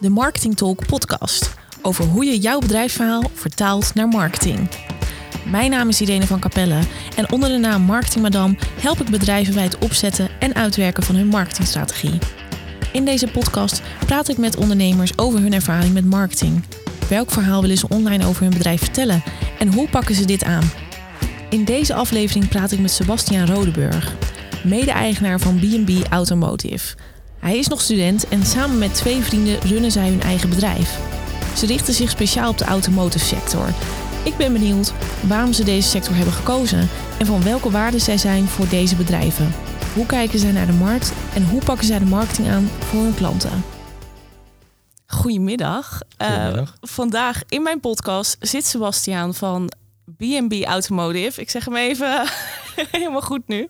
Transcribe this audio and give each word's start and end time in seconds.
de 0.00 0.10
Marketing 0.10 0.56
Talk 0.56 0.86
podcast 0.86 1.54
over 1.82 2.04
hoe 2.04 2.24
je 2.24 2.38
jouw 2.38 2.58
bedrijfsverhaal 2.58 3.22
vertaalt 3.34 3.94
naar 3.94 4.08
marketing. 4.08 4.68
Mijn 5.46 5.70
naam 5.70 5.88
is 5.88 6.00
Irene 6.00 6.26
van 6.26 6.40
Capelle 6.40 6.78
en 7.16 7.32
onder 7.32 7.48
de 7.48 7.56
naam 7.56 7.82
Marketing 7.82 8.22
Madame 8.22 8.56
help 8.80 9.00
ik 9.00 9.10
bedrijven 9.10 9.54
bij 9.54 9.62
het 9.62 9.78
opzetten 9.78 10.28
en 10.38 10.54
uitwerken 10.54 11.02
van 11.02 11.14
hun 11.14 11.26
marketingstrategie. 11.26 12.18
In 12.92 13.04
deze 13.04 13.26
podcast 13.26 13.82
praat 14.06 14.28
ik 14.28 14.38
met 14.38 14.56
ondernemers 14.56 15.18
over 15.18 15.40
hun 15.40 15.52
ervaring 15.52 15.94
met 15.94 16.04
marketing. 16.04 16.64
Welk 17.08 17.30
verhaal 17.30 17.60
willen 17.60 17.78
ze 17.78 17.88
online 17.88 18.26
over 18.26 18.42
hun 18.42 18.52
bedrijf 18.52 18.80
vertellen 18.80 19.22
en 19.58 19.72
hoe 19.72 19.88
pakken 19.88 20.14
ze 20.14 20.24
dit 20.24 20.44
aan? 20.44 20.70
In 21.50 21.64
deze 21.64 21.94
aflevering 21.94 22.48
praat 22.48 22.72
ik 22.72 22.80
met 22.80 22.90
Sebastiaan 22.90 23.46
Rodeburg, 23.46 24.14
mede-eigenaar 24.64 25.40
van 25.40 25.58
B&B 25.58 26.12
Automotive. 26.12 26.94
Hij 27.40 27.58
is 27.58 27.68
nog 27.68 27.80
student 27.80 28.28
en 28.28 28.46
samen 28.46 28.78
met 28.78 28.94
twee 28.94 29.22
vrienden 29.22 29.60
runnen 29.60 29.90
zij 29.90 30.08
hun 30.08 30.22
eigen 30.22 30.48
bedrijf. 30.48 30.98
Ze 31.56 31.66
richten 31.66 31.94
zich 31.94 32.10
speciaal 32.10 32.50
op 32.50 32.58
de 32.58 32.64
automotive 32.64 33.24
sector. 33.24 33.66
Ik 34.24 34.36
ben 34.36 34.52
benieuwd 34.52 34.92
waarom 35.28 35.52
ze 35.52 35.64
deze 35.64 35.88
sector 35.88 36.14
hebben 36.14 36.34
gekozen 36.34 36.88
en 37.18 37.26
van 37.26 37.42
welke 37.42 37.70
waarde 37.70 37.98
zij 37.98 38.18
zijn 38.18 38.46
voor 38.46 38.68
deze 38.68 38.96
bedrijven. 38.96 39.54
Hoe 39.94 40.06
kijken 40.06 40.38
zij 40.38 40.52
naar 40.52 40.66
de 40.66 40.72
markt 40.72 41.12
en 41.34 41.44
hoe 41.48 41.64
pakken 41.64 41.86
zij 41.86 41.98
de 41.98 42.04
marketing 42.04 42.48
aan 42.48 42.68
voor 42.78 43.02
hun 43.02 43.14
klanten? 43.14 43.64
Goedemiddag. 45.06 46.00
Uh, 46.18 46.26
Goedemiddag. 46.28 46.76
vandaag 46.80 47.42
in 47.48 47.62
mijn 47.62 47.80
podcast 47.80 48.36
zit 48.40 48.66
Sebastiaan 48.66 49.34
van 49.34 49.70
B&B 50.16 50.64
Automotive. 50.64 51.40
Ik 51.40 51.50
zeg 51.50 51.64
hem 51.64 51.76
even 51.76 52.28
helemaal 52.90 53.22
goed 53.22 53.48
nu. 53.48 53.68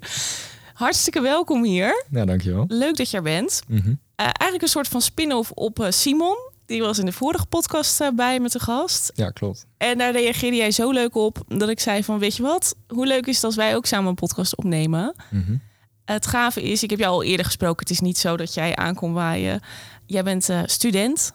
Hartstikke 0.80 1.20
welkom 1.20 1.64
hier. 1.64 2.04
Ja, 2.10 2.24
dankjewel. 2.24 2.64
Leuk 2.68 2.96
dat 2.96 3.10
je 3.10 3.16
er 3.16 3.22
bent. 3.22 3.62
Mhm. 3.68 3.88
Uh, 3.88 3.94
eigenlijk 4.16 4.62
een 4.62 4.68
soort 4.68 4.88
van 4.88 5.00
spin-off 5.00 5.50
op 5.50 5.78
uh, 5.78 5.90
Simon. 5.90 6.36
Die 6.66 6.80
was 6.80 6.98
in 6.98 7.04
de 7.04 7.12
vorige 7.12 7.46
podcast 7.46 8.00
uh, 8.00 8.08
bij 8.10 8.40
met 8.40 8.52
de 8.52 8.60
gast. 8.60 9.12
Ja, 9.14 9.30
klopt. 9.30 9.66
En 9.76 9.98
daar 9.98 10.12
reageerde 10.12 10.56
jij 10.56 10.70
zo 10.70 10.90
leuk 10.90 11.14
op 11.14 11.42
dat 11.48 11.68
ik 11.68 11.80
zei 11.80 12.04
van 12.04 12.18
weet 12.18 12.36
je 12.36 12.42
wat? 12.42 12.74
Hoe 12.88 13.06
leuk 13.06 13.26
is 13.26 13.34
het 13.34 13.44
als 13.44 13.56
wij 13.56 13.76
ook 13.76 13.86
samen 13.86 14.08
een 14.08 14.14
podcast 14.14 14.56
opnemen? 14.56 15.14
Mhm. 15.30 15.56
Het 16.04 16.26
gave 16.26 16.62
is, 16.62 16.82
ik 16.82 16.90
heb 16.90 16.98
jou 16.98 17.12
al 17.12 17.22
eerder 17.22 17.46
gesproken. 17.46 17.78
Het 17.78 17.90
is 17.90 18.00
niet 18.00 18.18
zo 18.18 18.36
dat 18.36 18.54
jij 18.54 18.76
aankomt 18.76 19.14
waaien. 19.14 19.60
Jij 20.06 20.22
bent 20.22 20.48
uh, 20.48 20.60
student. 20.64 21.32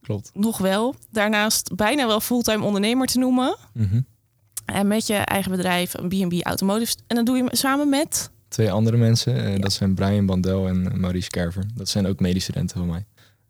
Klopt. 0.00 0.30
Nog 0.34 0.58
wel. 0.58 0.94
Daarnaast 1.10 1.74
bijna 1.74 2.06
wel 2.06 2.20
fulltime 2.20 2.64
ondernemer 2.64 3.06
te 3.06 3.18
noemen. 3.18 3.56
Mhm. 3.74 4.00
En 4.64 4.86
met 4.86 5.06
je 5.06 5.14
eigen 5.14 5.50
bedrijf, 5.50 5.94
een 5.94 6.08
B&B 6.08 6.46
Automotive. 6.46 6.94
En 7.06 7.16
dan 7.16 7.24
doe 7.24 7.36
je 7.36 7.48
samen 7.50 7.88
met... 7.88 8.30
Twee 8.52 8.70
andere 8.72 8.96
mensen. 8.96 9.52
Uh, 9.54 9.60
Dat 9.60 9.72
zijn 9.72 9.94
Brian 9.94 10.26
Bandel 10.26 10.68
en 10.68 11.00
Maurice 11.00 11.28
Kerver. 11.30 11.64
Dat 11.74 11.88
zijn 11.88 12.06
ook 12.06 12.20
medestudenten 12.20 12.76
van 12.78 12.86
mij. 12.86 13.04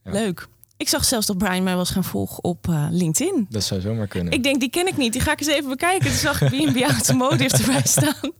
Ja. 0.04 0.10
Leuk. 0.12 0.46
Ik 0.76 0.88
zag 0.88 1.04
zelfs 1.04 1.26
dat 1.26 1.38
Brian 1.38 1.62
mij 1.62 1.76
was 1.76 1.90
gaan 1.90 2.04
volgen 2.04 2.44
op 2.44 2.66
uh, 2.70 2.86
LinkedIn. 2.90 3.46
Dat 3.50 3.64
zou 3.64 3.80
zomaar 3.80 4.06
kunnen. 4.06 4.32
Ik 4.32 4.42
denk, 4.42 4.60
die 4.60 4.70
ken 4.70 4.86
ik 4.86 4.96
niet. 4.96 5.12
Die 5.12 5.20
ga 5.22 5.32
ik 5.32 5.40
eens 5.40 5.48
even 5.48 5.68
bekijken. 5.68 6.06
Toen 6.08 6.16
zag 6.16 6.40
ik 6.42 6.48
B&B 6.72 6.80
Automotive 6.90 7.56
erbij 7.56 7.82
staan. 7.84 8.32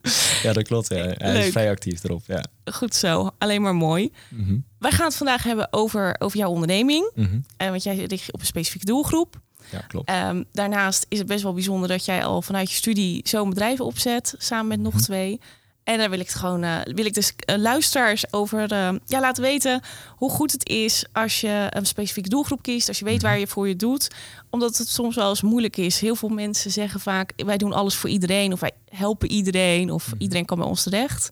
Ja, 0.42 0.52
dat 0.52 0.62
klopt. 0.62 0.88
Ja. 0.88 0.96
Hij 0.96 1.33
Leuk. 1.33 1.44
is 1.44 1.50
vrij 1.52 1.70
actief 1.70 2.05
erop. 2.05 2.22
Ja. 2.27 2.44
Goed 2.72 2.94
zo. 2.94 3.30
Alleen 3.38 3.62
maar 3.62 3.74
mooi. 3.74 4.12
Mm 4.28 4.44
-hmm. 4.46 4.64
Wij 4.78 4.90
gaan 4.90 5.06
het 5.06 5.16
vandaag 5.16 5.42
hebben 5.42 5.68
over, 5.72 6.16
over 6.18 6.38
jouw 6.38 6.50
onderneming. 6.50 7.10
Mm 7.14 7.24
-hmm. 7.24 7.44
uh, 7.62 7.68
want 7.68 7.83
jij 7.83 7.96
richt 8.05 8.33
op 8.33 8.40
een 8.40 8.46
specifieke 8.46 8.86
doelgroep. 8.86 9.40
Ja, 9.70 9.78
klopt. 9.88 10.10
Um, 10.10 10.44
daarnaast 10.52 11.06
is 11.08 11.18
het 11.18 11.27
best 11.27 11.42
wel 11.42 11.52
bijzonder 11.55 11.88
dat 11.88 12.05
jij 12.05 12.24
al 12.24 12.42
vanuit 12.42 12.70
je 12.70 12.77
studie 12.77 13.20
zo'n 13.28 13.48
bedrijf 13.48 13.80
opzet. 13.80 14.34
Samen 14.38 14.66
met 14.66 14.80
nog 14.80 14.92
Mhm. 14.94 15.02
twee. 15.02 15.40
En 15.84 15.98
daar 15.98 16.11
wil 16.11 16.20
ik 16.20 16.27
het 16.27 16.34
gewoon, 16.36 16.64
uh, 16.64 16.78
wil 16.84 17.05
ik 17.05 17.14
dus 17.14 17.33
uh, 17.50 17.56
luisteraars 17.56 18.33
over 18.33 18.72
uh, 18.72 18.88
ja, 19.06 19.20
laten 19.20 19.42
weten 19.42 19.80
hoe 20.16 20.30
goed 20.30 20.52
het 20.52 20.69
is 20.69 21.05
als 21.12 21.41
je 21.41 21.66
een 21.70 21.86
specifieke 21.86 22.28
doelgroep 22.28 22.62
kiest, 22.62 22.89
als 22.89 22.98
je 22.98 23.05
weet 23.05 23.22
waar 23.22 23.39
je 23.39 23.47
voor 23.47 23.69
je 23.69 23.77
doet. 23.77 24.11
Omdat 24.50 24.77
het 24.78 24.89
soms 24.89 25.14
wel 25.16 25.28
eens 25.28 25.42
moeilijk 25.42 25.77
is. 25.77 26.00
Heel 26.00 26.14
veel 26.16 26.28
mensen 26.28 26.70
zeggen 26.70 27.00
vaak: 27.00 27.33
wij 27.36 27.56
doen 27.56 27.72
alles 27.72 27.94
voor 27.94 28.11
iedereen, 28.11 28.52
of 28.52 28.61
wij 28.61 28.70
helpen 28.89 29.30
iedereen, 29.30 29.90
of 29.90 30.07
Mhm. 30.07 30.17
iedereen 30.23 30.45
kan 30.45 30.58
bij 30.58 30.67
ons 30.67 30.83
terecht. 30.83 31.30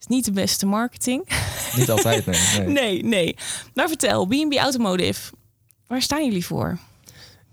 Is 0.00 0.06
niet 0.06 0.24
de 0.24 0.32
beste 0.32 0.66
marketing. 0.66 1.28
Niet 1.76 1.90
altijd, 1.90 2.26
nee. 2.26 2.38
nee. 2.58 2.68
nee, 2.72 3.04
nee. 3.04 3.36
Maar 3.74 3.88
vertel, 3.88 4.26
B&B 4.26 4.54
Automotive, 4.54 5.32
waar 5.86 6.02
staan 6.02 6.24
jullie 6.24 6.46
voor? 6.46 6.78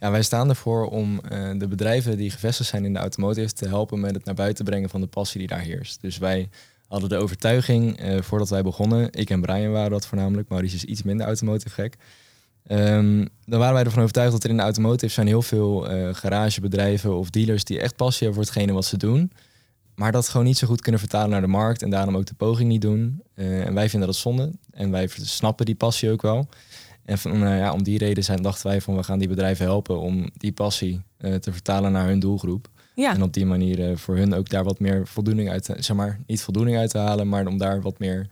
Ja, 0.04 0.12
wij 0.12 0.24
staan 0.24 0.50
ervoor 0.50 0.88
om 0.88 1.22
uh, 1.32 1.52
de 1.58 1.68
bedrijven 1.68 2.18
die 2.18 2.30
gevestigd 2.30 2.70
zijn 2.70 2.86
in 2.86 2.94
de 2.94 3.00
automotive 3.00 3.54
te 3.54 3.68
helpen 3.68 4.00
met 4.00 4.16
het 4.16 4.26
naar 4.26 4.36
buiten 4.36 4.66
brengen 4.66 4.90
van 4.90 5.02
de 5.02 5.08
passie 5.08 5.40
die 5.40 5.48
daar 5.48 5.60
heerst. 5.60 6.02
Dus 6.02 6.18
wij 6.18 6.50
hadden 6.88 7.10
de 7.10 7.18
overtuiging 7.18 8.04
uh, 8.04 8.22
voordat 8.22 8.50
wij 8.50 8.64
begonnen, 8.64 9.08
ik 9.12 9.30
en 9.30 9.42
Brian 9.42 9.72
waren 9.72 9.92
dat 9.92 10.08
voornamelijk, 10.08 10.50
Maurice 10.50 10.76
is 10.76 10.84
iets 10.84 11.04
minder 11.04 11.26
automotive 11.26 11.70
gek. 11.70 11.96
Um, 12.68 13.30
dan 13.46 13.60
waren 13.60 13.74
wij 13.74 13.84
ervan 13.84 14.02
overtuigd 14.02 14.32
dat 14.32 14.44
er 14.44 14.50
in 14.50 14.58
de 14.58 14.64
automotive 14.64 15.14
zijn 15.14 15.28
heel 15.28 15.42
veel 15.42 15.94
uh, 15.94 16.14
garagebedrijven 16.14 17.18
of 17.18 17.30
dealers 17.30 17.64
die 17.64 17.80
echt 17.80 17.96
passie 17.96 18.28
hebben 18.28 18.46
voor 18.46 18.54
hetgene 18.54 18.74
wat 18.74 18.86
ze 18.86 18.98
doen. 18.98 19.32
Maar 19.96 20.12
dat 20.12 20.30
gewoon 20.30 20.46
niet 20.46 20.58
zo 20.58 20.68
goed 20.68 20.82
kunnen 20.82 21.00
vertalen 21.00 21.30
naar 21.30 21.42
de 21.42 21.48
markt 21.48 21.82
en 21.82 21.90
daarom 21.90 22.18
ook 22.18 22.26
de 22.26 22.34
poging 22.34 22.70
niet 22.70 22.82
doen. 22.82 23.24
En 23.36 23.74
wij 23.74 23.90
vinden 23.90 24.08
dat 24.08 24.18
zonde 24.18 24.52
en 24.72 24.92
wij 24.92 25.10
snappen 25.22 25.66
die 25.66 25.76
passie 25.76 26.12
ook 26.12 26.22
wel. 26.22 26.48
En 27.06 27.18
van, 27.18 27.44
uh, 27.44 27.58
ja, 27.58 27.74
om 27.74 27.84
die 27.84 27.98
reden 27.98 28.24
zijn, 28.24 28.42
dachten 28.42 28.68
wij 28.68 28.82
van 28.82 28.96
we 28.96 29.04
gaan 29.04 29.20
die 29.20 29.28
bedrijven 29.28 29.66
helpen 29.66 30.00
om 30.00 30.30
die 30.38 30.52
passie 30.52 31.02
uh, 31.20 31.36
te 31.36 31.52
vertalen 31.52 31.92
naar 31.92 32.08
hun 32.08 32.20
doelgroep. 32.20 32.68
Ja. 32.96 33.14
En 33.14 33.22
op 33.22 33.34
die 33.34 33.46
manier 33.46 33.90
uh, 33.90 33.96
voor 33.98 34.16
hun 34.18 34.34
ook 34.34 34.50
daar 34.50 34.64
wat 34.64 34.80
meer 34.80 35.08
voldoening 35.08 35.50
uit 35.50 35.64
te, 35.64 35.76
zeg 35.80 35.96
maar, 35.96 36.20
niet 36.28 36.42
voldoening 36.42 36.78
uit 36.78 36.90
te 36.90 36.98
halen, 36.98 37.30
maar 37.30 37.48
om 37.48 37.58
daar 37.58 37.82
wat 37.82 38.00
meer, 38.00 38.28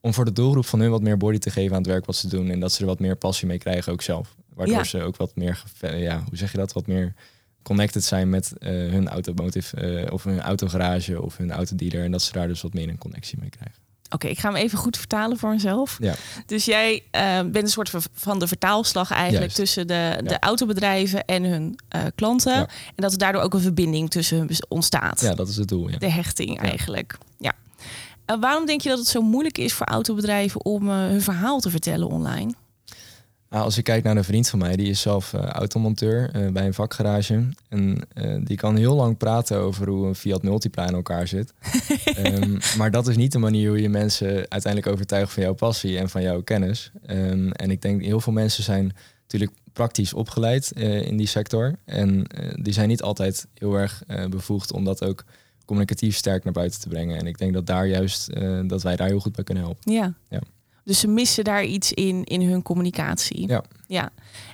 om 0.00 0.14
voor 0.14 0.24
de 0.24 0.32
doelgroep 0.32 0.66
van 0.66 0.80
hun 0.80 0.90
wat 0.90 1.02
meer 1.02 1.16
body 1.16 1.38
te 1.38 1.50
geven 1.50 1.72
aan 1.72 1.82
het 1.82 1.90
werk 1.90 2.06
wat 2.06 2.16
ze 2.16 2.28
doen. 2.28 2.50
En 2.50 2.60
dat 2.60 2.72
ze 2.72 2.80
er 2.80 2.86
wat 2.86 3.00
meer 3.00 3.16
passie 3.16 3.46
mee 3.46 3.58
krijgen 3.58 3.92
ook 3.92 4.02
zelf. 4.02 4.36
Waardoor 4.54 4.76
Ja. 4.76 4.84
ze 4.84 5.02
ook 5.02 5.16
wat 5.16 5.36
meer, 5.36 5.62
ja, 5.80 6.22
hoe 6.28 6.36
zeg 6.36 6.52
je 6.52 6.58
dat, 6.58 6.72
wat 6.72 6.86
meer 6.86 7.14
connected 7.62 8.04
zijn 8.04 8.30
met 8.30 8.52
uh, 8.58 8.68
hun 8.68 9.08
automotive 9.08 10.08
of 10.12 10.24
hun 10.24 10.40
autogarage 10.40 11.22
of 11.22 11.36
hun 11.36 11.52
autodealer. 11.52 12.04
En 12.04 12.10
dat 12.10 12.22
ze 12.22 12.32
daar 12.32 12.48
dus 12.48 12.62
wat 12.62 12.74
meer 12.74 12.88
een 12.88 12.98
connectie 12.98 13.38
mee 13.40 13.50
krijgen. 13.50 13.81
Oké, 14.12 14.14
okay, 14.14 14.30
ik 14.30 14.38
ga 14.38 14.52
hem 14.52 14.56
even 14.56 14.78
goed 14.78 14.96
vertalen 14.96 15.38
voor 15.38 15.50
mezelf. 15.50 15.96
Ja. 16.00 16.14
Dus 16.46 16.64
jij 16.64 16.94
uh, 16.94 17.20
bent 17.40 17.56
een 17.56 17.68
soort 17.68 17.90
van 18.14 18.38
de 18.38 18.46
vertaalslag 18.46 19.10
eigenlijk 19.10 19.40
Juist. 19.40 19.56
tussen 19.56 19.86
de, 19.86 20.18
de 20.24 20.30
ja. 20.30 20.38
autobedrijven 20.40 21.24
en 21.24 21.44
hun 21.44 21.78
uh, 21.96 22.02
klanten. 22.14 22.52
Ja. 22.52 22.68
En 22.86 22.94
dat 22.96 23.12
er 23.12 23.18
daardoor 23.18 23.42
ook 23.42 23.54
een 23.54 23.60
verbinding 23.60 24.10
tussen 24.10 24.38
hun 24.38 24.50
ontstaat. 24.68 25.20
Ja, 25.20 25.34
dat 25.34 25.48
is 25.48 25.56
het 25.56 25.68
doel. 25.68 25.90
Ja. 25.90 25.98
De 25.98 26.10
hechting 26.10 26.60
eigenlijk. 26.60 27.18
Ja. 27.38 27.52
Uh, 28.26 28.36
waarom 28.40 28.66
denk 28.66 28.80
je 28.80 28.88
dat 28.88 28.98
het 28.98 29.08
zo 29.08 29.22
moeilijk 29.22 29.58
is 29.58 29.72
voor 29.72 29.86
autobedrijven 29.86 30.64
om 30.64 30.88
uh, 30.88 30.94
hun 30.94 31.22
verhaal 31.22 31.60
te 31.60 31.70
vertellen 31.70 32.08
online? 32.08 32.52
Nou, 33.52 33.64
als 33.64 33.78
ik 33.78 33.84
kijk 33.84 34.04
naar 34.04 34.16
een 34.16 34.24
vriend 34.24 34.48
van 34.48 34.58
mij, 34.58 34.76
die 34.76 34.88
is 34.88 35.00
zelf 35.00 35.32
uh, 35.32 35.44
automonteur 35.44 36.36
uh, 36.36 36.52
bij 36.52 36.66
een 36.66 36.74
vakgarage. 36.74 37.48
En 37.68 37.98
uh, 38.14 38.36
die 38.44 38.56
kan 38.56 38.76
heel 38.76 38.94
lang 38.94 39.16
praten 39.16 39.58
over 39.58 39.88
hoe 39.88 40.06
een 40.06 40.14
Fiat 40.14 40.42
Multipla 40.42 40.86
in 40.86 40.94
elkaar 40.94 41.26
zit. 41.26 41.52
um, 42.18 42.58
maar 42.78 42.90
dat 42.90 43.08
is 43.08 43.16
niet 43.16 43.32
de 43.32 43.38
manier 43.38 43.68
hoe 43.68 43.82
je 43.82 43.88
mensen 43.88 44.28
uiteindelijk 44.28 44.86
overtuigt 44.92 45.32
van 45.32 45.42
jouw 45.42 45.54
passie 45.54 45.98
en 45.98 46.08
van 46.08 46.22
jouw 46.22 46.42
kennis. 46.42 46.90
Um, 47.10 47.52
en 47.52 47.70
ik 47.70 47.82
denk 47.82 48.02
heel 48.02 48.20
veel 48.20 48.32
mensen 48.32 48.64
zijn 48.64 48.94
natuurlijk 49.22 49.52
praktisch 49.72 50.14
opgeleid 50.14 50.70
in 50.80 51.16
die 51.16 51.26
sector. 51.26 51.74
En 51.84 52.26
die 52.62 52.72
zijn 52.72 52.88
niet 52.88 53.02
altijd 53.02 53.46
heel 53.54 53.74
erg 53.74 54.02
bevoegd 54.28 54.72
om 54.72 54.84
dat 54.84 55.04
ook 55.04 55.24
communicatief 55.64 56.16
sterk 56.16 56.44
naar 56.44 56.52
buiten 56.52 56.80
te 56.80 56.88
brengen. 56.88 57.18
En 57.18 57.26
ik 57.26 57.38
denk 57.38 57.52
dat 57.52 57.66
daar 57.66 57.86
juist 57.86 58.30
dat 58.66 58.82
wij 58.82 58.96
daar 58.96 59.08
heel 59.08 59.20
goed 59.20 59.34
bij 59.34 59.44
kunnen 59.44 59.64
helpen. 59.64 59.92
Ja. 59.92 60.14
ja. 60.28 60.40
Dus 60.84 61.00
ze 61.00 61.08
missen 61.08 61.44
daar 61.44 61.64
iets 61.64 61.92
in, 61.92 62.24
in 62.24 62.50
hun 62.50 62.62
communicatie. 62.62 63.48
Ja. 63.48 63.64
ja. 63.86 64.10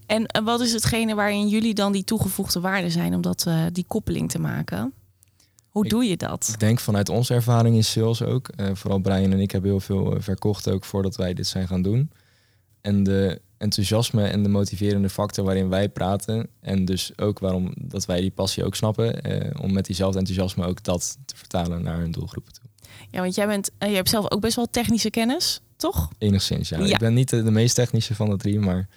En 0.07 0.45
wat 0.45 0.61
is 0.61 0.73
hetgene 0.73 1.15
waarin 1.15 1.49
jullie 1.49 1.75
dan 1.75 1.93
die 1.93 2.05
toegevoegde 2.05 2.61
waarde 2.61 2.91
zijn 2.91 3.15
om 3.15 3.21
dat, 3.21 3.45
uh, 3.49 3.65
die 3.73 3.85
koppeling 3.87 4.31
te 4.31 4.39
maken? 4.39 4.93
Hoe 5.69 5.85
ik, 5.85 5.91
doe 5.91 6.05
je 6.05 6.17
dat? 6.17 6.49
Ik 6.53 6.61
denk 6.61 6.81
vanuit 6.81 7.09
onze 7.09 7.35
ervaring 7.35 7.77
in 7.77 7.85
sales 7.85 8.23
ook. 8.23 8.51
Uh, 8.57 8.71
vooral 8.73 8.99
Brian 8.99 9.33
en 9.33 9.41
ik 9.41 9.51
hebben 9.51 9.71
heel 9.71 9.81
veel 9.81 10.17
verkocht 10.19 10.71
ook 10.71 10.85
voordat 10.85 11.17
wij 11.17 11.35
dit 11.35 11.47
zijn 11.47 11.67
gaan 11.67 11.83
doen. 11.83 12.11
En 12.81 13.03
de 13.03 13.41
enthousiasme 13.59 14.25
en 14.25 14.43
de 14.43 14.49
motiverende 14.49 15.09
factor 15.09 15.45
waarin 15.45 15.69
wij 15.69 15.89
praten. 15.89 16.49
En 16.61 16.85
dus 16.85 17.19
ook 17.19 17.39
waarom 17.39 17.73
dat 17.77 18.07
wij 18.07 18.21
die 18.21 18.31
passie 18.31 18.65
ook 18.65 18.75
snappen. 18.75 19.23
eh, 19.23 19.63
om 19.63 19.73
met 19.73 19.87
diezelfde 19.87 20.19
enthousiasme 20.19 20.67
ook 20.67 20.83
dat 20.83 21.19
te 21.25 21.37
vertalen 21.37 21.83
naar 21.83 21.99
hun 21.99 22.11
doelgroepen 22.11 22.53
toe. 22.53 22.65
Ja, 23.11 23.21
want 23.21 23.35
jij, 23.35 23.47
bent, 23.47 23.71
je 23.79 23.87
hebt 23.87 24.09
zelf 24.09 24.31
ook 24.31 24.41
best 24.41 24.57
wel 24.57 24.71
technische 24.71 25.11
kennis, 25.11 25.61
toch? 25.79 26.09
Enigszins, 26.19 26.69
ja. 26.69 26.79
Ja. 26.79 26.85
Ik 26.85 26.99
ben 26.99 27.15
niet 27.15 27.29
de, 27.31 27.43
de 27.43 27.51
meest 27.51 27.75
technische 27.75 28.15
van 28.15 28.31
de 28.31 28.37
drie, 28.37 28.59
maar 28.59 28.89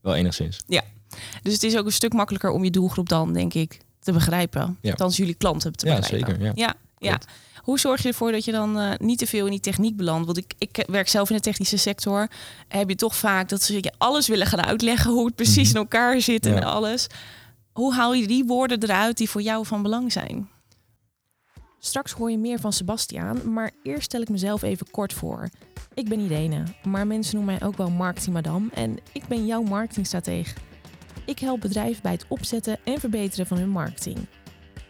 wel 0.00 0.14
enigszins. 0.14 0.58
Ja, 0.66 0.82
dus 1.42 1.52
het 1.52 1.62
is 1.62 1.76
ook 1.76 1.86
een 1.86 1.92
stuk 1.92 2.12
makkelijker 2.12 2.50
om 2.50 2.64
je 2.64 2.70
doelgroep 2.70 3.08
dan, 3.08 3.32
denk 3.32 3.54
ik, 3.54 3.78
te 3.98 4.12
begrijpen. 4.12 4.78
Ja. 4.80 4.90
Althans, 4.90 5.16
jullie 5.16 5.34
klanten 5.34 5.72
te 5.76 5.86
Ja, 5.86 5.96
begrijpen. 5.96 6.28
zeker, 6.30 6.44
ja. 6.44 6.52
ja, 6.54 6.74
ja. 6.98 7.18
Hoe 7.60 7.78
zorg 7.78 8.02
je 8.02 8.08
ervoor 8.08 8.32
dat 8.32 8.44
je 8.44 8.52
dan 8.52 8.78
uh, 8.80 8.90
niet 8.98 9.18
te 9.18 9.26
veel 9.26 9.44
in 9.44 9.50
die 9.50 9.60
techniek 9.60 9.96
belandt? 9.96 10.26
Want 10.26 10.38
ik, 10.38 10.54
ik 10.58 10.84
werk 10.86 11.08
zelf 11.08 11.30
in 11.30 11.36
de 11.36 11.42
technische 11.42 11.76
sector. 11.76 12.28
Heb 12.68 12.88
je 12.88 12.94
toch 12.94 13.16
vaak 13.16 13.48
dat 13.48 13.62
ze 13.62 13.74
je 13.74 13.92
alles 13.98 14.28
willen 14.28 14.46
gaan 14.46 14.64
uitleggen, 14.64 15.10
hoe 15.10 15.26
het 15.26 15.34
precies 15.34 15.68
Mhm. 15.68 15.76
in 15.76 15.82
elkaar 15.82 16.20
zit 16.20 16.46
en 16.46 16.54
Ja. 16.54 16.60
alles. 16.60 17.06
Hoe 17.72 17.94
haal 17.94 18.14
je 18.14 18.26
die 18.26 18.44
woorden 18.44 18.82
eruit 18.82 19.16
die 19.16 19.30
voor 19.30 19.42
jou 19.42 19.66
van 19.66 19.82
belang 19.82 20.12
zijn? 20.12 20.48
Straks 21.82 22.12
hoor 22.12 22.30
je 22.30 22.38
meer 22.38 22.58
van 22.58 22.72
Sebastiaan, 22.72 23.52
maar 23.52 23.70
eerst 23.82 24.04
stel 24.04 24.20
ik 24.20 24.28
mezelf 24.28 24.62
even 24.62 24.90
kort 24.90 25.12
voor. 25.12 25.48
Ik 25.94 26.08
ben 26.08 26.20
Irene, 26.20 26.64
maar 26.84 27.06
mensen 27.06 27.36
noemen 27.36 27.54
mij 27.58 27.68
ook 27.68 27.76
wel 27.76 27.90
marketing 27.90 28.34
madame 28.34 28.68
en 28.74 28.98
ik 29.12 29.26
ben 29.26 29.46
jouw 29.46 29.62
marketingstratege. 29.62 30.54
Ik 31.26 31.38
help 31.38 31.60
bedrijven 31.60 32.02
bij 32.02 32.12
het 32.12 32.24
opzetten 32.28 32.78
en 32.84 33.00
verbeteren 33.00 33.46
van 33.46 33.58
hun 33.58 33.68
marketing. 33.68 34.18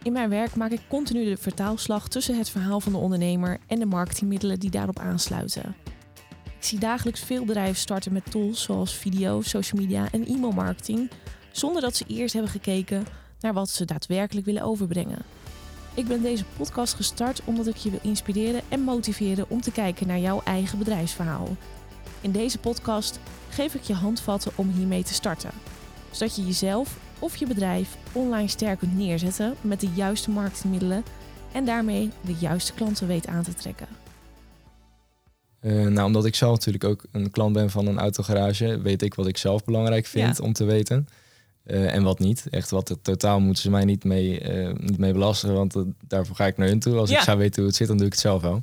In 0.03 0.13
mijn 0.13 0.29
werk 0.29 0.55
maak 0.55 0.71
ik 0.71 0.81
continu 0.89 1.25
de 1.25 1.37
vertaalslag 1.37 2.09
tussen 2.09 2.39
het 2.39 2.51
verhaal 2.51 2.81
van 2.81 2.93
de 2.93 2.99
ondernemer 2.99 3.59
en 3.67 3.79
de 3.79 3.87
marketingmiddelen 3.87 4.61
die 4.61 4.71
daarop 4.71 4.99
aansluiten. 4.99 5.75
Ik 6.45 6.65
zie 6.67 6.79
dagelijks 6.79 7.21
veel 7.21 7.45
bedrijven 7.45 7.81
starten 7.81 8.13
met 8.13 8.31
tools 8.31 8.63
zoals 8.63 8.95
video, 8.95 9.41
social 9.41 9.81
media 9.81 10.09
en 10.13 10.27
e-mailmarketing, 10.27 11.11
zonder 11.53 11.83
dat 11.83 11.97
ze 11.97 12.05
eerst 12.09 12.33
hebben 12.33 12.53
gekeken 12.53 13.07
naar 13.41 13.53
wat 13.53 13.69
ze 13.69 13.85
daadwerkelijk 13.85 14.47
willen 14.47 14.63
overbrengen. 14.63 15.19
Ik 15.95 16.07
ben 16.07 16.23
deze 16.23 16.45
podcast 16.57 16.95
gestart 16.95 17.41
omdat 17.45 17.67
ik 17.67 17.77
je 17.77 17.91
wil 17.91 17.99
inspireren 18.03 18.61
en 18.69 18.81
motiveren 18.81 19.45
om 19.49 19.61
te 19.61 19.73
kijken 19.73 20.07
naar 20.07 20.19
jouw 20.19 20.41
eigen 20.45 20.79
bedrijfsverhaal. 20.79 21.49
In 22.21 22.33
deze 22.33 22.59
podcast 22.59 23.21
geef 23.49 23.75
ik 23.75 23.83
je 23.83 23.95
handvatten 23.95 24.53
om 24.55 24.71
hiermee 24.71 25.03
te 25.03 25.15
starten, 25.15 25.51
zodat 26.11 26.37
je 26.37 26.47
jezelf 26.47 26.99
of 27.19 27.37
je 27.37 27.47
bedrijf 27.47 27.97
online 28.13 28.49
sterk 28.49 28.79
kunt 28.79 28.97
neerzetten 28.97 29.55
met 29.61 29.81
de 29.81 29.89
juiste 29.95 30.31
marketingmiddelen 30.31 31.05
en 31.53 31.65
daarmee 31.65 32.11
de 32.21 32.35
juiste 32.39 32.73
klanten 32.73 33.07
weet 33.07 33.27
aan 33.27 33.43
te 33.43 33.55
trekken. 33.55 33.87
Uh, 35.63 35.87
nou, 35.87 36.07
omdat 36.07 36.25
ik 36.25 36.35
zelf 36.35 36.53
natuurlijk 36.53 36.85
ook 36.85 37.05
een 37.13 37.31
klant 37.31 37.53
ben 37.53 37.71
van 37.71 37.87
een 37.87 37.99
autogarage, 37.99 38.81
weet 38.81 39.03
ik 39.03 39.15
wat 39.15 39.27
ik 39.27 39.37
zelf 39.37 39.65
belangrijk 39.65 40.07
vind 40.07 40.41
om 40.41 40.53
te 40.53 40.65
weten. 40.65 41.09
Uh, 41.67 41.95
en 41.95 42.03
wat 42.03 42.19
niet. 42.19 42.47
Echt 42.51 42.71
wat 42.71 42.89
het 42.89 43.05
totaal 43.05 43.41
moeten 43.41 43.63
ze 43.63 43.71
mij 43.71 43.85
niet 43.85 44.05
mee, 44.05 44.53
uh, 44.53 44.75
niet 44.77 44.99
mee 44.99 45.13
belasten, 45.13 45.55
want 45.55 45.77
daarvoor 46.07 46.37
ga 46.37 46.47
ik 46.47 46.57
naar 46.57 46.69
hun 46.69 46.79
toe. 46.79 46.97
Als 46.97 47.11
ik 47.11 47.21
zou 47.21 47.39
weten 47.39 47.57
hoe 47.57 47.67
het 47.67 47.77
zit, 47.77 47.89
dan 47.89 47.97
doe 47.97 48.07
ik 48.07 48.13
het 48.13 48.21
zelf 48.21 48.43
wel. 48.43 48.63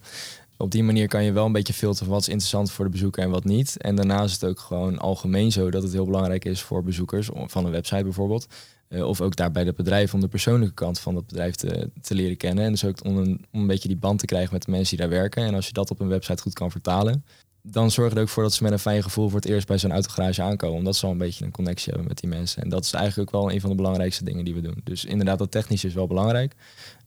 Op 0.58 0.72
die 0.72 0.84
manier 0.84 1.08
kan 1.08 1.24
je 1.24 1.32
wel 1.32 1.46
een 1.46 1.52
beetje 1.52 1.74
filteren 1.74 2.12
wat 2.12 2.22
is 2.22 2.28
interessant 2.28 2.72
voor 2.72 2.86
de 2.86 2.92
bezoeker 2.92 3.24
en 3.24 3.30
wat 3.30 3.44
niet. 3.44 3.78
En 3.78 3.96
daarnaast 3.96 4.26
is 4.26 4.42
het 4.42 4.50
ook 4.50 4.60
gewoon 4.60 4.98
algemeen 4.98 5.52
zo 5.52 5.72
dat 5.72 5.84
het 5.84 5.92
heel 5.92 6.06
belangrijk 6.06 6.46
is 6.46 6.62
voor 6.62 6.84
bezoekers 6.84 7.30
van 7.34 7.66
een 7.66 7.72
website 7.72 8.04
bijvoorbeeld. 8.04 8.48
Of 8.90 9.22
ook 9.22 9.36
daar 9.36 9.52
bij 9.52 9.64
het 9.64 9.76
bedrijf 9.76 10.14
om 10.14 10.20
de 10.20 10.28
persoonlijke 10.28 10.74
kant 10.74 11.00
van 11.00 11.16
het 11.16 11.28
bedrijf 11.28 11.56
te, 11.56 11.90
te 12.02 12.16
leren 12.16 12.38
kennen. 12.38 12.64
En 12.64 12.72
dus 12.72 12.86
ook 12.86 13.06
om 13.06 13.18
een, 13.18 13.46
om 13.52 13.62
een 13.62 13.68
beetje 13.68 13.88
die 13.88 13.98
band 13.98 14.20
te 14.20 14.26
krijgen 14.26 14.54
met 14.54 14.64
de 14.64 14.72
mensen 14.72 14.98
die 14.98 15.08
daar 15.08 15.18
werken. 15.18 15.44
En 15.44 15.54
als 15.54 15.68
je 15.68 15.74
dat 15.74 15.92
op 15.92 16.00
een 16.00 16.08
website 16.08 16.42
goed 16.42 16.54
kan 16.54 16.72
vertalen, 16.72 17.24
dan 17.70 17.92
zorg 17.92 18.14
er 18.14 18.22
ook 18.22 18.30
voor 18.30 18.44
dat 18.44 18.54
ze 18.54 18.64
met 18.64 18.72
een 18.72 18.80
fijn 18.80 19.04
gevoel 19.04 19.30
voor 19.30 19.40
het 19.40 19.50
eerst 19.50 19.68
bij 19.68 19.78
zo'n 19.78 19.92
autogarage 19.92 20.42
aankomen. 20.42 20.78
Omdat 20.78 20.96
ze 20.96 21.06
al 21.06 21.12
een 21.12 21.18
beetje 21.18 21.46
een 21.46 21.52
connectie 21.52 21.88
hebben 21.88 22.08
met 22.08 22.20
die 22.20 22.30
mensen. 22.30 22.64
En 22.64 22.70
dat 22.70 22.84
is 22.84 22.94
eigenlijk 22.94 23.30
ook 23.34 23.42
wel 23.42 23.52
een 23.52 23.62
van 23.62 23.70
de 23.70 23.76
belangrijkste 23.76 24.24
dingen 24.24 24.46
die 24.46 24.54
we 24.54 24.62
doen. 24.62 24.82
Dus 24.84 25.06
inderdaad, 25.06 25.38
dat 25.38 25.52
technisch 25.52 25.84
is 25.84 25.94
wel 25.94 26.08
belangrijk. 26.08 26.54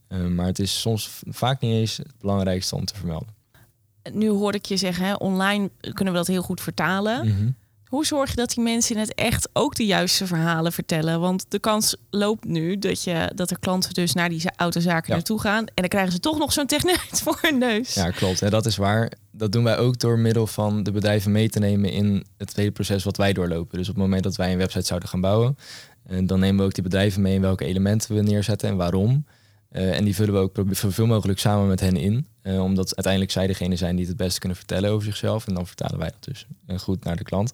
Uh, 0.09 0.27
maar 0.27 0.47
het 0.47 0.59
is 0.59 0.81
soms 0.81 1.21
vaak 1.27 1.61
niet 1.61 1.73
eens 1.73 1.97
het 1.97 2.19
belangrijkste 2.21 2.75
om 2.75 2.85
te 2.85 2.95
vermelden. 2.95 3.29
Nu 4.13 4.29
hoor 4.29 4.55
ik 4.55 4.65
je 4.65 4.77
zeggen, 4.77 5.05
hè, 5.05 5.15
online 5.15 5.71
kunnen 5.81 6.15
we 6.15 6.19
dat 6.19 6.29
heel 6.29 6.43
goed 6.43 6.61
vertalen. 6.61 7.27
Mm 7.27 7.37
-hmm. 7.37 7.55
Hoe 7.91 8.07
zorg 8.07 8.31
je 8.31 8.37
dat 8.37 8.51
die 8.51 8.65
mensen 8.65 8.95
in 8.95 9.01
het 9.01 9.15
echt 9.15 9.49
ook 9.53 9.75
de 9.75 9.87
juiste 9.87 10.27
verhalen 10.27 10.73
vertellen? 10.73 11.21
Want 11.21 11.45
de 11.49 11.59
kans 11.59 11.97
loopt 12.11 12.45
nu 12.45 12.79
dat, 12.79 13.05
je, 13.05 13.33
dat 13.35 13.51
er 13.51 13.59
klanten 13.59 13.95
dus 13.95 14.13
naar 14.13 14.29
die 14.29 14.43
autozaken 14.57 15.09
ja. 15.09 15.15
naartoe 15.15 15.41
gaan. 15.41 15.67
En 15.67 15.73
dan 15.75 15.89
krijgen 15.89 16.13
ze 16.13 16.21
toch 16.21 16.39
nog 16.39 16.53
zo'n 16.53 16.67
techneut 16.67 17.21
voor 17.25 17.39
hun 17.41 17.59
neus. 17.59 17.95
Ja, 17.95 18.11
klopt. 18.11 18.43
En 18.43 18.51
dat 18.51 18.67
is 18.67 18.77
waar. 18.77 19.13
Dat 19.41 19.53
doen 19.53 19.65
wij 19.65 19.79
ook 19.79 19.99
door 19.99 20.19
middel 20.19 20.47
van 20.47 20.83
de 20.83 20.91
bedrijven 20.91 21.33
mee 21.33 21.49
te 21.49 21.59
nemen 21.59 21.91
in 21.91 22.25
het 22.37 22.57
hele 22.57 22.71
proces 22.71 23.05
wat 23.05 23.17
wij 23.17 23.33
doorlopen. 23.33 23.79
Dus 23.79 23.89
op 23.89 23.95
het 23.95 24.03
moment 24.03 24.23
dat 24.23 24.37
wij 24.37 24.53
een 24.53 24.59
website 24.59 24.87
zouden 24.87 25.09
gaan 25.09 25.21
bouwen, 25.21 25.57
en 26.07 26.27
dan 26.27 26.41
nemen 26.41 26.59
we 26.59 26.65
ook 26.65 26.75
die 26.75 26.83
bedrijven 26.83 27.23
mee 27.23 27.35
in 27.35 27.41
welke 27.41 27.65
elementen 27.65 28.15
we 28.15 28.23
neerzetten 28.23 28.69
en 28.69 28.77
waarom. 28.77 29.25
Uh, 29.73 29.97
en 29.97 30.05
die 30.05 30.15
vullen 30.15 30.35
we 30.35 30.41
ook 30.41 30.57
zoveel 30.71 31.07
mogelijk 31.07 31.39
samen 31.39 31.69
met 31.69 31.81
hen 31.81 31.97
in. 31.97 32.27
Uh, 32.43 32.63
omdat 32.63 32.97
uiteindelijk 32.97 33.33
zij 33.33 33.47
degene 33.47 33.77
zijn 33.77 33.97
die 33.97 34.07
het 34.07 34.17
beste 34.17 34.39
kunnen 34.39 34.59
vertellen 34.59 34.91
over 34.91 35.05
zichzelf. 35.05 35.47
En 35.47 35.55
dan 35.55 35.67
vertalen 35.67 35.99
wij 35.99 36.11
dat 36.11 36.25
dus 36.25 36.47
goed 36.77 37.05
naar 37.05 37.17
de 37.17 37.25
klant. 37.25 37.53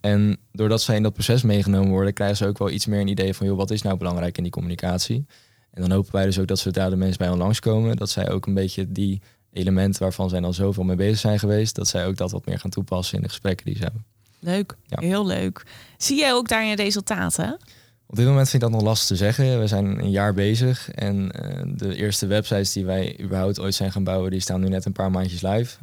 En 0.00 0.36
doordat 0.52 0.82
zij 0.82 0.96
in 0.96 1.02
dat 1.02 1.12
proces 1.12 1.42
meegenomen 1.42 1.90
worden, 1.90 2.12
krijgen 2.12 2.36
ze 2.36 2.46
ook 2.46 2.58
wel 2.58 2.70
iets 2.70 2.86
meer 2.86 3.00
een 3.00 3.08
idee 3.08 3.34
van, 3.34 3.46
joh, 3.46 3.56
wat 3.56 3.70
is 3.70 3.82
nou 3.82 3.96
belangrijk 3.96 4.36
in 4.36 4.42
die 4.42 4.52
communicatie? 4.52 5.26
En 5.70 5.80
dan 5.80 5.90
hopen 5.90 6.12
wij 6.12 6.24
dus 6.24 6.38
ook 6.38 6.46
dat 6.46 6.58
zodra 6.58 6.90
de 6.90 6.96
mensen 6.96 7.18
bij 7.18 7.28
ons 7.28 7.38
langskomen, 7.38 7.96
dat 7.96 8.10
zij 8.10 8.30
ook 8.30 8.46
een 8.46 8.54
beetje 8.54 8.92
die 8.92 9.22
elementen 9.54 10.02
waarvan 10.02 10.28
zij 10.28 10.42
al 10.42 10.52
zoveel 10.52 10.84
mee 10.84 10.96
bezig 10.96 11.18
zijn 11.18 11.38
geweest, 11.38 11.74
dat 11.74 11.88
zij 11.88 12.06
ook 12.06 12.16
dat 12.16 12.30
wat 12.30 12.46
meer 12.46 12.58
gaan 12.58 12.70
toepassen 12.70 13.16
in 13.16 13.22
de 13.22 13.28
gesprekken 13.28 13.66
die 13.66 13.76
ze 13.76 13.82
hebben. 13.82 14.04
Leuk, 14.38 14.76
ja. 14.86 15.00
heel 15.00 15.26
leuk. 15.26 15.66
Zie 15.96 16.18
jij 16.18 16.32
ook 16.32 16.48
daarin 16.48 16.74
resultaten? 16.74 17.58
Op 18.06 18.16
dit 18.16 18.26
moment 18.26 18.48
vind 18.48 18.62
ik 18.62 18.68
dat 18.68 18.78
nog 18.78 18.88
lastig 18.88 19.06
te 19.06 19.16
zeggen. 19.16 19.60
We 19.60 19.66
zijn 19.66 19.98
een 19.98 20.10
jaar 20.10 20.34
bezig 20.34 20.90
en 20.90 21.16
uh, 21.16 21.76
de 21.76 21.94
eerste 21.94 22.26
websites 22.26 22.72
die 22.72 22.84
wij 22.84 23.20
überhaupt 23.20 23.60
ooit 23.60 23.74
zijn 23.74 23.92
gaan 23.92 24.04
bouwen, 24.04 24.30
die 24.30 24.40
staan 24.40 24.60
nu 24.60 24.68
net 24.68 24.84
een 24.84 24.92
paar 24.92 25.10
maandjes 25.10 25.42
live. 25.42 25.76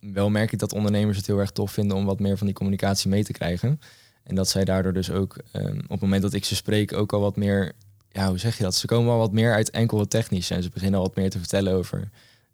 Wel 0.00 0.30
merk 0.30 0.52
ik 0.52 0.58
dat 0.58 0.72
ondernemers 0.72 1.16
het 1.16 1.26
heel 1.26 1.38
erg 1.38 1.50
tof 1.50 1.72
vinden 1.72 1.96
om 1.96 2.04
wat 2.04 2.20
meer 2.20 2.36
van 2.36 2.46
die 2.46 2.56
communicatie 2.56 3.10
mee 3.10 3.24
te 3.24 3.32
krijgen. 3.32 3.80
En 4.22 4.34
dat 4.34 4.48
zij 4.48 4.64
daardoor 4.64 4.92
dus 4.92 5.10
ook 5.10 5.36
um, 5.52 5.78
op 5.78 5.88
het 5.88 6.00
moment 6.00 6.22
dat 6.22 6.32
ik 6.32 6.44
ze 6.44 6.54
spreek 6.54 6.92
ook 6.92 7.12
al 7.12 7.20
wat 7.20 7.36
meer, 7.36 7.72
ja 8.10 8.28
hoe 8.28 8.38
zeg 8.38 8.56
je 8.56 8.62
dat? 8.62 8.74
Ze 8.74 8.86
komen 8.86 9.12
al 9.12 9.18
wat 9.18 9.32
meer 9.32 9.54
uit 9.54 9.70
enkel 9.70 10.06
technisch 10.08 10.50
en 10.50 10.62
ze 10.62 10.68
beginnen 10.68 11.00
al 11.00 11.06
wat 11.06 11.16
meer 11.16 11.30
te 11.30 11.38
vertellen 11.38 11.72
over 11.72 12.10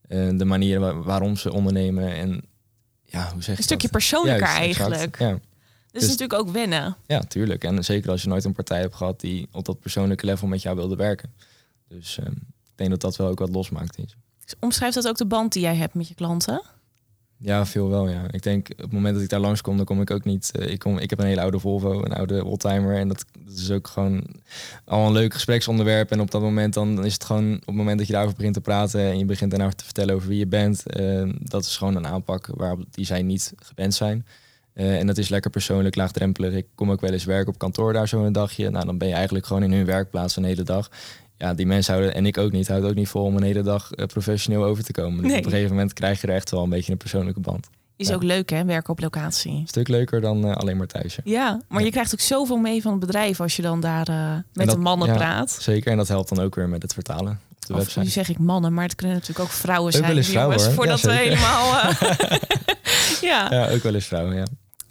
de 0.08 0.44
manieren 0.44 0.80
waar, 0.80 1.02
waarom 1.02 1.36
ze 1.36 1.52
ondernemen 1.52 2.14
en 2.14 2.44
ja, 3.04 3.30
hoe 3.32 3.42
zeg 3.42 3.54
je 3.54 3.56
Een 3.56 3.62
stukje 3.62 3.88
dat? 3.88 3.90
persoonlijker 3.90 4.46
Juist, 4.46 4.58
eigenlijk. 4.58 5.18
Ja. 5.18 5.38
Dat 5.90 6.02
is 6.02 6.08
natuurlijk 6.08 6.40
ook 6.40 6.50
wennen. 6.50 6.96
Ja, 7.06 7.20
tuurlijk. 7.20 7.64
En 7.64 7.84
zeker 7.84 8.10
als 8.10 8.22
je 8.22 8.28
nooit 8.28 8.44
een 8.44 8.52
partij 8.52 8.80
hebt 8.80 8.94
gehad 8.94 9.20
die 9.20 9.48
op 9.52 9.64
dat 9.64 9.80
persoonlijke 9.80 10.26
level 10.26 10.48
met 10.48 10.62
jou 10.62 10.76
wilde 10.76 10.96
werken. 10.96 11.32
Dus 11.88 12.18
um, 12.18 12.46
ik 12.64 12.72
denk 12.74 12.90
dat 12.90 13.00
dat 13.00 13.16
wel 13.16 13.28
ook 13.28 13.38
wat 13.38 13.50
losmaakt. 13.50 13.98
Is. 13.98 14.16
Omschrijft 14.60 14.94
dat 14.94 15.08
ook 15.08 15.16
de 15.16 15.26
band 15.26 15.52
die 15.52 15.62
jij 15.62 15.76
hebt 15.76 15.94
met 15.94 16.08
je 16.08 16.14
klanten? 16.14 16.62
Ja, 17.38 17.66
veel 17.66 17.88
wel. 17.88 18.08
Ja. 18.08 18.22
Ik 18.30 18.42
denk 18.42 18.68
op 18.70 18.78
het 18.78 18.92
moment 18.92 19.14
dat 19.14 19.22
ik 19.22 19.28
daar 19.28 19.40
langskom, 19.40 19.76
dan 19.76 19.84
kom 19.84 20.00
ik 20.00 20.10
ook 20.10 20.24
niet. 20.24 20.52
Uh, 20.58 20.70
ik, 20.70 20.78
kom, 20.78 20.98
ik 20.98 21.10
heb 21.10 21.18
een 21.18 21.26
hele 21.26 21.40
oude 21.40 21.58
Volvo, 21.58 22.04
een 22.04 22.12
oude 22.12 22.44
oldtimer. 22.44 22.96
En 22.96 23.08
dat, 23.08 23.24
is 23.56 23.70
ook 23.70 23.88
gewoon 23.88 24.26
al 24.84 25.06
een 25.06 25.12
leuk 25.12 25.32
gespreksonderwerp. 25.32 26.10
En 26.10 26.20
op 26.20 26.30
dat 26.30 26.40
moment 26.40 26.74
dan 26.74 27.04
is 27.04 27.12
het 27.12 27.24
gewoon 27.24 27.54
op 27.54 27.66
het 27.66 27.74
moment 27.74 27.98
dat 27.98 28.06
je 28.06 28.12
daarover 28.12 28.36
begint 28.36 28.54
te 28.54 28.60
praten 28.60 29.00
en 29.00 29.18
je 29.18 29.24
begint 29.24 29.50
daarna 29.50 29.70
te 29.70 29.84
vertellen 29.84 30.14
over 30.14 30.28
wie 30.28 30.38
je 30.38 30.46
bent. 30.46 30.82
Uh, 31.00 31.32
dat 31.38 31.64
is 31.64 31.76
gewoon 31.76 31.96
een 31.96 32.06
aanpak 32.06 32.48
waarop 32.54 32.84
die 32.90 33.04
zij 33.04 33.22
niet 33.22 33.52
gewend 33.56 33.94
zijn. 33.94 34.26
Uh, 34.74 34.98
en 34.98 35.06
dat 35.06 35.18
is 35.18 35.28
lekker 35.28 35.50
persoonlijk, 35.50 35.96
laagdrempelig. 35.96 36.54
Ik 36.54 36.66
kom 36.74 36.90
ook 36.90 37.00
wel 37.00 37.12
eens 37.12 37.24
werken 37.24 37.52
op 37.52 37.58
kantoor 37.58 37.92
daar 37.92 38.08
zo 38.08 38.24
een 38.24 38.32
dagje. 38.32 38.70
Nou, 38.70 38.84
dan 38.86 38.98
ben 38.98 39.08
je 39.08 39.14
eigenlijk 39.14 39.46
gewoon 39.46 39.62
in 39.62 39.72
hun 39.72 39.84
werkplaats 39.84 40.36
een 40.36 40.44
hele 40.44 40.62
dag. 40.62 40.90
Ja, 41.38 41.54
die 41.54 41.66
mensen 41.66 41.92
houden, 41.94 42.14
en 42.14 42.26
ik 42.26 42.38
ook 42.38 42.52
niet, 42.52 42.68
houden 42.68 42.90
ook 42.90 42.96
niet 42.96 43.08
vol 43.08 43.24
om 43.24 43.36
een 43.36 43.42
hele 43.42 43.62
dag 43.62 43.90
uh, 43.94 44.06
professioneel 44.06 44.64
over 44.64 44.84
te 44.84 44.92
komen. 44.92 45.22
Dus 45.22 45.30
Nee. 45.30 45.38
op 45.38 45.44
een 45.44 45.50
gegeven 45.50 45.70
moment 45.72 45.92
krijg 45.92 46.20
je 46.20 46.26
er 46.26 46.34
echt 46.34 46.50
wel 46.50 46.62
een 46.62 46.68
beetje 46.70 46.92
een 46.92 46.98
persoonlijke 46.98 47.40
band. 47.40 47.68
Is 47.96 48.08
Ja. 48.08 48.14
ook 48.14 48.22
leuk 48.22 48.50
hè, 48.50 48.64
werken 48.64 48.90
op 48.92 49.00
locatie. 49.00 49.52
Een 49.52 49.66
stuk 49.66 49.88
leuker 49.88 50.20
dan 50.20 50.46
uh, 50.48 50.56
alleen 50.56 50.76
maar 50.76 50.86
thuis. 50.86 51.14
ja. 51.14 51.22
Ja, 51.24 51.60
maar 51.68 51.78
Ja. 51.80 51.84
je 51.86 51.92
krijgt 51.92 52.12
ook 52.12 52.20
zoveel 52.20 52.56
mee 52.56 52.82
van 52.82 52.90
het 52.90 53.00
bedrijf 53.00 53.40
als 53.40 53.56
je 53.56 53.62
dan 53.62 53.80
daar 53.80 54.08
eh, 54.08 54.32
met 54.52 54.66
dat- 54.66 54.74
de 54.74 54.80
mannen 54.80 55.12
praat. 55.12 55.56
Zeker, 55.60 55.90
en 55.90 55.96
dat 55.96 56.08
helpt 56.08 56.28
dan 56.34 56.40
ook 56.44 56.54
weer 56.54 56.68
met 56.68 56.82
het 56.82 56.92
vertalen 56.94 57.40
op 57.52 57.66
de 57.66 57.72
Of 57.72 57.78
website. 57.78 58.00
nu 58.00 58.06
zeg 58.08 58.28
ik 58.28 58.38
mannen, 58.38 58.74
maar 58.74 58.84
het 58.84 58.94
kunnen 58.94 59.16
natuurlijk 59.16 59.44
ook 59.48 59.54
vrouwen 59.54 59.86
Ook 59.86 59.92
zijn. 59.98 60.06
wel 60.08 60.16
eens 60.16 60.28
vrouwen, 60.28 60.56
jongens. 60.56 60.74
Voordat 60.74 61.00
we 61.00 61.12
helemaal... 61.12 61.78
eh, 61.78 62.00
ja. 63.30 63.46
Ja, 63.50 63.70
ook 63.70 63.82
wel 63.82 63.94
eens 63.94 64.06
vrouwen, 64.06 64.36
ja. 64.36 64.44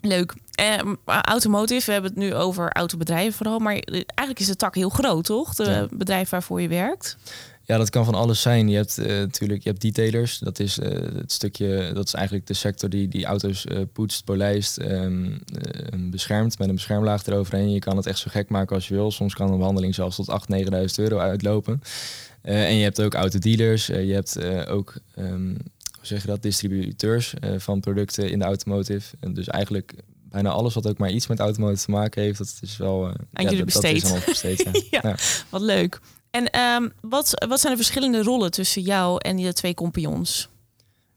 Leuk. 0.08 0.34
Eh, 0.52 0.80
automotive, 1.06 1.86
we 1.86 1.92
hebben 1.92 2.10
het 2.12 2.20
nu 2.20 2.34
over 2.34 2.72
autobedrijven 2.72 3.34
vooral. 3.34 3.60
Maar 3.60 3.76
eh, 3.76 3.94
eigenlijk 3.94 4.40
is 4.40 4.48
de 4.48 4.56
tak 4.56 4.76
heel 4.76 4.90
groot, 4.90 5.24
toch? 5.26 5.56
De 5.56 5.64
Ja. 5.64 5.88
bedrijf 5.92 6.30
waarvoor 6.30 6.62
je 6.62 6.68
werkt. 6.68 7.18
Ja, 7.66 7.78
dat 7.78 7.90
kan 7.90 8.06
van 8.06 8.16
alles 8.16 8.42
zijn. 8.42 8.70
Je 8.70 8.76
hebt 8.76 8.98
eh, 8.98 9.06
natuurlijk 9.08 9.64
je 9.64 9.70
hebt 9.70 9.82
detailers. 9.82 10.38
Dat 10.40 10.60
is 10.60 10.80
eh, 10.80 10.92
het 11.16 11.32
stukje, 11.32 11.92
dat 11.94 12.08
is 12.08 12.14
eigenlijk 12.14 12.48
de 12.48 12.54
sector 12.54 12.90
die 12.90 13.08
die 13.08 13.26
auto's 13.26 13.66
eh, 13.66 13.80
poetst, 13.94 14.24
polijst, 14.26 14.78
ehm, 14.78 15.26
eh, 15.26 16.00
beschermt 16.10 16.58
met 16.60 16.68
een 16.68 16.76
beschermlaag 16.76 17.26
eroverheen. 17.26 17.72
Je 17.72 17.80
kan 17.80 17.98
het 17.98 18.06
echt 18.06 18.20
zo 18.20 18.28
gek 18.30 18.50
maken 18.50 18.76
als 18.76 18.88
je 18.88 18.94
wil. 18.94 19.12
Soms 19.12 19.34
kan 19.34 19.52
een 19.52 19.58
behandeling 19.58 19.96
zelfs 19.96 20.16
tot 20.16 20.30
8.000, 20.30 20.50
9.000 20.50 21.00
euro 21.00 21.18
uitlopen. 21.18 21.82
En 22.42 22.76
je 22.76 22.84
hebt 22.84 23.02
ook 23.02 23.14
autodealers. 23.14 23.86
Je 23.86 23.94
hebt 24.14 24.44
ook, 24.68 24.94
ehm, 25.16 25.48
hoe 25.48 25.83
zeg 26.06 26.22
je 26.22 26.28
dat, 26.28 26.42
distributeurs 26.42 27.34
eh, 27.34 27.52
van 27.58 27.80
producten 27.80 28.30
in 28.30 28.40
de 28.40 28.46
automotive. 28.46 29.16
En 29.20 29.34
dus 29.34 29.48
eigenlijk 29.48 29.94
bijna 30.30 30.50
alles 30.50 30.74
wat 30.74 30.88
ook 30.88 30.98
maar 30.98 31.12
iets 31.12 31.28
met 31.28 31.40
automotive 31.40 31.86
te 31.86 31.92
maken 31.92 32.22
heeft, 32.22 32.38
dat 32.38 32.58
is 32.62 32.78
wel 32.78 33.08
eh, 33.08 33.14
ja, 33.32 33.42
jullie 33.42 33.66
dat, 33.66 33.74
dat 33.74 33.84
is 33.84 34.02
besteed. 34.02 34.26
besteed. 34.26 34.64
Ja. 34.64 34.72
Ja. 35.02 35.10
Ja. 35.10 35.16
Wat 35.50 35.62
leuk. 35.62 36.00
En 36.30 36.50
ehm, 36.50 36.90
wat, 37.02 37.46
wat 37.48 37.60
zijn 37.60 37.72
de 37.74 37.80
verschillende 37.84 38.24
rollen 38.24 38.52
tussen 38.52 38.82
jou 38.82 39.18
en 39.22 39.38
je 39.38 39.54
twee 39.54 39.74
compagnons? 39.74 40.50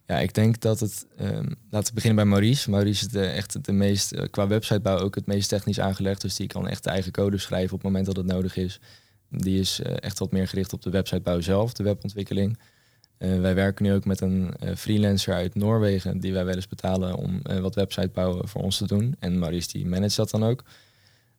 Ja, 0.07 0.19
ik 0.19 0.35
denk 0.35 0.61
dat 0.61 0.81
het. 0.81 1.07
ehm, 1.16 1.52
laten 1.71 1.88
we 1.88 1.95
beginnen 1.95 2.16
bij 2.16 2.25
Maurice. 2.25 2.71
Maurice 2.71 3.05
is 3.05 3.11
de, 3.11 3.26
echt 3.26 3.64
de 3.64 3.73
meest, 3.73 4.12
eh, 4.12 4.25
qua 4.31 4.47
websitebouw 4.47 4.99
ook 4.99 5.14
het 5.14 5.26
meest 5.26 5.49
technisch 5.49 5.81
aangelegd. 5.81 6.21
Dus 6.21 6.37
die 6.37 6.47
kan 6.47 6.69
echt 6.69 6.85
de 6.85 6.90
eigen 6.90 7.12
code 7.12 7.38
schrijven 7.38 7.75
op 7.75 7.83
het 7.83 7.83
moment 7.83 8.07
dat 8.07 8.16
het 8.16 8.26
nodig 8.26 8.57
is. 8.57 8.81
Die 9.31 9.61
is 9.61 9.81
echt 9.81 10.19
wat 10.19 10.33
meer 10.33 10.49
gericht 10.49 10.73
op 10.73 10.83
de 10.83 10.90
websitebouw 10.90 11.40
zelf, 11.40 11.73
de 11.73 11.83
webontwikkeling. 11.83 12.59
Eh, 13.18 13.40
wij 13.40 13.54
werken 13.54 13.85
nu 13.85 13.92
ook 13.92 14.04
met 14.04 14.20
een 14.20 14.54
eh, 14.58 14.75
freelancer 14.75 15.35
uit 15.35 15.54
Noorwegen, 15.54 16.20
die 16.20 16.32
wij 16.32 16.44
wel 16.44 16.54
eens 16.54 16.68
betalen 16.68 17.14
om 17.14 17.40
eh, 17.42 17.58
wat 17.58 17.75
websitebouw 17.75 18.40
voor 18.44 18.62
ons 18.62 18.76
te 18.76 18.87
doen. 18.87 19.16
En 19.18 19.38
Maurice 19.38 19.68
die 19.73 19.87
managt 19.87 20.16
dat 20.16 20.30
dan 20.30 20.44
ook. 20.44 20.64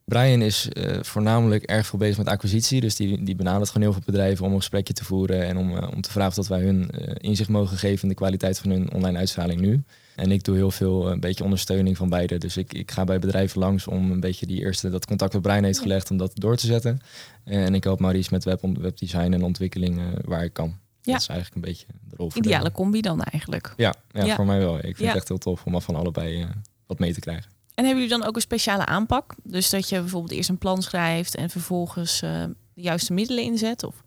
Brian 0.03 0.41
is 0.41 0.69
voornamelijk 1.01 1.63
erg 1.63 1.87
veel 1.87 1.99
bezig 1.99 2.17
met 2.17 2.27
acquisitie. 2.27 2.81
Dus 2.81 2.95
die, 2.95 3.23
die 3.23 3.35
benadert 3.35 3.69
gewoon 3.69 3.83
heel 3.83 3.93
veel 3.93 4.01
bedrijven 4.05 4.45
om 4.45 4.51
een 4.51 4.57
gesprekje 4.57 4.93
te 4.93 5.05
voeren. 5.05 5.43
En 5.43 5.57
om, 5.57 5.77
om 5.77 6.01
te 6.01 6.11
vragen 6.11 6.41
of 6.41 6.47
wij 6.47 6.61
hun 6.61 6.89
inzicht 7.17 7.49
mogen 7.49 7.77
geven 7.77 8.03
in 8.03 8.09
de 8.09 8.15
kwaliteit 8.15 8.59
van 8.59 8.71
hun 8.71 8.93
online 8.93 9.17
uitstraling 9.17 9.61
nu. 9.61 9.83
En 10.15 10.31
ik 10.31 10.43
doe 10.43 10.55
heel 10.55 10.71
veel 10.71 11.11
een 11.11 11.19
beetje 11.19 11.43
ondersteuning 11.43 11.97
van 11.97 12.09
beide. 12.09 12.37
Dus 12.37 12.57
ik, 12.57 12.73
ik 12.73 12.91
ga 12.91 13.03
bij 13.03 13.19
bedrijven 13.19 13.59
langs 13.59 13.87
om 13.87 14.11
een 14.11 14.19
beetje 14.19 14.45
die 14.45 14.59
eerste, 14.59 14.89
dat 14.89 15.05
contact 15.05 15.33
met 15.33 15.41
Brian 15.41 15.63
heeft 15.63 15.79
gelegd, 15.79 16.11
om 16.11 16.17
dat 16.17 16.31
door 16.33 16.57
te 16.57 16.65
zetten. 16.65 16.99
En 17.43 17.75
ik 17.75 17.83
help 17.83 17.99
Maurice 17.99 18.29
met 18.31 18.43
web, 18.43 18.61
webdesign 18.79 19.33
en 19.33 19.43
ontwikkeling 19.43 20.01
waar 20.25 20.43
ik 20.43 20.53
kan. 20.53 20.77
Ja. 21.07 21.13
Dat 21.13 21.21
is 21.21 21.27
eigenlijk 21.27 21.55
een 21.55 21.71
beetje 21.71 21.85
de 22.09 22.15
rol. 22.15 22.31
Ideale 22.33 22.71
combi 22.71 23.01
dan 23.01 23.21
eigenlijk. 23.21 23.73
Ja, 23.77 23.93
ja, 24.11 24.25
ja, 24.25 24.35
voor 24.35 24.45
mij 24.45 24.59
wel. 24.59 24.77
Ik 24.77 24.95
vind 24.95 25.07
het 25.07 25.17
echt 25.17 25.27
heel 25.27 25.37
tof 25.37 25.65
om 25.65 25.81
van 25.81 25.95
allebei 25.95 26.47
wat 26.85 26.99
mee 26.99 27.13
te 27.13 27.19
krijgen. 27.19 27.55
En 27.77 27.85
hebben 27.85 28.03
jullie 28.03 28.19
dan 28.19 28.27
ook 28.27 28.35
een 28.35 28.41
speciale 28.41 28.85
aanpak? 28.85 29.35
Dus 29.43 29.69
dat 29.69 29.89
je 29.89 29.99
bijvoorbeeld 29.99 30.33
eerst 30.33 30.49
een 30.49 30.57
plan 30.57 30.81
schrijft 30.81 31.35
en 31.35 31.49
vervolgens 31.49 32.21
uh, 32.21 32.43
de 32.73 32.81
juiste 32.81 33.13
middelen 33.13 33.43
inzet? 33.43 33.83
Of? 33.83 34.03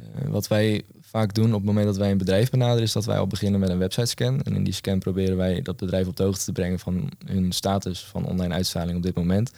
Uh, 0.00 0.28
wat 0.28 0.48
wij 0.48 0.82
vaak 1.00 1.34
doen 1.34 1.46
op 1.46 1.56
het 1.56 1.64
moment 1.64 1.86
dat 1.86 1.96
wij 1.96 2.10
een 2.10 2.18
bedrijf 2.18 2.50
benaderen, 2.50 2.82
is 2.82 2.92
dat 2.92 3.04
wij 3.04 3.18
al 3.18 3.26
beginnen 3.26 3.60
met 3.60 3.68
een 3.68 3.78
website 3.78 4.06
scan. 4.06 4.42
En 4.42 4.54
in 4.54 4.64
die 4.64 4.72
scan 4.72 4.98
proberen 4.98 5.36
wij 5.36 5.62
dat 5.62 5.76
bedrijf 5.76 6.06
op 6.06 6.16
de 6.16 6.22
hoogte 6.22 6.44
te 6.44 6.52
brengen 6.52 6.78
van 6.78 7.10
hun 7.24 7.52
status 7.52 8.04
van 8.04 8.26
online 8.26 8.54
uitstraling 8.54 8.96
op 8.96 9.02
dit 9.02 9.14
moment. 9.14 9.52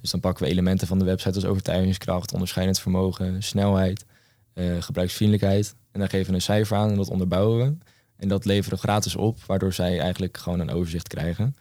Dus 0.00 0.10
dan 0.10 0.20
pakken 0.20 0.44
we 0.44 0.50
elementen 0.50 0.86
van 0.86 0.98
de 0.98 1.04
website 1.04 1.34
als 1.34 1.44
overtuigingskracht, 1.44 2.32
onderscheidend 2.32 2.80
vermogen, 2.80 3.42
snelheid, 3.42 4.04
gebruiksvriendelijkheid. 4.78 5.74
En 5.94 6.00
dan 6.00 6.08
geven 6.08 6.28
we 6.28 6.34
een 6.34 6.42
cijfer 6.42 6.76
aan 6.76 6.90
en 6.90 6.96
dat 6.96 7.10
onderbouwen 7.10 7.58
we. 7.58 7.76
En 8.16 8.28
dat 8.28 8.44
leveren 8.44 8.78
we 8.78 8.84
gratis 8.84 9.16
op, 9.16 9.44
waardoor 9.44 9.72
zij 9.72 10.00
eigenlijk 10.00 10.38
gewoon 10.38 10.60
een 10.60 10.70
overzicht 10.70 11.08
krijgen. 11.08 11.54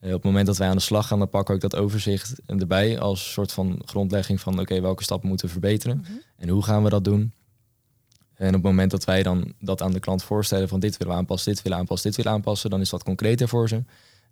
Eh, 0.00 0.08
op 0.08 0.14
het 0.14 0.24
moment 0.24 0.46
dat 0.46 0.56
wij 0.56 0.68
aan 0.68 0.76
de 0.76 0.82
slag 0.82 1.06
gaan, 1.06 1.18
dan 1.18 1.28
pakken 1.28 1.54
we 1.54 1.64
ook 1.64 1.70
dat 1.70 1.80
overzicht 1.80 2.40
erbij 2.46 2.98
als 2.98 3.32
soort 3.32 3.52
van 3.52 3.82
grondlegging 3.84 4.40
van 4.40 4.60
oké, 4.60 4.80
welke 4.80 5.02
stappen 5.02 5.28
moeten 5.28 5.46
we 5.46 5.52
verbeteren 5.52 5.98
mhm. 5.98 6.12
en 6.36 6.48
hoe 6.48 6.62
gaan 6.62 6.82
we 6.82 6.90
dat 6.90 7.04
doen. 7.04 7.32
En 8.34 8.48
op 8.48 8.54
het 8.54 8.62
moment 8.62 8.90
dat 8.90 9.04
wij 9.04 9.22
dan 9.22 9.52
dat 9.60 9.82
aan 9.82 9.92
de 9.92 10.00
klant 10.00 10.22
voorstellen 10.22 10.68
van 10.68 10.80
dit 10.80 10.96
willen 10.96 11.12
we 11.12 11.18
aanpassen, 11.18 11.52
dit 11.52 11.62
willen 11.62 11.78
we 11.78 11.84
aanpassen, 11.84 12.08
dit 12.08 12.16
willen 12.16 12.32
we 12.32 12.38
aanpassen, 12.38 12.70
dan 12.70 12.80
is 12.80 12.90
dat 12.90 13.02
concreter 13.02 13.48
voor 13.48 13.68
ze. 13.68 13.84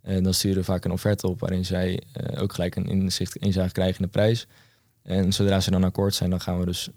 En 0.02 0.22
dan 0.22 0.34
sturen 0.34 0.58
we 0.58 0.64
vaak 0.64 0.84
een 0.84 0.90
offerte 0.90 1.28
op 1.28 1.40
waarin 1.40 1.64
zij 1.64 2.02
uh, 2.32 2.42
ook 2.42 2.52
gelijk 2.52 2.76
een 2.76 2.86
inzicht, 2.86 3.36
inzage 3.36 3.72
krijgen 3.72 3.96
in 3.96 4.04
de 4.04 4.10
prijs. 4.10 4.46
En 5.02 5.32
zodra 5.32 5.60
ze 5.60 5.70
dan 5.70 5.84
akkoord 5.84 6.14
zijn, 6.14 6.30
dan 6.30 6.40
gaan 6.40 6.58
we 6.58 6.66
dus 6.66 6.88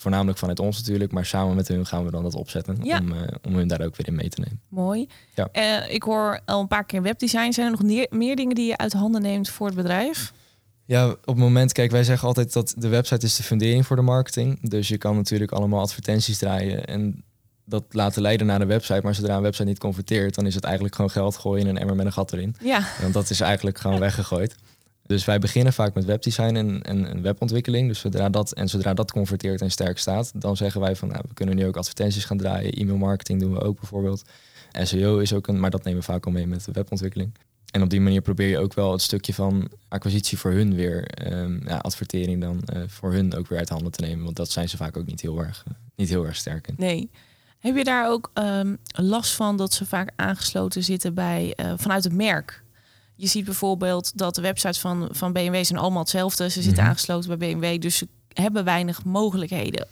voornamelijk 0.00 0.38
vanuit 0.38 0.60
ons 0.60 0.78
natuurlijk, 0.78 1.12
maar 1.12 1.26
samen 1.26 1.54
met 1.54 1.68
hun 1.68 1.86
gaan 1.86 2.04
we 2.04 2.10
dan 2.10 2.22
dat 2.22 2.34
opzetten 2.34 2.76
om, 2.82 3.12
uh, 3.12 3.20
om 3.46 3.54
hun 3.54 3.68
daar 3.68 3.80
ook 3.80 3.96
weer 3.96 4.06
in 4.06 4.14
mee 4.14 4.28
te 4.28 4.40
nemen. 4.40 4.60
Mooi. 4.68 5.08
Ja. 5.34 5.48
Uh, 5.52 5.94
ik 5.94 6.02
hoor 6.02 6.40
al 6.44 6.60
een 6.60 6.68
paar 6.68 6.84
keer 6.84 7.02
webdesign. 7.02 7.52
Zijn 7.52 7.66
er 7.66 7.78
nog 7.80 8.08
meer 8.10 8.36
dingen 8.36 8.54
die 8.54 8.66
je 8.66 8.76
uit 8.76 8.92
handen 8.92 9.22
neemt 9.22 9.48
voor 9.48 9.66
het 9.66 9.76
bedrijf? 9.76 10.32
Ja, 10.84 11.08
op 11.08 11.26
het 11.26 11.36
moment, 11.36 11.72
kijk, 11.72 11.90
wij 11.90 12.04
zeggen 12.04 12.28
altijd 12.28 12.52
dat 12.52 12.74
de 12.76 12.88
website 12.88 13.26
is 13.26 13.36
de 13.36 13.42
fundering 13.42 13.86
voor 13.86 13.96
de 13.96 14.02
marketing. 14.02 14.68
Dus 14.70 14.88
je 14.88 14.98
kan 14.98 15.16
natuurlijk 15.16 15.52
allemaal 15.52 15.80
advertenties 15.80 16.38
draaien 16.38 16.84
en 16.84 17.24
dat 17.64 17.84
laten 17.90 18.22
leiden 18.22 18.46
naar 18.46 18.58
de 18.58 18.66
website. 18.66 19.00
Maar 19.02 19.14
zodra 19.14 19.36
een 19.36 19.42
website 19.42 19.68
niet 19.68 19.78
converteert, 19.78 20.34
dan 20.34 20.46
is 20.46 20.54
het 20.54 20.64
eigenlijk 20.64 20.94
gewoon 20.94 21.10
geld 21.10 21.36
gooien 21.36 21.66
in 21.66 21.68
een 21.68 21.78
emmer 21.78 21.96
met 21.96 22.06
een 22.06 22.12
gat 22.12 22.32
erin. 22.32 22.56
Ja. 22.60 22.82
Want 23.00 23.14
dat 23.14 23.30
is 23.30 23.40
eigenlijk 23.40 23.78
gewoon 23.78 23.98
weggegooid. 24.08 24.54
Dus 25.10 25.24
wij 25.24 25.38
beginnen 25.38 25.72
vaak 25.72 25.94
met 25.94 26.04
webdesign 26.04 26.54
en, 26.56 26.82
en, 26.82 27.22
webontwikkeling. 27.22 27.88
Dus 27.88 28.00
zodra 28.00 28.28
dat, 28.28 28.52
en 28.52 28.68
zodra 28.68 28.94
dat 28.94 29.12
converteert 29.12 29.60
en 29.60 29.70
sterk 29.70 29.98
staat, 29.98 30.32
dan 30.34 30.56
zeggen 30.56 30.80
wij 30.80 30.96
van 30.96 31.08
nou, 31.08 31.24
we 31.28 31.34
kunnen 31.34 31.56
nu 31.56 31.66
ook 31.66 31.76
advertenties 31.76 32.24
gaan 32.24 32.36
draaien. 32.36 32.72
E-mail 32.72 32.96
marketing 32.96 33.40
doen 33.40 33.52
we 33.52 33.60
ook 33.60 33.80
bijvoorbeeld. 33.80 34.22
SEO 34.82 35.18
is 35.18 35.32
ook 35.32 35.46
een, 35.46 35.60
maar 35.60 35.70
dat 35.70 35.84
nemen 35.84 36.00
we 36.00 36.06
vaak 36.06 36.26
al 36.26 36.32
mee 36.32 36.46
met 36.46 36.64
de 36.64 36.72
webontwikkeling. 36.72 37.34
En 37.70 37.82
op 37.82 37.90
die 37.90 38.00
manier 38.00 38.20
probeer 38.20 38.48
je 38.48 38.58
ook 38.58 38.74
wel 38.74 38.92
het 38.92 39.02
stukje 39.02 39.34
van 39.34 39.70
acquisitie 39.88 40.38
voor 40.38 40.50
hun 40.50 40.74
weer, 40.74 41.26
um, 41.32 41.62
ja, 41.66 41.76
advertering 41.76 42.40
dan 42.40 42.62
uh, 42.74 42.82
voor 42.86 43.12
hun 43.12 43.34
ook 43.34 43.48
weer 43.48 43.58
uit 43.58 43.68
handen 43.68 43.92
te 43.92 44.00
nemen. 44.00 44.24
Want 44.24 44.36
dat 44.36 44.50
zijn 44.50 44.68
ze 44.68 44.76
vaak 44.76 44.96
ook 44.96 45.06
niet 45.06 45.20
heel 45.20 45.38
erg, 45.38 45.64
uh, 45.68 45.74
niet 45.96 46.08
heel 46.08 46.26
erg 46.26 46.36
sterk 46.36 46.68
in. 46.68 46.74
Nee. 46.76 47.10
Heb 47.58 47.76
je 47.76 47.84
daar 47.84 48.10
ook 48.10 48.30
um, 48.34 48.78
last 48.92 49.32
van 49.32 49.56
dat 49.56 49.72
ze 49.72 49.86
vaak 49.86 50.10
aangesloten 50.16 50.84
zitten 50.84 51.14
bij 51.14 51.54
uh, 51.56 51.72
vanuit 51.76 52.04
het 52.04 52.12
merk? 52.12 52.62
Je 53.20 53.26
ziet 53.26 53.44
bijvoorbeeld 53.44 54.18
dat 54.18 54.34
de 54.34 54.40
websites 54.40 54.78
van, 54.78 55.08
van 55.10 55.32
BMW 55.32 55.64
zijn 55.64 55.78
allemaal 55.78 56.00
hetzelfde. 56.00 56.50
Ze 56.50 56.62
zitten 56.62 56.82
mhm. 56.82 56.90
aangesloten 56.90 57.38
bij 57.38 57.56
BMW, 57.56 57.80
dus 57.80 57.96
ze 57.96 58.08
hebben 58.32 58.64
weinig 58.64 59.04
mogelijkheden. 59.04 59.86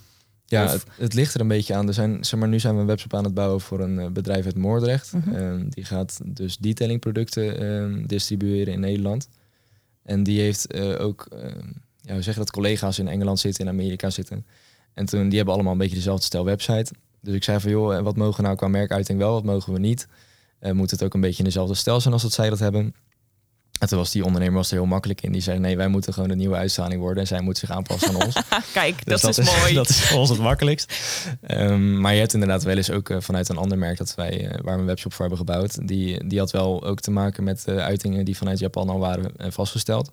Ja, 0.44 0.68
het, 0.68 0.84
het, 0.96 1.14
ligt 1.14 1.34
er 1.34 1.40
een 1.40 1.48
beetje 1.48 1.74
aan. 1.74 1.88
Er 1.88 1.94
zijn, 1.94 2.24
zeg 2.24 2.40
maar, 2.40 2.48
nu 2.48 2.60
zijn 2.60 2.74
we 2.74 2.80
een 2.80 2.86
webshop 2.86 3.14
aan 3.14 3.24
het 3.24 3.34
bouwen 3.34 3.60
voor 3.60 3.80
een 3.80 3.98
uh, 3.98 4.06
bedrijf 4.06 4.44
uit 4.44 4.56
Moordrecht. 4.56 5.12
Mm 5.12 5.68
die 5.68 5.84
gaat 5.84 6.20
dus 6.24 6.56
detailingproducten 6.56 7.62
uh, 7.62 8.06
distribueren 8.06 8.72
in 8.72 8.80
Nederland. 8.80 9.28
En 10.02 10.22
die 10.22 10.40
heeft 10.40 10.74
uh, 10.74 11.00
ook, 11.00 11.26
ehm, 11.30 11.66
ja, 12.00 12.14
we 12.14 12.22
zeggen 12.22 12.44
dat 12.44 12.50
collega's 12.50 12.98
in 12.98 13.08
Engeland 13.08 13.38
zitten, 13.38 13.64
in 13.64 13.70
Amerika 13.70 14.10
zitten. 14.10 14.46
En 14.94 15.06
toen, 15.06 15.28
die 15.28 15.36
hebben 15.36 15.54
allemaal 15.54 15.72
een 15.72 15.78
beetje 15.78 15.96
dezelfde 15.96 16.24
stijl 16.24 16.44
website. 16.44 16.92
Dus 17.20 17.34
ik 17.34 17.44
zei 17.44 17.60
van, 17.60 17.70
joh, 17.70 18.00
wat 18.00 18.16
mogen 18.16 18.36
we 18.36 18.42
nou 18.42 18.56
qua 18.56 18.68
merkuiting 18.68 19.18
wel, 19.18 19.32
wat 19.32 19.44
mogen 19.44 19.72
we 19.72 19.78
niet? 19.78 20.06
moet 20.72 20.90
het 20.90 21.02
ook 21.02 21.14
een 21.14 21.20
beetje 21.20 21.38
in 21.38 21.44
dezelfde 21.44 21.74
stijl 21.74 22.00
zijn 22.00 22.14
als 22.14 22.22
dat 22.22 22.32
zij 22.32 22.50
dat 22.50 22.58
hebben? 22.58 22.94
En 23.78 23.88
toen 23.88 23.98
was 23.98 24.10
die 24.10 24.24
ondernemer 24.24 24.56
was 24.56 24.70
er 24.70 24.76
heel 24.76 24.86
makkelijk 24.86 25.22
in. 25.22 25.32
Die 25.32 25.40
zei, 25.40 25.58
nee, 25.58 25.76
wij 25.76 25.88
moeten 25.88 26.12
gewoon 26.12 26.28
de 26.28 26.34
nieuwe 26.34 26.56
uitstraling 26.56 27.00
worden. 27.00 27.22
En 27.22 27.28
zij 27.28 27.40
moet 27.40 27.58
zich 27.58 27.70
aanpassen 27.70 28.08
aan 28.08 28.24
ons. 28.24 28.36
Kijk, 28.72 29.06
dus 29.06 29.20
dat, 29.20 29.38
is, 29.38 29.58
mooi. 29.60 29.74
Dat 29.82 29.88
is 29.88 30.00
voor 30.00 30.18
ons 30.18 30.28
het 30.28 30.38
makkelijkst. 30.38 30.94
Um, 31.50 32.00
maar 32.00 32.12
je 32.12 32.20
hebt 32.20 32.32
inderdaad 32.32 32.62
wel 32.62 32.76
eens 32.76 32.90
ook 32.90 33.08
uh, 33.08 33.20
vanuit 33.20 33.48
een 33.48 33.56
ander 33.56 33.78
merk... 33.78 33.98
Dat 33.98 34.14
wij, 34.14 34.44
uh, 34.44 34.50
waar 34.50 34.74
we 34.74 34.80
een 34.80 34.86
webshop 34.86 35.12
voor 35.12 35.20
hebben 35.20 35.46
gebouwd. 35.46 35.88
Die, 35.88 36.26
die 36.26 36.38
had 36.38 36.50
wel 36.50 36.84
ook 36.84 37.00
te 37.00 37.10
maken 37.10 37.44
met 37.44 37.64
uh, 37.68 37.76
uitingen 37.76 38.24
die 38.24 38.36
vanuit 38.36 38.58
Japan 38.58 38.88
al 38.88 38.98
waren 38.98 39.52
vastgesteld. 39.52 40.12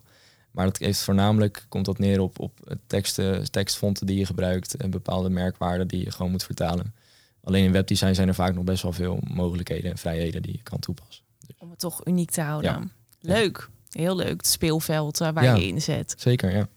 Maar 0.51 0.65
dat 0.65 0.77
heeft 0.77 1.01
voornamelijk, 1.01 1.65
komt 1.69 1.85
dat 1.85 1.99
neer 1.99 2.19
op, 2.19 2.39
op 2.39 2.77
teksten, 2.87 3.51
tekstfonten 3.51 4.05
die 4.05 4.17
je 4.17 4.25
gebruikt... 4.25 4.75
en 4.75 4.89
bepaalde 4.89 5.29
merkwaarden 5.29 5.87
die 5.87 6.03
je 6.03 6.11
gewoon 6.11 6.31
moet 6.31 6.43
vertalen. 6.43 6.93
Alleen 7.43 7.63
in 7.63 7.71
webdesign 7.71 8.13
zijn 8.13 8.27
er 8.27 8.35
vaak 8.35 8.53
nog 8.53 8.63
best 8.63 8.83
wel 8.83 8.91
veel 8.91 9.19
mogelijkheden 9.23 9.91
en 9.91 9.97
vrijheden 9.97 10.41
die 10.41 10.51
je 10.51 10.63
kan 10.63 10.79
toepassen. 10.79 11.23
Dus. 11.47 11.55
Om 11.57 11.69
het 11.69 11.79
toch 11.79 12.05
uniek 12.05 12.31
te 12.31 12.41
houden. 12.41 12.71
Ja. 12.71 12.87
Leuk, 13.25 13.69
heel 13.89 14.15
leuk. 14.15 14.37
Het 14.37 14.47
speelveld 14.47 15.21
uh, 15.21 15.29
waar 15.33 15.57
je 15.57 15.67
in 15.67 15.81
zet. 15.81 16.15
Zeker, 16.17 16.55
ja. 16.55 16.67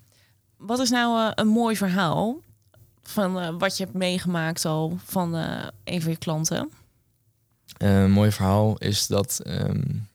Wat 0.56 0.78
is 0.78 0.90
nou 0.90 1.20
uh, 1.20 1.30
een 1.34 1.46
mooi 1.46 1.76
verhaal 1.76 2.40
van 3.02 3.38
uh, 3.38 3.48
wat 3.58 3.76
je 3.76 3.84
hebt 3.84 3.96
meegemaakt 3.96 4.64
al 4.64 4.98
van 5.04 5.34
een 5.84 6.02
van 6.02 6.10
je 6.10 6.16
klanten? 6.16 6.70
een 7.78 8.10
mooi 8.10 8.32
verhaal 8.32 8.78
is 8.78 9.06
dat 9.06 9.40
um, 9.46 10.08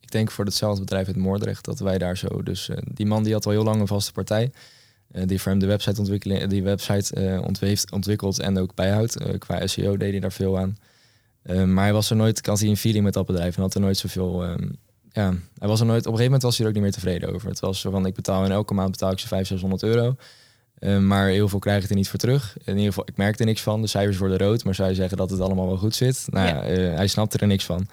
ik 0.00 0.10
denk 0.10 0.30
voor 0.30 0.44
hetzelfde 0.44 0.80
bedrijf 0.80 1.08
in 1.08 1.20
Moordrecht 1.20 1.64
dat 1.64 1.78
wij 1.78 1.98
daar 1.98 2.16
zo 2.16 2.42
dus 2.42 2.70
die 2.84 3.06
man 3.06 3.22
die 3.22 3.32
had 3.32 3.46
al 3.46 3.52
heel 3.52 3.64
lang 3.64 3.80
een 3.80 3.86
vaste 3.86 4.12
partij. 4.12 4.52
die 5.08 5.40
voor 5.40 5.50
hem 5.50 5.60
de 5.60 5.66
website 5.66 6.00
ontwikkelen, 6.00 6.48
die 6.48 6.62
website 6.62 7.40
ontweeft, 7.44 7.92
ontwikkeld 7.92 8.38
en 8.38 8.58
ook 8.58 8.74
bijhoudt. 8.74 9.38
qua 9.38 9.66
SEO 9.66 9.96
deed 9.96 10.10
hij 10.10 10.20
daar 10.20 10.32
veel 10.32 10.58
aan. 10.58 10.76
maar 11.42 11.84
hij 11.84 11.92
was 11.92 12.10
er 12.10 12.16
nooit, 12.16 12.40
kan 12.40 12.56
hij 12.58 12.68
een 12.68 12.76
feeling 12.76 13.04
met 13.04 13.14
dat 13.14 13.26
bedrijf 13.26 13.56
en 13.56 13.62
had 13.62 13.74
er 13.74 13.80
nooit 13.80 13.98
zoveel 13.98 14.44
um, 14.44 14.78
ja, 15.12 15.34
hij 15.58 15.68
was 15.68 15.80
er 15.80 15.86
nooit, 15.86 16.06
op 16.06 16.12
een 16.12 16.18
gegeven 16.18 16.24
moment 16.24 16.42
was 16.42 16.56
hij 16.56 16.66
er 16.66 16.68
ook 16.68 16.74
niet 16.74 16.84
meer 16.84 16.92
tevreden 16.92 17.34
over. 17.34 17.48
Het 17.48 17.60
was 17.60 17.80
zo 17.80 17.90
van, 17.90 18.06
ik 18.06 18.14
betaal 18.14 18.44
in 18.44 18.50
elke 18.50 18.74
maand 18.74 18.90
betaal 18.90 19.12
ik 19.12 19.18
ze 19.18 19.28
500, 19.28 19.60
600 19.60 19.82
euro. 19.82 20.16
Uh, 20.82 20.98
maar 20.98 21.28
heel 21.28 21.48
veel 21.48 21.58
krijg 21.58 21.84
ik 21.84 21.90
er 21.90 21.96
niet 21.96 22.08
voor 22.08 22.18
terug. 22.18 22.56
In 22.64 22.72
ieder 22.72 22.88
geval, 22.88 23.04
ik 23.06 23.16
merkte 23.16 23.40
er 23.40 23.48
niks 23.48 23.62
van. 23.62 23.80
De 23.80 23.86
cijfers 23.86 24.18
worden 24.18 24.38
rood, 24.38 24.64
maar 24.64 24.74
zou 24.74 24.94
zeggen 24.94 25.16
dat 25.16 25.30
het 25.30 25.40
allemaal 25.40 25.66
wel 25.66 25.76
goed 25.76 25.94
zit? 25.94 26.26
Nou 26.30 26.46
ja, 26.46 26.70
uh, 26.70 26.94
hij 26.94 27.06
snapte 27.06 27.38
er 27.38 27.46
niks 27.46 27.64
van. 27.64 27.86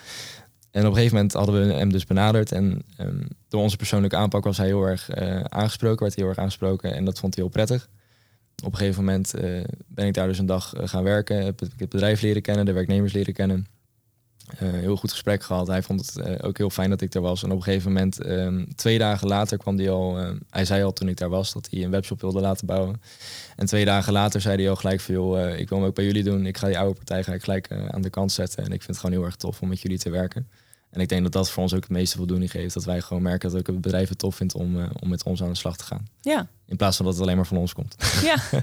En 0.71 0.81
op 0.81 0.87
een 0.87 0.95
gegeven 0.95 1.15
moment 1.15 1.33
hadden 1.33 1.67
we 1.67 1.73
hem 1.73 1.91
dus 1.91 2.05
benaderd. 2.05 2.51
En 2.51 2.83
um, 2.99 3.27
door 3.47 3.61
onze 3.61 3.77
persoonlijke 3.77 4.15
aanpak 4.15 4.43
was 4.43 4.57
hij 4.57 4.65
heel 4.65 4.83
erg 4.83 5.09
uh, 5.15 5.39
aangesproken, 5.41 5.99
werd 5.99 6.15
hij 6.15 6.23
heel 6.23 6.33
erg 6.33 6.37
aangesproken. 6.43 6.93
En 6.95 7.05
dat 7.05 7.19
vond 7.19 7.35
hij 7.35 7.43
heel 7.43 7.53
prettig. 7.53 7.89
Op 8.63 8.71
een 8.71 8.77
gegeven 8.77 9.03
moment 9.03 9.33
ben 9.87 10.07
ik 10.07 10.13
daar 10.13 10.27
dus 10.27 10.39
een 10.39 10.45
dag 10.45 10.73
gaan 10.77 11.03
werken. 11.03 11.45
Heb 11.45 11.61
ik 11.61 11.71
het 11.77 11.89
bedrijf 11.89 12.21
leren 12.21 12.41
kennen, 12.41 12.65
de 12.65 12.71
werknemers 12.71 13.13
leren 13.13 13.33
kennen. 13.33 13.67
Uh, 14.53 14.69
heel 14.71 14.95
goed 14.95 15.11
gesprek 15.11 15.43
gehad. 15.43 15.67
Hij 15.67 15.81
vond 15.81 16.05
het 16.05 16.27
uh, 16.27 16.35
ook 16.41 16.57
heel 16.57 16.69
fijn 16.69 16.89
dat 16.89 17.01
ik 17.01 17.13
er 17.13 17.21
was. 17.21 17.43
En 17.43 17.51
op 17.51 17.57
een 17.57 17.63
gegeven 17.63 17.91
moment, 17.91 18.25
um, 18.25 18.75
twee 18.75 18.97
dagen 18.97 19.27
later 19.27 19.57
kwam 19.57 19.77
hij 19.77 19.89
al... 19.89 20.21
Uh, 20.21 20.29
hij 20.49 20.65
zei 20.65 20.83
al 20.83 20.93
toen 20.93 21.07
ik 21.07 21.17
daar 21.17 21.29
was 21.29 21.53
dat 21.53 21.67
hij 21.71 21.83
een 21.83 21.91
webshop 21.91 22.21
wilde 22.21 22.41
laten 22.41 22.65
bouwen. 22.65 23.01
En 23.55 23.65
twee 23.65 23.85
dagen 23.85 24.13
later 24.13 24.41
zei 24.41 24.57
hij 24.57 24.69
al 24.69 24.75
gelijk 24.75 25.01
veel... 25.01 25.49
ik 25.49 25.69
wil 25.69 25.77
hem 25.77 25.87
ook 25.87 25.95
bij 25.95 26.05
jullie 26.05 26.23
doen. 26.23 26.45
Ik 26.45 26.57
ga 26.57 26.67
die 26.67 26.77
oude 26.77 26.93
partij 26.95 27.23
ga 27.23 27.33
ik 27.33 27.43
gelijk 27.43 27.71
aan 27.89 28.01
de 28.01 28.09
kant 28.09 28.31
zetten. 28.31 28.57
En 28.57 28.71
ik 28.71 28.83
vind 28.83 28.87
het 28.87 28.97
gewoon 28.97 29.15
heel 29.15 29.25
erg 29.25 29.35
tof 29.35 29.61
om 29.61 29.67
met 29.67 29.81
jullie 29.81 29.97
te 29.97 30.09
werken. 30.09 30.47
En 30.89 31.01
ik 31.01 31.09
denk 31.09 31.23
dat 31.23 31.31
dat 31.31 31.49
voor 31.49 31.63
ons 31.63 31.73
ook 31.73 31.81
het 31.81 31.89
meeste 31.89 32.17
voldoening 32.17 32.51
geeft. 32.51 32.73
Dat 32.73 32.83
wij 32.83 33.01
gewoon 33.01 33.23
merken 33.23 33.49
dat 33.49 33.59
ook 33.59 33.67
het 33.67 33.81
bedrijf 33.81 34.09
het 34.09 34.17
tof 34.17 34.35
vindt 34.35 34.53
om, 34.53 34.89
om 34.99 35.09
met 35.09 35.23
ons 35.23 35.43
aan 35.43 35.49
de 35.49 35.55
slag 35.55 35.77
te 35.77 35.83
gaan. 35.83 36.07
Ja. 36.21 36.47
In 36.65 36.77
plaats 36.77 36.97
van 36.97 37.05
dat 37.05 37.13
het 37.13 37.23
alleen 37.23 37.35
maar 37.35 37.45
van 37.45 37.57
ons 37.57 37.73
komt. 37.73 37.95
Ja, 38.23 38.35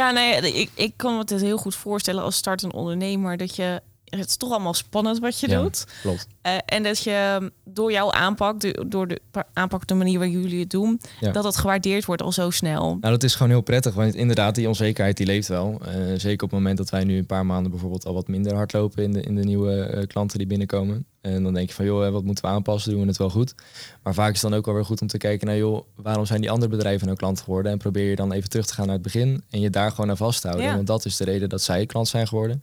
ja 0.00 0.10
nee, 0.10 0.52
ik, 0.52 0.70
ik 0.74 0.92
kan 0.96 1.12
me 1.12 1.18
het 1.18 1.30
heel 1.30 1.56
goed 1.56 1.74
voorstellen 1.74 2.22
als 2.22 2.36
startend 2.36 2.72
ondernemer... 2.72 3.36
dat 3.36 3.56
je 3.56 3.80
het 4.18 4.28
is 4.28 4.36
toch 4.36 4.50
allemaal 4.50 4.74
spannend 4.74 5.18
wat 5.18 5.40
je 5.40 5.48
doet. 5.48 5.84
Klopt. 6.02 6.26
Uh, 6.46 6.52
en 6.66 6.82
dat 6.82 6.98
je 6.98 7.50
door 7.64 7.92
jouw 7.92 8.12
aanpak, 8.12 8.60
de, 8.60 8.84
door 8.88 9.08
de 9.08 9.20
aanpak, 9.52 9.86
de 9.86 9.94
manier 9.94 10.18
waarop 10.18 10.36
jullie 10.42 10.60
het 10.60 10.70
doen, 10.70 11.00
dat 11.32 11.44
het 11.44 11.56
gewaardeerd 11.56 12.04
wordt 12.04 12.22
al 12.22 12.32
zo 12.32 12.50
snel. 12.50 12.82
Nou, 12.82 13.12
dat 13.12 13.22
is 13.22 13.34
gewoon 13.34 13.52
heel 13.52 13.60
prettig, 13.60 13.94
want 13.94 14.14
inderdaad, 14.14 14.54
die 14.54 14.68
onzekerheid 14.68 15.16
die 15.16 15.26
leeft 15.26 15.48
wel. 15.48 15.80
Uh, 15.82 15.94
zeker 16.16 16.44
op 16.44 16.50
het 16.50 16.58
moment 16.58 16.76
dat 16.76 16.90
wij 16.90 17.04
nu 17.04 17.18
een 17.18 17.26
paar 17.26 17.46
maanden 17.46 17.70
bijvoorbeeld 17.70 18.06
al 18.06 18.14
wat 18.14 18.28
minder 18.28 18.54
hard 18.54 18.72
lopen 18.72 19.02
in 19.02 19.12
de, 19.12 19.20
in 19.20 19.34
de 19.34 19.44
nieuwe 19.44 19.90
uh, 19.94 20.06
klanten 20.06 20.38
die 20.38 20.46
binnenkomen. 20.46 21.06
En 21.20 21.42
dan 21.42 21.54
denk 21.54 21.68
je 21.68 21.74
van, 21.74 21.84
joh, 21.84 22.12
wat 22.12 22.24
moeten 22.24 22.44
we 22.44 22.50
aanpassen? 22.50 22.90
Doen 22.90 23.00
we 23.00 23.06
het 23.06 23.16
wel 23.16 23.30
goed? 23.30 23.54
Maar 24.02 24.14
vaak 24.14 24.34
is 24.34 24.42
het 24.42 24.50
dan 24.50 24.58
ook 24.58 24.66
wel 24.66 24.74
weer 24.74 24.84
goed 24.84 25.00
om 25.00 25.06
te 25.06 25.18
kijken 25.18 25.46
naar, 25.46 25.56
joh, 25.56 25.86
waarom 25.94 26.26
zijn 26.26 26.40
die 26.40 26.50
andere 26.50 26.70
bedrijven 26.70 27.06
nou 27.06 27.18
klant 27.18 27.40
geworden? 27.40 27.72
En 27.72 27.78
probeer 27.78 28.10
je 28.10 28.16
dan 28.16 28.32
even 28.32 28.48
terug 28.48 28.66
te 28.66 28.74
gaan 28.74 28.84
naar 28.84 28.94
het 28.94 29.02
begin 29.02 29.44
en 29.50 29.60
je 29.60 29.70
daar 29.70 29.90
gewoon 29.90 30.10
aan 30.10 30.16
vasthouden. 30.16 30.64
Ja. 30.64 30.74
Want 30.74 30.86
dat 30.86 31.04
is 31.04 31.16
de 31.16 31.24
reden 31.24 31.48
dat 31.48 31.62
zij 31.62 31.86
klant 31.86 32.08
zijn 32.08 32.28
geworden. 32.28 32.62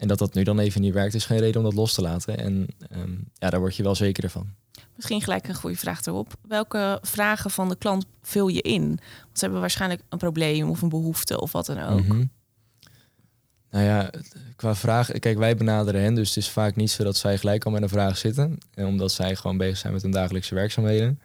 En 0.00 0.08
dat 0.08 0.18
dat 0.18 0.34
nu 0.34 0.42
dan 0.42 0.58
even 0.58 0.80
niet 0.80 0.92
werkt, 0.92 1.14
is 1.14 1.24
geen 1.24 1.38
reden 1.38 1.56
om 1.56 1.62
dat 1.62 1.74
los 1.74 1.94
te 1.94 2.02
laten. 2.02 2.38
En 2.38 2.66
ehm, 2.90 3.12
ja, 3.34 3.50
daar 3.50 3.60
word 3.60 3.76
je 3.76 3.82
wel 3.82 3.94
zekerder 3.94 4.30
van. 4.30 4.48
Misschien 4.96 5.22
gelijk 5.22 5.48
een 5.48 5.54
goede 5.54 5.76
vraag 5.76 6.04
erop. 6.06 6.34
Welke 6.48 6.98
vragen 7.02 7.50
van 7.50 7.68
de 7.68 7.76
klant 7.76 8.06
vul 8.22 8.48
je 8.48 8.62
in? 8.62 8.86
Want 8.86 8.98
ze 9.32 9.40
hebben 9.40 9.60
waarschijnlijk 9.60 10.02
een 10.08 10.18
probleem 10.18 10.70
of 10.70 10.82
een 10.82 10.88
behoefte 10.88 11.40
of 11.40 11.52
wat 11.52 11.66
dan 11.66 11.78
ook. 11.82 12.06
Mhm. 12.06 12.24
Nou 13.70 13.84
ja, 13.84 14.10
qua 14.56 14.74
vraag, 14.74 15.10
kijk, 15.18 15.38
wij 15.38 15.56
benaderen 15.56 16.02
hen, 16.02 16.14
dus 16.14 16.28
het 16.28 16.36
is 16.36 16.48
vaak 16.48 16.76
niet 16.76 16.90
zo 16.90 17.04
dat 17.04 17.16
zij 17.16 17.38
gelijk 17.38 17.64
al 17.64 17.70
met 17.70 17.82
een 17.82 17.88
vraag 17.88 18.16
zitten, 18.16 18.58
eh, 18.74 18.86
omdat 18.86 19.12
zij 19.12 19.36
gewoon 19.36 19.56
bezig 19.56 19.76
zijn 19.76 19.92
met 19.92 20.02
hun 20.02 20.10
dagelijkse 20.10 20.54
werkzaamheden. 20.54 21.20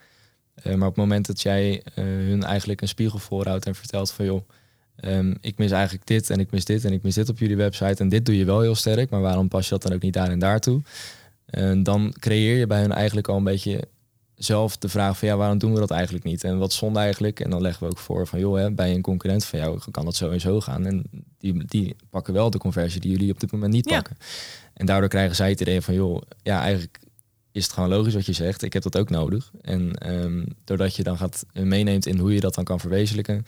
Eh, 0.53 0.65
maar 0.65 0.87
op 0.87 0.95
het 0.95 1.03
moment 1.03 1.25
dat 1.25 1.41
jij 1.41 1.81
eh, 1.83 2.03
hun 2.03 2.43
eigenlijk 2.43 2.81
een 2.81 2.87
spiegel 2.87 3.19
voorhoudt 3.19 3.65
en 3.65 3.75
vertelt 3.75 4.11
van 4.11 4.25
joh, 4.25 4.49
ehm, 4.95 5.33
ik 5.41 5.57
mis 5.57 5.71
eigenlijk 5.71 6.07
dit 6.07 6.29
en 6.29 6.39
ik 6.39 6.51
mis 6.51 6.65
dit 6.65 6.85
en 6.85 6.93
ik 6.93 7.03
mis 7.03 7.15
dit 7.15 7.29
op 7.29 7.39
jullie 7.39 7.55
website 7.55 8.03
en 8.03 8.09
dit 8.09 8.25
doe 8.25 8.37
je 8.37 8.45
wel 8.45 8.61
heel 8.61 8.75
sterk, 8.75 9.09
maar 9.09 9.21
waarom 9.21 9.47
pas 9.47 9.63
je 9.63 9.69
dat 9.69 9.81
dan 9.81 9.93
ook 9.93 10.01
niet 10.01 10.13
daar 10.13 10.29
en 10.29 10.39
daartoe? 10.39 10.81
En 11.45 11.83
dan 11.83 12.15
creëer 12.19 12.57
je 12.57 12.67
bij 12.67 12.81
hun 12.81 12.91
eigenlijk 12.91 13.27
al 13.27 13.37
een 13.37 13.43
beetje 13.43 13.83
zelf 14.35 14.77
de 14.77 14.89
vraag 14.89 15.17
van 15.17 15.27
ja, 15.27 15.35
waarom 15.37 15.57
doen 15.57 15.73
we 15.73 15.79
dat 15.79 15.91
eigenlijk 15.91 16.23
niet? 16.25 16.43
En 16.43 16.57
wat 16.57 16.73
zonde 16.73 16.99
eigenlijk? 16.99 17.39
En 17.39 17.49
dan 17.49 17.61
leggen 17.61 17.83
we 17.83 17.89
ook 17.91 17.97
voor 17.97 18.27
van 18.27 18.39
joh, 18.39 18.57
hè, 18.57 18.71
bij 18.71 18.93
een 18.93 19.01
concurrent 19.01 19.45
van 19.45 19.59
jou 19.59 19.79
kan 19.91 20.05
dat 20.05 20.15
zo 20.15 20.29
en 20.29 20.41
zo 20.41 20.61
gaan. 20.61 20.85
En 20.85 21.03
die, 21.39 21.65
die 21.65 21.95
pakken 22.09 22.33
wel 22.33 22.49
de 22.49 22.57
conversie 22.57 23.01
die 23.01 23.11
jullie 23.11 23.31
op 23.31 23.39
dit 23.39 23.51
moment 23.51 23.73
niet 23.73 23.89
Ja. 23.89 23.95
pakken. 23.95 24.17
En 24.73 24.85
daardoor 24.85 25.09
krijgen 25.09 25.35
zij 25.35 25.49
het 25.49 25.61
idee 25.61 25.81
van 25.81 25.93
joh, 25.93 26.21
ja, 26.43 26.61
eigenlijk 26.61 26.99
is 27.51 27.63
het 27.63 27.73
gewoon 27.73 27.89
logisch 27.89 28.13
wat 28.13 28.25
je 28.25 28.33
zegt. 28.33 28.61
Ik 28.61 28.73
heb 28.73 28.83
dat 28.83 28.97
ook 28.97 29.09
nodig. 29.09 29.51
En 29.61 29.93
ehm, 29.93 30.43
doordat 30.63 30.95
je 30.95 31.03
dan 31.03 31.17
gaat 31.17 31.45
eh, 31.53 31.63
meeneemt 31.63 32.05
in 32.05 32.17
hoe 32.17 32.33
je 32.33 32.39
dat 32.39 32.55
dan 32.55 32.63
kan 32.63 32.79
verwezenlijken. 32.79 33.45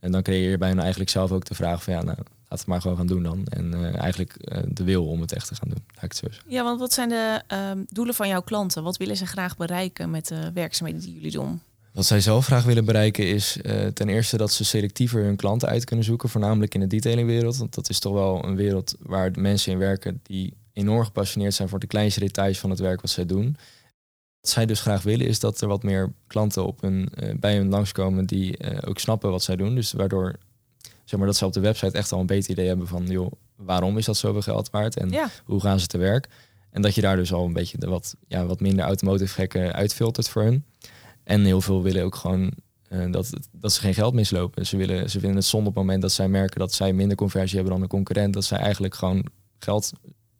En 0.00 0.12
dan 0.12 0.22
creëer 0.22 0.50
je 0.50 0.58
bij 0.58 0.68
hen 0.68 0.78
eigenlijk 0.78 1.10
zelf 1.10 1.32
ook 1.32 1.44
de 1.44 1.54
vraag 1.54 1.82
van 1.82 1.92
ja, 1.92 2.02
nou, 2.02 2.16
laat 2.48 2.58
het 2.58 2.66
maar 2.66 2.80
gewoon 2.80 2.96
gaan 2.96 3.06
doen 3.06 3.22
dan. 3.22 3.46
En 3.46 3.74
eh, 3.74 4.00
eigenlijk 4.00 4.36
eh, 4.36 4.62
de 4.68 4.84
wil 4.84 5.06
om 5.06 5.20
het 5.20 5.32
echt 5.32 5.48
te 5.48 5.54
gaan 5.54 5.68
doen. 5.68 5.82
Laat 5.94 6.04
ik 6.04 6.10
het 6.10 6.16
zo 6.16 6.26
zeggen. 6.30 6.50
Ja, 6.50 6.62
want 6.62 6.80
wat 6.80 6.92
zijn 6.92 7.08
de 7.08 7.42
ehm, 7.46 7.78
doelen 7.88 8.14
van 8.14 8.28
jouw 8.28 8.42
klanten? 8.42 8.82
Wat 8.82 8.96
willen 8.96 9.16
ze 9.16 9.26
graag 9.26 9.56
bereiken 9.56 10.10
met 10.10 10.26
de 10.26 10.50
werkzaamheden 10.54 11.02
die 11.02 11.14
jullie 11.14 11.30
doen? 11.30 11.60
Wat 11.92 12.06
zij 12.06 12.20
zelf 12.20 12.46
graag 12.46 12.64
willen 12.64 12.84
bereiken 12.84 13.26
is 13.26 13.60
eh, 13.60 13.86
ten 13.86 14.08
eerste 14.08 14.36
dat 14.36 14.52
ze 14.52 14.64
selectiever 14.64 15.22
hun 15.22 15.36
klanten 15.36 15.68
uit 15.68 15.84
kunnen 15.84 16.04
zoeken, 16.04 16.28
voornamelijk 16.28 16.74
in 16.74 16.80
de 16.80 16.86
detailingwereld. 16.86 17.56
Want 17.56 17.74
dat 17.74 17.88
is 17.88 17.98
toch 17.98 18.12
wel 18.12 18.44
een 18.44 18.56
wereld 18.56 18.94
waar 18.98 19.32
de 19.32 19.40
mensen 19.40 19.72
in 19.72 19.78
werken 19.78 20.20
die 20.22 20.54
enorm 20.72 21.04
gepassioneerd 21.04 21.54
zijn 21.54 21.68
voor 21.68 21.78
de 21.78 21.86
kleinste 21.86 22.20
details 22.20 22.58
van 22.58 22.70
het 22.70 22.78
werk 22.78 23.00
wat 23.00 23.10
zij 23.10 23.26
doen. 23.26 23.56
Wat 24.40 24.50
zij 24.50 24.66
dus 24.66 24.80
graag 24.80 25.02
willen 25.02 25.26
is 25.26 25.40
dat 25.40 25.60
er 25.60 25.68
wat 25.68 25.82
meer 25.82 26.12
klanten 26.26 26.66
op 26.66 26.80
hun, 26.80 27.08
eh, 27.14 27.34
bij 27.36 27.56
hun 27.56 27.68
langskomen 27.68 28.26
die 28.26 28.56
eh, 28.56 28.88
ook 28.88 28.98
snappen 28.98 29.30
wat 29.30 29.42
zij 29.42 29.56
doen. 29.56 29.74
Dus 29.74 29.92
waardoor 29.92 30.34
zeg 31.04 31.18
maar, 31.18 31.28
dat 31.28 31.36
ze 31.36 31.46
op 31.46 31.52
de 31.52 31.60
website 31.60 31.98
echt 31.98 32.12
al 32.12 32.20
een 32.20 32.26
beter 32.26 32.50
idee 32.50 32.66
hebben 32.66 32.86
van 32.86 33.06
joh, 33.06 33.32
waarom 33.56 33.98
is 33.98 34.04
dat 34.04 34.16
zoveel 34.16 34.42
geld 34.42 34.70
waard 34.70 34.96
en 34.96 35.10
Ja, 35.10 35.30
hoe 35.44 35.60
gaan 35.60 35.80
ze 35.80 35.86
te 35.86 35.98
werk. 35.98 36.28
En 36.70 36.82
dat 36.82 36.94
je 36.94 37.00
daar 37.00 37.16
dus 37.16 37.32
al 37.32 37.44
een 37.44 37.52
beetje 37.52 37.78
de 37.78 37.88
wat, 37.88 38.16
ja, 38.26 38.46
wat 38.46 38.60
minder 38.60 38.84
automotive 38.84 39.34
gekken 39.34 39.72
uitfiltert 39.72 40.28
voor 40.28 40.42
hun. 40.42 40.64
En 41.24 41.44
heel 41.44 41.60
veel 41.60 41.82
willen 41.82 42.04
ook 42.04 42.14
gewoon 42.14 42.52
eh, 42.88 43.10
dat, 43.10 43.30
dat 43.52 43.72
ze 43.72 43.80
geen 43.80 43.94
geld 43.94 44.14
mislopen. 44.14 44.66
Ze, 44.66 44.76
willen, 44.76 45.10
ze 45.10 45.18
vinden 45.18 45.36
het 45.36 45.46
zonde 45.46 45.68
op 45.68 45.74
het 45.74 45.84
moment 45.84 46.02
dat 46.02 46.12
zij 46.12 46.28
merken 46.28 46.58
dat 46.60 46.72
zij 46.72 46.92
minder 46.92 47.16
conversie 47.16 47.54
hebben 47.54 47.72
dan 47.72 47.82
de 47.82 47.88
concurrent. 47.88 48.34
Dat 48.34 48.44
zij 48.44 48.58
eigenlijk 48.58 48.94
gewoon 48.94 49.26
geld 49.58 49.92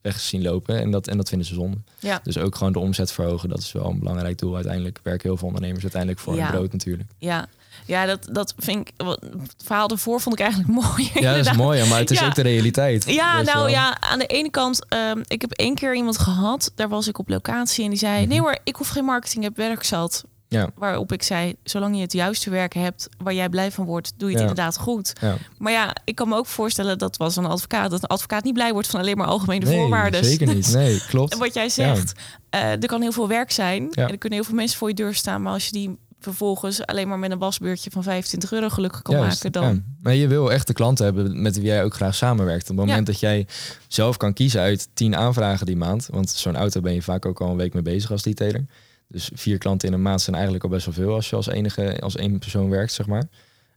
weg 0.08 0.20
zien 0.20 0.42
lopen. 0.42 0.80
En 0.80 0.90
dat, 0.90 1.06
en 1.08 1.16
dat 1.16 1.28
vinden 1.28 1.46
ze 1.46 1.54
zonde. 1.54 1.76
Ja. 1.98 2.20
Dus 2.22 2.38
ook 2.38 2.54
gewoon 2.56 2.72
de 2.72 2.78
omzet 2.78 3.12
verhogen. 3.12 3.48
Dat 3.48 3.58
is 3.58 3.72
wel 3.72 3.86
een 3.90 3.98
belangrijk 3.98 4.38
doel. 4.38 4.54
Uiteindelijk 4.54 5.00
werken 5.02 5.28
heel 5.28 5.36
veel 5.36 5.46
ondernemers 5.46 5.82
uiteindelijk 5.82 6.20
voor 6.22 6.34
Ja. 6.34 6.42
hun 6.42 6.50
brood 6.50 6.72
natuurlijk. 6.72 7.08
ja. 7.18 7.46
Ja, 7.84 8.06
dat, 8.06 8.28
dat 8.32 8.54
vind 8.56 8.88
ik. 8.88 8.94
Het 9.06 9.62
verhaal 9.64 9.88
ervoor 9.88 10.20
vond 10.20 10.38
ik 10.38 10.44
eigenlijk 10.46 10.72
mooi. 10.84 11.10
Ja, 11.14 11.36
dat 11.36 11.46
is 11.46 11.52
mooi. 11.56 11.88
Maar 11.88 11.98
het 11.98 12.10
is 12.10 12.18
Ja. 12.18 12.26
ook 12.26 12.34
de 12.34 12.42
realiteit. 12.42 13.04
Ja, 13.04 13.42
nou 13.42 13.56
wel. 13.58 13.68
ja, 13.68 14.00
aan 14.00 14.18
de 14.18 14.26
ene 14.26 14.50
kant, 14.50 14.86
ehm, 14.88 15.22
ik 15.26 15.40
heb 15.40 15.50
één 15.52 15.74
keer 15.74 15.94
iemand 15.94 16.18
gehad, 16.18 16.72
daar 16.74 16.88
was 16.88 17.08
ik 17.08 17.18
op 17.18 17.28
locatie 17.28 17.84
en 17.84 17.90
die 17.90 17.98
zei: 17.98 18.20
Mhm. 18.20 18.28
Nee 18.28 18.40
hoor, 18.40 18.58
ik 18.64 18.76
hoef 18.76 18.88
geen 18.88 19.04
marketing, 19.04 19.44
ik 19.44 19.48
heb 19.56 19.66
werk 19.68 19.82
zat. 19.84 20.24
Ja. 20.48 20.70
Waarop 20.74 21.12
ik 21.12 21.22
zei: 21.22 21.54
Zolang 21.62 21.94
je 21.96 22.00
het 22.02 22.12
juiste 22.12 22.50
werk 22.50 22.74
hebt 22.74 23.08
waar 23.18 23.34
jij 23.34 23.48
blij 23.48 23.70
van 23.70 23.84
wordt, 23.84 24.12
doe 24.16 24.28
je 24.30 24.34
het 24.34 24.44
Ja. 24.44 24.48
inderdaad 24.50 24.76
goed. 24.78 25.12
Ja. 25.20 25.36
Maar 25.58 25.72
ja, 25.72 25.96
ik 26.04 26.14
kan 26.14 26.28
me 26.28 26.37
ook 26.37 26.46
voorstellen 26.46 26.98
dat 26.98 27.16
was 27.16 27.37
een 27.37 27.44
advocaat, 27.46 27.90
dat 27.90 28.02
een 28.02 28.08
advocaat 28.08 28.44
niet 28.44 28.54
blij 28.54 28.72
wordt 28.72 28.88
van 28.88 29.00
alleen 29.00 29.16
maar 29.16 29.26
algemene 29.26 29.64
Nee, 29.64 29.78
voorwaarden. 29.78 30.24
zeker 30.24 30.54
niet. 30.54 30.72
Nee, 30.72 31.00
klopt. 31.08 31.32
En 31.32 31.38
wat 31.38 31.54
jij 31.54 31.68
zegt, 31.68 32.12
eh, 32.50 32.61
er 32.70 32.87
kan 32.87 33.00
heel 33.02 33.12
veel 33.12 33.28
werk 33.28 33.50
zijn 33.50 33.92
en 33.92 34.08
er 34.08 34.18
kunnen 34.18 34.38
heel 34.38 34.46
veel 34.48 34.56
mensen 34.56 34.78
voor 34.78 34.88
je 34.88 34.94
deur 34.94 35.14
staan, 35.14 35.42
maar 35.42 35.52
als 35.52 35.64
je 35.66 35.72
die 35.72 35.98
vervolgens 36.20 36.87
alleen 36.87 37.08
maar 37.08 37.18
met 37.18 37.30
een 37.30 37.38
wasbeurtje 37.38 37.90
van 37.90 38.02
25 38.02 38.52
euro 38.52 38.68
gelukkig 38.68 39.02
kan 39.02 39.16
Juist, 39.16 39.44
maken, 39.44 39.61
dan 39.61 39.74
ja. 39.74 39.82
Maar 40.02 40.14
je 40.14 40.26
wil 40.28 40.52
echt 40.52 40.66
de 40.66 40.72
klanten 40.72 41.04
hebben 41.04 41.42
met 41.42 41.56
wie 41.56 41.64
jij 41.66 41.84
ook 41.84 41.94
graag 41.94 42.14
samenwerkt. 42.14 42.70
Op 42.70 42.76
het 42.76 42.87
moment 42.87 43.06
dat 43.06 43.20
jij 43.20 43.46
zelf 43.88 44.16
kan 44.16 44.32
kiezen 44.32 44.61
uit 44.61 44.88
tien 44.94 45.16
aanvragen 45.16 45.66
die 45.66 45.76
maand, 45.76 46.08
want 46.11 46.30
zo'n 46.30 46.56
auto 46.56 46.80
ben 46.80 46.94
je 46.94 47.02
vaak 47.02 47.26
ook 47.26 47.40
al 47.40 47.50
een 47.50 47.56
week 47.56 47.72
mee 47.74 47.82
bezig 47.82 48.11
als 48.11 48.22
detailer. 48.22 48.64
Dus 49.09 49.31
vier 49.35 49.59
klanten 49.59 49.88
in 49.88 49.94
een 49.94 50.03
maand 50.03 50.21
zijn 50.21 50.37
eigenlijk 50.37 50.64
al 50.64 50.71
best 50.71 50.85
wel 50.85 50.94
veel 50.94 51.14
als 51.14 51.31
je 51.31 51.37
als 51.37 51.47
enige 51.47 52.01
als 52.01 52.16
één 52.16 52.38
persoon 52.38 52.71
werkt, 52.71 52.92
zeg 52.92 53.07
maar. 53.07 53.29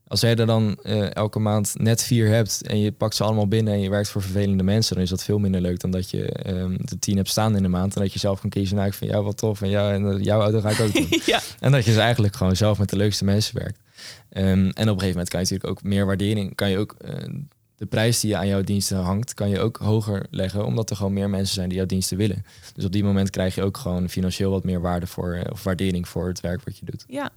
Als 0.07 0.21
jij 0.21 0.35
er 0.35 0.45
dan 0.45 0.77
eh, 0.83 1.15
elke 1.15 1.39
maand 1.39 1.73
net 1.77 2.03
vier 2.03 2.27
hebt 2.27 2.67
en 2.67 2.79
je 2.79 2.91
pakt 2.91 3.15
ze 3.15 3.23
allemaal 3.23 3.47
binnen 3.47 3.73
en 3.73 3.81
je 3.81 3.89
werkt 3.89 4.09
voor 4.09 4.21
vervelende 4.21 4.63
mensen, 4.63 4.95
dan 4.95 5.03
is 5.03 5.09
dat 5.09 5.23
veel 5.23 5.39
minder 5.39 5.61
leuk 5.61 5.79
dan 5.79 5.91
dat 5.91 6.09
je 6.09 6.25
ehm, 6.31 6.75
de 6.77 6.99
tien 6.99 7.15
hebt 7.15 7.29
staan 7.29 7.55
in 7.55 7.63
de 7.63 7.69
maand 7.69 7.95
en 7.95 8.01
dat 8.01 8.13
je 8.13 8.19
zelf 8.19 8.41
kan 8.41 8.49
kiezen. 8.49 8.75
Nou, 8.75 8.87
ik 8.87 8.93
vind 8.93 9.11
jou 9.11 9.23
wat 9.23 9.37
tof 9.37 9.61
en, 9.61 9.69
ja, 9.69 9.91
en 9.91 10.11
eh, 10.11 10.23
jouw 10.23 10.41
auto 10.41 10.61
ga 10.61 10.69
ik 10.69 10.79
ook 10.79 10.93
doen. 10.93 11.07
ja, 11.25 11.41
En 11.59 11.71
dat 11.71 11.85
je 11.85 11.91
dus 11.91 11.99
eigenlijk 11.99 12.35
gewoon 12.35 12.55
zelf 12.55 12.79
met 12.79 12.89
de 12.89 12.95
leukste 12.95 13.25
mensen 13.25 13.57
werkt. 13.57 13.79
Ehm, 14.29 14.47
en 14.47 14.67
op 14.67 14.77
een 14.77 14.85
gegeven 14.85 15.07
moment 15.07 15.29
kan 15.29 15.39
je 15.39 15.45
natuurlijk 15.45 15.69
ook 15.69 15.83
meer 15.83 16.05
waardering, 16.05 16.55
kan 16.55 16.69
je 16.69 16.77
ook 16.77 16.95
eh, 17.01 17.13
de 17.81 17.87
prijs 17.87 18.19
die 18.19 18.29
je 18.29 18.37
aan 18.37 18.47
jouw 18.47 18.61
diensten 18.61 18.97
hangt, 18.97 19.33
kan 19.33 19.49
je 19.49 19.59
ook 19.59 19.77
hoger 19.77 20.25
leggen, 20.29 20.65
omdat 20.65 20.89
er 20.89 20.95
gewoon 20.95 21.13
meer 21.13 21.29
mensen 21.29 21.53
zijn 21.55 21.69
die 21.69 21.77
jouw 21.77 21.87
diensten 21.87 22.17
willen. 22.17 22.45
Dus 22.73 22.85
op 22.85 22.91
die 22.91 23.03
moment 23.03 23.29
krijg 23.29 23.55
je 23.55 23.63
ook 23.63 23.77
gewoon 23.77 24.09
financieel 24.09 24.51
wat 24.51 24.63
meer 24.63 24.81
waarde 24.81 25.07
voor, 25.07 25.33
eh, 25.33 25.51
of 25.51 25.63
waardering 25.63 26.07
voor 26.07 26.27
het 26.27 26.39
werk 26.39 26.63
wat 26.63 26.77
je 26.77 26.85
doet. 26.85 27.05
ja. 27.07 27.29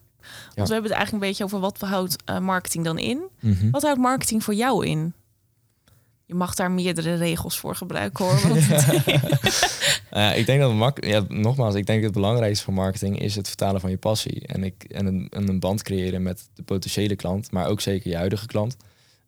Want 0.54 0.68
we 0.68 0.74
hebben 0.74 0.90
het 0.90 1.00
eigenlijk 1.00 1.12
een 1.12 1.28
beetje 1.28 1.44
over 1.44 1.60
wat 1.60 1.80
houdt 1.80 2.16
eh, 2.24 2.38
marketing 2.38 2.84
dan 2.84 2.98
in. 2.98 3.22
Mhm. 3.40 3.70
Wat 3.70 3.82
houdt 3.82 4.00
marketing 4.00 4.44
voor 4.44 4.54
jou 4.54 4.86
in? 4.86 5.12
Je 6.26 6.34
mag 6.34 6.54
daar 6.54 6.70
meerdere 6.70 7.14
regels 7.14 7.58
voor 7.58 7.74
gebruiken 7.74 8.24
hoor. 8.24 8.48
Want 8.48 8.56
Uh, 10.12 10.36
ik 10.40 10.46
denk 10.46 10.60
dat 10.60 10.74
mak 10.74 11.04
ja, 11.04 11.24
nogmaals, 11.28 11.74
ik 11.74 11.86
denk 11.86 12.02
dat 12.02 12.10
het 12.10 12.20
belangrijkste 12.20 12.64
voor 12.64 12.74
marketing 12.74 13.20
is 13.20 13.34
het 13.34 13.48
vertalen 13.48 13.80
van 13.80 13.90
je 13.90 13.96
passie. 13.96 14.46
En, 14.46 14.64
ik, 14.64 14.84
en, 14.88 15.06
een, 15.06 15.26
en 15.30 15.48
een 15.48 15.60
band 15.60 15.82
creëren 15.82 16.22
met 16.22 16.48
de 16.54 16.62
potentiële 16.62 17.16
klant, 17.16 17.50
maar 17.50 17.66
ook 17.66 17.80
zeker 17.80 18.10
je 18.10 18.16
huidige 18.16 18.46
klant. 18.46 18.76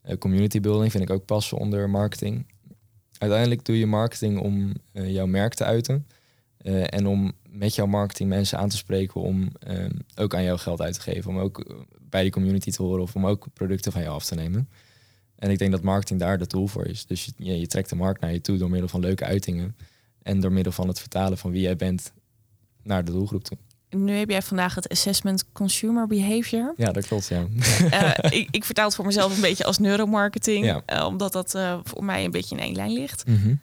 Uh, 0.07 0.17
community 0.17 0.59
building 0.59 0.91
vind 0.91 1.03
ik 1.03 1.09
ook 1.09 1.25
passen 1.25 1.57
onder 1.57 1.89
marketing. 1.89 2.45
Uiteindelijk 3.17 3.65
doe 3.65 3.79
je 3.79 3.85
marketing 3.85 4.39
om 4.39 4.73
uh, 4.93 5.11
jouw 5.11 5.25
merk 5.25 5.53
te 5.53 5.63
uiten. 5.63 6.07
Uh, 6.61 6.93
en 6.93 7.07
om 7.07 7.31
met 7.49 7.75
jouw 7.75 7.85
marketing 7.85 8.29
mensen 8.29 8.57
aan 8.57 8.69
te 8.69 8.77
spreken 8.77 9.21
om 9.21 9.51
ook 10.15 10.35
aan 10.35 10.43
jou 10.43 10.57
geld 10.57 10.81
uit 10.81 10.93
te 10.93 11.01
geven. 11.01 11.31
Om 11.31 11.39
ook 11.39 11.85
bij 12.01 12.21
die 12.21 12.31
community 12.31 12.71
te 12.71 12.83
horen 12.83 13.01
of 13.01 13.15
om 13.15 13.25
ook 13.25 13.47
producten 13.53 13.91
van 13.91 14.01
jou 14.01 14.13
af 14.13 14.25
te 14.25 14.35
nemen. 14.35 14.69
En 15.35 15.49
ik 15.49 15.57
denk 15.57 15.71
dat 15.71 15.81
marketing 15.81 16.19
daar 16.19 16.37
de 16.37 16.47
tool 16.47 16.67
voor 16.67 16.85
is. 16.85 17.05
Dus 17.05 17.29
je, 17.37 17.59
je 17.59 17.67
trekt 17.67 17.89
de 17.89 17.95
markt 17.95 18.21
naar 18.21 18.33
je 18.33 18.41
toe 18.41 18.57
door 18.57 18.69
middel 18.69 18.89
van 18.89 18.99
leuke 18.99 19.25
uitingen. 19.25 19.75
En 20.21 20.39
door 20.39 20.51
middel 20.51 20.71
van 20.71 20.87
het 20.87 20.99
vertalen 20.99 21.37
van 21.37 21.51
wie 21.51 21.61
jij 21.61 21.75
bent 21.75 22.13
naar 22.83 23.05
de 23.05 23.11
doelgroep 23.11 23.43
toe. 23.43 23.57
Nu 23.89 24.13
heb 24.13 24.29
jij 24.29 24.41
vandaag 24.41 24.75
het 24.75 24.89
assessment 24.89 25.51
consumer 25.51 26.07
behavior. 26.07 26.73
Ja, 26.77 26.91
dat 26.91 27.07
klopt, 27.07 27.27
ja. 27.27 27.45
uh, 27.93 28.31
ik, 28.39 28.47
ik, 28.51 28.65
vertaal 28.65 28.85
het 28.85 28.95
voor 28.95 29.05
mezelf 29.05 29.35
een 29.35 29.41
beetje 29.41 29.63
als 29.63 29.77
neuromarketing. 29.77 30.65
Ja. 30.65 30.81
Uh, 30.93 31.05
omdat 31.05 31.31
dat 31.31 31.55
uh, 31.55 31.77
voor 31.83 32.03
mij 32.03 32.25
een 32.25 32.31
beetje 32.31 32.55
in 32.55 32.61
één 32.61 32.75
lijn 32.75 32.91
ligt. 32.91 33.27
Mm 33.27 33.41
-hmm. 33.41 33.59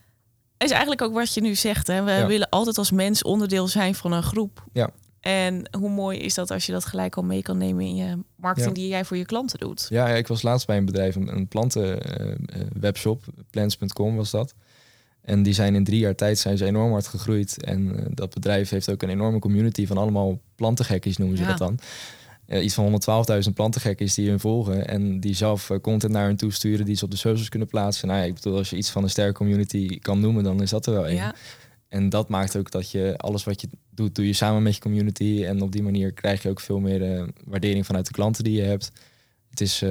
Is 0.58 0.70
eigenlijk 0.70 1.02
ook 1.02 1.12
wat 1.12 1.34
je 1.34 1.40
nu 1.40 1.54
zegt. 1.54 1.86
Hè? 1.86 2.02
We 2.02 2.10
ja. 2.10 2.26
willen 2.26 2.48
altijd 2.48 2.78
als 2.78 2.90
mens 2.90 3.22
onderdeel 3.22 3.68
zijn 3.68 3.94
van 3.94 4.12
een 4.12 4.22
groep. 4.22 4.64
Ja. 4.72 4.90
En 5.20 5.68
hoe 5.78 5.90
mooi 5.90 6.18
is 6.18 6.34
dat 6.34 6.50
als 6.50 6.66
je 6.66 6.72
dat 6.72 6.84
gelijk 6.84 7.16
al 7.16 7.22
mee 7.22 7.42
kan 7.42 7.58
nemen 7.58 7.84
in 7.84 7.94
je 7.94 8.18
marketing 8.36 8.76
Ja. 8.76 8.82
die 8.82 8.90
jij 8.90 9.04
voor 9.04 9.16
je 9.16 9.24
klanten 9.24 9.58
doet. 9.58 9.86
Ja, 9.90 10.08
ik 10.08 10.28
was 10.28 10.42
laatst 10.42 10.66
bij 10.66 10.76
een 10.76 10.84
bedrijf, 10.84 11.14
een, 11.14 11.36
een 11.36 11.48
plantenwebshop, 11.48 13.24
plants.com 13.50 14.16
was 14.16 14.30
dat. 14.30 14.54
En 15.24 15.42
die 15.42 15.52
zijn 15.52 15.74
in 15.74 15.84
drie 15.84 15.98
jaar 15.98 16.14
tijd 16.14 16.38
zijn 16.38 16.56
ze 16.58 16.64
enorm 16.64 16.90
hard 16.90 17.06
gegroeid. 17.06 17.64
En 17.64 17.80
uh, 17.82 18.06
dat 18.08 18.34
bedrijf 18.34 18.70
heeft 18.70 18.90
ook 18.90 19.02
een 19.02 19.08
enorme 19.08 19.38
community 19.38 19.86
van 19.86 19.98
allemaal 19.98 20.40
plantengekkies, 20.54 21.16
noemen 21.16 21.36
ze 21.36 21.42
Ja. 21.42 21.48
dat 21.48 21.58
dan. 21.58 21.78
Uh, 22.48 22.64
iets 22.64 22.74
van 22.74 23.00
112.000 23.46 23.52
plantengekkies 23.54 24.14
die 24.14 24.28
hun 24.28 24.40
volgen. 24.40 24.88
En 24.88 25.20
die 25.20 25.34
zelf 25.34 25.70
uh, 25.70 25.78
content 25.78 26.12
naar 26.12 26.26
hun 26.26 26.36
toe 26.36 26.52
sturen, 26.52 26.84
die 26.84 26.96
ze 26.96 27.04
op 27.04 27.10
de 27.10 27.16
socials 27.16 27.48
kunnen 27.48 27.68
plaatsen. 27.68 28.08
Nou 28.08 28.20
ja, 28.20 28.26
ik 28.26 28.34
bedoel, 28.34 28.56
als 28.56 28.70
je 28.70 28.76
iets 28.76 28.90
van 28.90 29.02
een 29.02 29.10
sterke 29.10 29.32
community 29.32 29.98
kan 29.98 30.20
noemen, 30.20 30.44
dan 30.44 30.62
is 30.62 30.70
dat 30.70 30.86
er 30.86 30.92
wel 30.92 31.06
één. 31.06 31.16
Ja. 31.16 31.34
En 31.88 32.08
dat 32.08 32.28
maakt 32.28 32.56
ook 32.56 32.70
dat 32.70 32.90
je 32.90 33.14
alles 33.16 33.44
wat 33.44 33.60
je 33.60 33.68
doet, 33.90 34.14
doe 34.14 34.26
je 34.26 34.32
samen 34.32 34.62
met 34.62 34.74
je 34.74 34.80
community. 34.80 35.44
En 35.44 35.62
op 35.62 35.72
die 35.72 35.82
manier 35.82 36.12
krijg 36.12 36.42
je 36.42 36.48
ook 36.48 36.60
veel 36.60 36.80
meer 36.80 37.28
waardering 37.44 37.86
vanuit 37.86 38.06
de 38.06 38.12
klanten 38.12 38.44
die 38.44 38.56
je 38.56 38.62
hebt. 38.62 38.90
Het 39.50 39.60
is, 39.60 39.82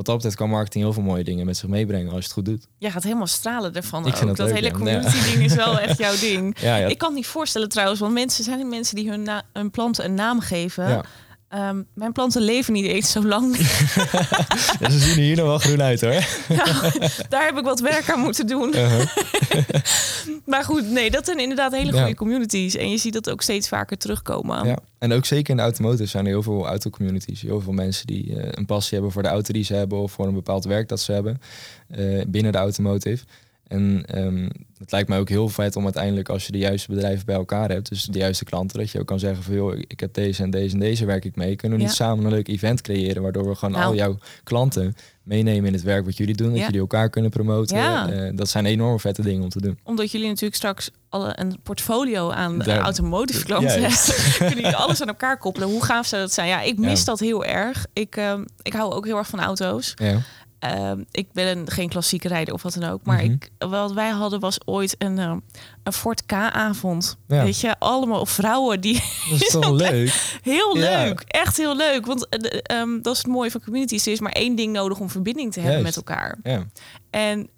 wat 0.00 0.08
dat 0.08 0.18
betreft 0.18 0.40
kan 0.40 0.50
marketing 0.50 0.84
heel 0.84 0.92
veel 0.92 1.02
mooie 1.02 1.24
dingen 1.24 1.46
met 1.46 1.56
zich 1.56 1.68
meebrengen 1.68 2.06
als 2.06 2.18
je 2.18 2.22
het 2.24 2.32
goed 2.32 2.44
doet. 2.44 2.66
Jij 2.78 2.90
gaat 2.90 3.02
helemaal 3.02 3.26
stralen 3.26 3.74
ervan. 3.74 4.06
Ik 4.06 4.16
vind 4.16 4.30
ook. 4.30 4.36
dat 4.36 4.46
dat 4.46 4.46
leuk, 4.46 4.56
hele 4.56 4.68
ja. 4.68 4.72
community 4.72 5.30
ding 5.30 5.44
is 5.44 5.54
wel 5.54 5.78
echt 5.78 5.98
jouw 5.98 6.16
ding. 6.30 6.56
Ja, 6.60 6.76
ja, 6.76 6.86
Ik 6.86 6.98
kan 6.98 7.08
het 7.08 7.16
niet 7.16 7.26
voorstellen 7.26 7.68
trouwens, 7.68 8.00
want 8.00 8.12
mensen 8.12 8.44
zijn 8.44 8.68
mensen 8.68 8.96
die 8.96 9.08
hun, 9.08 9.28
hun 9.52 9.70
planten 9.70 10.04
een 10.04 10.14
naam 10.14 10.40
geven. 10.40 11.04
Ehm, 11.50 11.82
mijn 11.94 12.12
planten 12.12 12.42
leven 12.42 12.72
niet 12.72 12.84
eens 12.86 13.10
zo 13.10 13.24
lang. 13.26 13.56
Ja, 14.80 14.90
ze 14.90 14.98
zien 14.98 15.10
er 15.16 15.22
hier 15.22 15.36
nog 15.36 15.46
wel 15.46 15.58
groen 15.58 15.82
uit 15.82 16.00
hoor. 16.00 16.10
Daar 17.28 17.44
heb 17.44 17.56
ik 17.58 17.64
wat 17.64 17.80
werk 17.80 18.10
aan 18.10 18.20
moeten 18.20 18.46
doen. 18.46 18.74
Uh-huh. 18.76 19.06
Maar 20.46 20.64
goed, 20.64 20.90
nee, 20.90 21.10
dat 21.10 21.24
zijn 21.26 21.38
inderdaad 21.38 21.72
hele 21.72 21.92
Ja. 21.92 21.98
goede 22.00 22.14
communities. 22.14 22.76
En 22.76 22.90
je 22.90 22.96
ziet 22.98 23.12
dat 23.12 23.30
ook 23.30 23.42
steeds 23.42 23.68
vaker 23.68 23.98
terugkomen. 23.98 24.66
Ja. 24.66 24.78
En 24.98 25.12
ook 25.12 25.24
zeker 25.24 25.50
in 25.50 25.56
de 25.56 25.62
automotive 25.62 26.06
zijn 26.08 26.24
er 26.24 26.30
heel 26.30 26.42
veel 26.42 26.66
autocommunities. 26.66 27.42
Heel 27.42 27.60
veel 27.60 27.72
mensen 27.72 28.06
die 28.06 28.36
eh, 28.36 28.48
een 28.50 28.66
passie 28.66 28.92
hebben 28.92 29.12
voor 29.12 29.22
de 29.22 29.28
auto 29.28 29.52
die 29.52 29.64
ze 29.64 29.74
hebben 29.74 29.98
of 29.98 30.12
voor 30.12 30.26
een 30.26 30.34
bepaald 30.34 30.64
werk 30.64 30.88
dat 30.88 31.00
ze 31.00 31.12
hebben 31.12 31.40
eh, 31.88 32.20
binnen 32.28 32.52
de 32.52 32.58
automotive. 32.58 33.24
En 33.70 34.02
ehm, 34.06 34.48
het 34.78 34.92
lijkt 34.92 35.08
mij 35.08 35.18
ook 35.18 35.28
heel 35.28 35.48
vet 35.48 35.76
om 35.76 35.84
uiteindelijk 35.84 36.28
als 36.28 36.46
je 36.46 36.52
de 36.52 36.58
juiste 36.58 36.92
bedrijven 36.92 37.26
bij 37.26 37.34
elkaar 37.34 37.68
hebt, 37.70 37.88
dus 37.88 38.04
de 38.04 38.18
juiste 38.18 38.44
klanten, 38.44 38.78
dat 38.78 38.90
je 38.90 38.98
ook 39.00 39.06
kan 39.06 39.18
zeggen 39.18 39.42
van 39.42 39.54
joh, 39.54 39.78
ik 39.78 40.00
heb 40.00 40.14
deze 40.14 40.42
en 40.42 40.50
deze 40.50 40.74
en 40.74 40.80
deze 40.80 41.04
werk 41.04 41.24
ik 41.24 41.36
mee. 41.36 41.56
Kunnen 41.56 41.78
we 41.78 41.84
niet 41.84 41.92
samen 41.92 42.24
een 42.24 42.30
leuk 42.30 42.48
event 42.48 42.80
creëren 42.80 43.22
waardoor 43.22 43.48
we 43.48 43.54
gewoon 43.54 43.74
Nou. 43.74 43.86
al 43.86 43.94
jouw 43.94 44.18
klanten 44.44 44.94
meenemen 45.22 45.66
in 45.66 45.72
het 45.72 45.82
werk 45.82 46.04
wat 46.04 46.16
jullie 46.16 46.34
doen, 46.34 46.48
dat 46.48 46.58
Ja. 46.58 46.64
jullie 46.64 46.80
elkaar 46.80 47.10
kunnen 47.10 47.30
promoten. 47.30 47.76
Ja. 47.76 48.10
Eh, 48.10 48.30
dat 48.36 48.48
zijn 48.48 48.66
enorm 48.66 49.00
vette 49.00 49.22
dingen 49.22 49.42
om 49.42 49.48
te 49.48 49.60
doen. 49.60 49.78
Omdat 49.84 50.10
jullie 50.10 50.26
natuurlijk 50.28 50.54
straks 50.54 50.90
alle, 51.08 51.32
een 51.34 51.58
portfolio 51.62 52.30
aan 52.30 52.62
automotive 52.62 53.44
klanten. 53.44 53.80
Kunnen 54.38 54.54
jullie 54.56 54.76
alles 54.76 55.00
aan 55.02 55.08
elkaar 55.08 55.38
koppelen. 55.38 55.68
Hoe 55.68 55.84
gaaf 55.84 56.06
zou 56.06 56.22
dat 56.22 56.32
zijn? 56.32 56.48
Ja, 56.48 56.60
ik 56.62 56.78
mis 56.78 57.04
dat 57.04 57.20
heel 57.20 57.44
erg. 57.44 57.86
Ik, 57.92 58.16
ehm, 58.16 58.44
ik 58.62 58.72
hou 58.72 58.92
ook 58.92 59.04
heel 59.06 59.16
erg 59.16 59.28
van 59.28 59.40
auto's. 59.40 59.92
Ja. 59.96 60.18
Ehm, 60.60 61.02
ik 61.10 61.32
ben 61.32 61.58
een, 61.58 61.70
geen 61.70 61.88
klassieke 61.88 62.28
rijder 62.28 62.54
of 62.54 62.62
wat 62.62 62.74
dan 62.74 62.90
ook. 62.90 63.00
Maar 63.04 63.22
Mhm. 63.24 63.32
ik, 63.32 63.50
wat 63.58 63.92
wij 63.92 64.08
hadden 64.10 64.40
was 64.40 64.58
ooit 64.64 64.94
een, 64.98 65.18
ehm, 65.18 65.38
een 65.82 65.92
Ford 65.92 66.26
K-avond. 66.26 67.16
Ja. 67.28 67.42
Weet 67.44 67.60
je, 67.60 67.78
allemaal 67.78 68.26
vrouwen 68.26 68.80
die... 68.80 68.94
Dat 69.30 69.40
is 69.40 69.48
toch 69.48 69.70
leuk? 69.70 70.08
Heel 70.42 70.76
Ja. 70.78 71.04
leuk, 71.04 71.20
echt 71.26 71.56
heel 71.56 71.76
leuk. 71.76 72.06
Want 72.06 72.28
eh, 72.28 72.60
ehm, 72.78 73.00
dat 73.02 73.12
is 73.12 73.18
het 73.18 73.26
mooie 73.26 73.50
van 73.50 73.60
communities. 73.64 74.06
Er 74.06 74.12
is 74.12 74.20
maar 74.20 74.32
één 74.32 74.54
ding 74.54 74.72
nodig 74.72 74.98
om 75.00 75.10
verbinding 75.10 75.52
te 75.52 75.60
hebben 75.60 75.80
Juist. 75.80 75.96
met 75.96 76.06
elkaar. 76.08 76.38
Ja. 76.42 76.66
En 77.10 77.48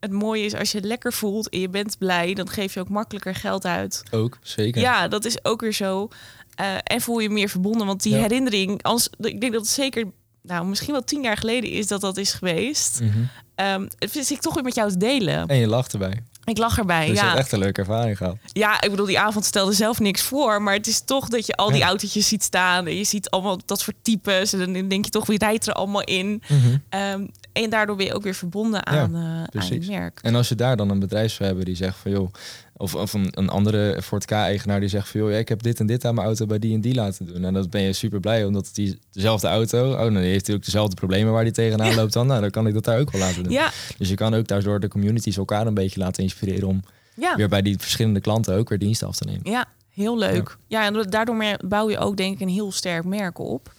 het 0.00 0.12
mooie 0.12 0.44
is, 0.44 0.54
als 0.54 0.70
je 0.72 0.76
het 0.78 0.86
lekker 0.86 1.12
voelt 1.12 1.48
en 1.48 1.60
je 1.60 1.68
bent 1.68 1.98
blij... 1.98 2.34
dan 2.34 2.48
geef 2.48 2.74
je 2.74 2.80
ook 2.80 2.88
makkelijker 2.88 3.34
geld 3.34 3.64
uit. 3.66 4.02
Ook, 4.10 4.38
zeker. 4.42 4.80
Ja, 4.80 5.08
dat 5.08 5.24
is 5.24 5.44
ook 5.44 5.60
weer 5.60 5.72
zo. 5.72 6.08
Eh, 6.54 6.66
en 6.84 7.00
voel 7.00 7.18
je 7.18 7.30
meer 7.30 7.48
verbonden. 7.48 7.86
Want 7.86 8.02
die 8.02 8.14
herinnering, 8.14 8.82
als, 8.82 9.08
ik 9.20 9.40
denk 9.40 9.52
dat 9.52 9.60
het 9.60 9.70
zeker, 9.70 10.04
nou 10.46 10.66
misschien 10.66 10.92
wel 10.92 11.04
tien 11.04 11.22
jaar 11.22 11.36
geleden 11.36 11.70
is 11.70 11.86
dat 11.86 12.00
dat 12.00 12.16
is 12.16 12.32
geweest. 12.32 13.00
Mhm. 13.00 13.86
Het 13.98 14.10
vind 14.10 14.30
ik 14.30 14.40
toch 14.40 14.54
weer 14.54 14.62
met 14.62 14.74
jou 14.74 14.90
te 14.90 14.96
delen. 14.96 15.46
En 15.46 15.56
je 15.56 15.66
lacht 15.66 15.92
erbij. 15.92 16.22
Ik 16.44 16.58
lach 16.58 16.78
erbij. 16.78 17.06
Dus 17.06 17.18
je 17.18 17.22
ja. 17.22 17.26
hebt 17.26 17.38
echt 17.38 17.52
een 17.52 17.58
leuke 17.58 17.80
ervaring 17.80 18.16
gehad. 18.16 18.36
ja, 18.52 18.80
ik 18.80 18.90
bedoel, 18.90 19.06
die 19.06 19.18
avond 19.18 19.44
stelde 19.44 19.72
zelf 19.72 20.00
niks 20.00 20.22
voor. 20.22 20.62
Maar 20.62 20.74
het 20.74 20.86
is 20.86 21.00
toch 21.00 21.28
dat 21.28 21.46
je 21.46 21.54
al 21.54 21.68
die 21.70 21.78
Ja. 21.78 21.86
autootjes 21.86 22.28
ziet 22.28 22.42
staan. 22.42 22.86
En 22.86 22.96
je 22.96 23.04
ziet 23.04 23.30
allemaal 23.30 23.58
dat 23.64 23.82
voor 23.82 23.92
types. 24.02 24.52
En 24.52 24.72
dan 24.72 24.88
denk 24.88 25.04
je 25.04 25.10
toch, 25.10 25.26
wie 25.26 25.38
rijdt 25.38 25.66
er 25.66 25.72
allemaal 25.72 26.02
in? 26.02 26.42
Ehm, 26.88 27.26
en 27.52 27.70
daardoor 27.70 27.96
ben 27.96 28.06
je 28.06 28.14
ook 28.14 28.22
weer 28.22 28.34
verbonden 28.34 28.86
aan, 28.86 29.14
eh, 29.14 29.60
aan 29.60 29.68
je 29.68 29.84
merk. 29.88 30.18
En 30.22 30.34
als 30.34 30.48
je 30.48 30.54
daar 30.54 30.76
dan 30.76 30.90
een 30.90 30.98
bedrijf 30.98 31.32
zou 31.32 31.44
hebben 31.48 31.64
die 31.64 31.76
zegt 31.76 31.96
van 31.98 32.10
joh, 32.10 32.32
of, 32.76 32.94
of 32.94 33.12
een, 33.12 33.28
een 33.30 33.48
andere 33.48 34.02
Ford 34.02 34.24
K-eigenaar 34.24 34.80
die 34.80 34.88
zegt 34.88 35.08
van 35.08 35.20
joh, 35.20 35.32
ik 35.32 35.48
heb 35.48 35.62
dit 35.62 35.80
en 35.80 35.86
dit 35.86 36.04
aan 36.04 36.14
mijn 36.14 36.26
auto 36.26 36.46
bij 36.46 36.58
die 36.58 36.74
en 36.74 36.80
die 36.80 36.94
laten 36.94 37.26
doen. 37.26 37.44
En 37.44 37.54
dan 37.54 37.66
ben 37.70 37.80
je 37.82 37.92
super 37.92 38.20
blij 38.20 38.44
omdat 38.44 38.70
die 38.72 38.98
dezelfde 39.12 39.48
auto, 39.48 39.90
oh, 39.92 39.98
dan 39.98 40.14
heeft 40.16 40.24
hij 40.24 40.30
natuurlijk 40.36 40.64
dezelfde 40.64 40.94
problemen 40.96 41.32
waar 41.32 41.44
die 41.44 41.52
tegenaan 41.52 41.94
loopt 41.94 42.12
dan. 42.12 42.26
Nou, 42.26 42.40
dan 42.40 42.50
kan 42.50 42.66
ik 42.66 42.74
dat 42.74 42.84
daar 42.84 42.98
ook 42.98 43.10
wel 43.10 43.20
laten 43.20 43.42
doen. 43.42 43.52
Ja, 43.52 43.70
Dus 43.98 44.08
je 44.08 44.14
kan 44.14 44.34
ook 44.34 44.46
daardoor 44.46 44.80
de 44.80 44.88
communities 44.88 45.36
elkaar 45.36 45.66
een 45.66 45.74
beetje 45.74 46.00
laten 46.00 46.22
inspireren 46.22 46.68
om 46.68 46.82
ja. 47.16 47.36
weer 47.36 47.48
bij 47.48 47.62
die 47.62 47.78
verschillende 47.78 48.20
klanten 48.20 48.54
ook 48.56 48.68
weer 48.68 48.78
diensten 48.78 49.08
af 49.08 49.16
te 49.16 49.24
nemen. 49.24 49.50
Ja, 49.50 49.66
heel 49.90 50.18
leuk. 50.18 50.56
Ja, 50.66 50.84
en 50.86 51.06
daardoor 51.10 51.56
bouw 51.66 51.90
je 51.90 51.98
ook 51.98 52.16
denk 52.16 52.34
ik 52.34 52.40
een 52.40 52.48
heel 52.48 52.72
sterk 52.72 53.04
merk 53.04 53.38
op. 53.38 53.72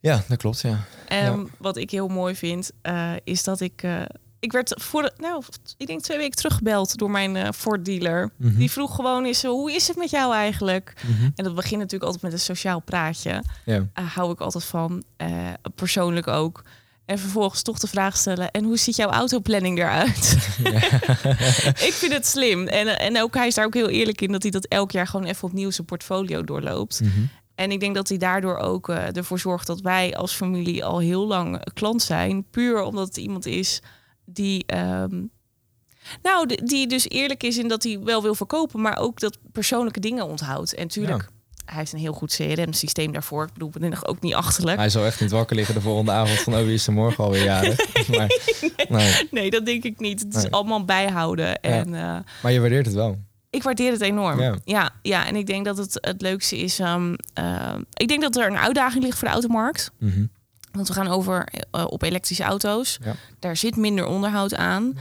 Ja, 0.00 0.22
dat 0.28 0.38
klopt, 0.38 0.60
ja. 0.60 0.84
En 1.08 1.38
Ja. 1.40 1.44
wat 1.58 1.76
ik 1.76 1.90
heel 1.90 2.08
mooi 2.08 2.34
vind, 2.34 2.70
eh, 2.82 3.12
is 3.24 3.44
dat 3.44 3.60
ik... 3.60 3.82
eh, 3.82 4.02
ik 4.40 4.52
werd 4.52 4.82
voor 4.82 5.10
nou, 5.16 5.42
ik 5.76 5.86
denk 5.86 6.00
twee 6.00 6.18
weken 6.18 6.36
teruggebeld 6.36 6.96
door 6.98 7.10
mijn 7.10 7.36
eh 7.36 7.48
Ford 7.54 7.84
dealer. 7.84 8.30
Mhm. 8.36 8.56
Die 8.56 8.70
vroeg 8.70 8.94
gewoon 8.94 9.24
eens, 9.24 9.44
eh, 9.44 9.50
hoe 9.50 9.72
is 9.72 9.88
het 9.88 9.96
met 9.96 10.10
jou 10.10 10.34
eigenlijk? 10.34 10.94
Mhm. 11.06 11.30
En 11.34 11.44
dat 11.44 11.54
begint 11.54 11.80
natuurlijk 11.80 12.04
altijd 12.04 12.22
met 12.22 12.32
een 12.32 12.38
sociaal 12.38 12.80
praatje. 12.80 13.42
Eh, 13.64 13.82
hou 13.92 14.32
ik 14.32 14.40
altijd 14.40 14.64
van, 14.64 15.02
eh, 15.16 15.28
persoonlijk 15.74 16.26
ook. 16.26 16.62
En 17.04 17.18
vervolgens 17.18 17.62
toch 17.62 17.78
de 17.78 17.86
vraag 17.86 18.16
stellen, 18.16 18.50
en 18.50 18.64
hoe 18.64 18.76
ziet 18.76 18.96
jouw 18.96 19.10
autoplanning 19.10 19.78
eruit? 19.78 20.36
ik 21.88 21.92
vind 21.92 22.12
het 22.12 22.26
slim. 22.26 22.66
En, 22.66 22.98
en 22.98 23.22
ook 23.22 23.34
hij 23.34 23.46
is 23.46 23.54
daar 23.54 23.64
ook 23.64 23.74
heel 23.74 23.88
eerlijk 23.88 24.20
in 24.20 24.32
dat 24.32 24.42
hij 24.42 24.50
dat 24.50 24.66
elk 24.66 24.90
jaar 24.90 25.06
gewoon 25.06 25.26
even 25.26 25.48
opnieuw 25.48 25.70
zijn 25.70 25.86
portfolio 25.86 26.44
doorloopt. 26.44 27.00
Mhm. 27.00 27.20
En 27.54 27.70
ik 27.70 27.80
denk 27.80 27.94
dat 27.94 28.08
hij 28.08 28.18
daardoor 28.18 28.56
ook 28.56 28.88
eh, 28.88 29.16
ervoor 29.16 29.38
zorgt 29.38 29.66
dat 29.66 29.80
wij 29.80 30.16
als 30.16 30.34
familie 30.34 30.84
al 30.84 30.98
heel 30.98 31.26
lang 31.26 31.72
klant 31.74 32.02
zijn. 32.02 32.44
Puur 32.50 32.82
omdat 32.82 33.06
het 33.06 33.16
iemand 33.16 33.46
is 33.46 33.82
die. 34.30 34.64
ehm, 34.66 35.22
nou, 36.22 36.46
die- 36.64 36.86
dus 36.86 37.08
eerlijk 37.08 37.42
is 37.42 37.58
in 37.58 37.68
dat 37.68 37.82
hij 37.82 37.98
wel 38.04 38.22
wil 38.22 38.34
verkopen, 38.34 38.80
maar 38.80 38.98
ook 38.98 39.20
dat 39.20 39.38
persoonlijke 39.52 40.00
dingen 40.00 40.26
onthoudt. 40.26 40.74
En 40.74 40.88
tuurlijk, 40.88 41.28
hij 41.64 41.76
heeft 41.78 41.92
een 41.92 41.98
heel 41.98 42.12
goed 42.12 42.34
CRM-systeem 42.36 43.12
daarvoor. 43.12 43.44
Ik 43.46 43.52
bedoel, 43.52 43.68
ik 43.74 43.80
ben 43.80 43.90
nog 43.90 44.06
ook 44.06 44.20
niet 44.20 44.34
achterlijk. 44.34 44.76
Hij 44.78 44.88
zal 44.88 45.04
echt 45.04 45.20
niet 45.20 45.30
wakker 45.30 45.56
liggen 45.56 45.74
de 45.74 45.80
volgende 45.80 46.12
avond 46.12 46.38
van 46.38 46.54
oh, 46.54 46.60
wie 46.64 46.74
is 46.74 46.86
er 46.86 46.92
morgen 46.92 47.24
alweer 47.24 47.44
jarig. 47.44 48.08
maar, 48.08 48.40
nee. 48.88 49.28
Nee, 49.30 49.50
dat 49.50 49.66
denk 49.66 49.82
ik 49.84 49.98
niet. 50.00 50.20
Het 50.20 50.34
is 50.34 50.50
allemaal 50.50 50.84
bijhouden. 50.84 51.60
En 51.60 51.94
eh, 51.94 52.18
maar 52.42 52.52
je 52.52 52.60
waardeert 52.60 52.86
het 52.86 52.94
wel. 52.94 53.18
ik 53.50 53.62
waardeer 53.62 53.92
het 53.92 54.00
enorm. 54.00 54.40
Ja. 54.40 54.56
Ja. 54.64 54.90
ja, 55.02 55.26
en 55.26 55.36
ik 55.36 55.46
denk 55.46 55.64
dat 55.64 55.76
het 55.76 55.98
het 56.00 56.20
leukste 56.22 56.58
is. 56.58 56.78
ehm, 56.78 57.14
eh, 57.34 57.74
ik 57.92 58.08
denk 58.08 58.22
dat 58.22 58.36
er 58.36 58.46
een 58.50 58.56
uitdaging 58.58 59.04
ligt 59.04 59.18
voor 59.18 59.28
de 59.28 59.34
automarkt. 59.34 59.90
Mhm. 59.98 60.24
Want 60.78 60.88
we 60.88 60.94
gaan 60.94 61.08
over 61.08 61.48
eh, 61.70 61.84
op 61.88 62.02
elektrische 62.02 62.42
auto's. 62.44 62.98
Ja. 63.04 63.14
Daar 63.38 63.56
zit 63.56 63.76
minder 63.76 64.06
onderhoud 64.06 64.54
aan. 64.54 64.96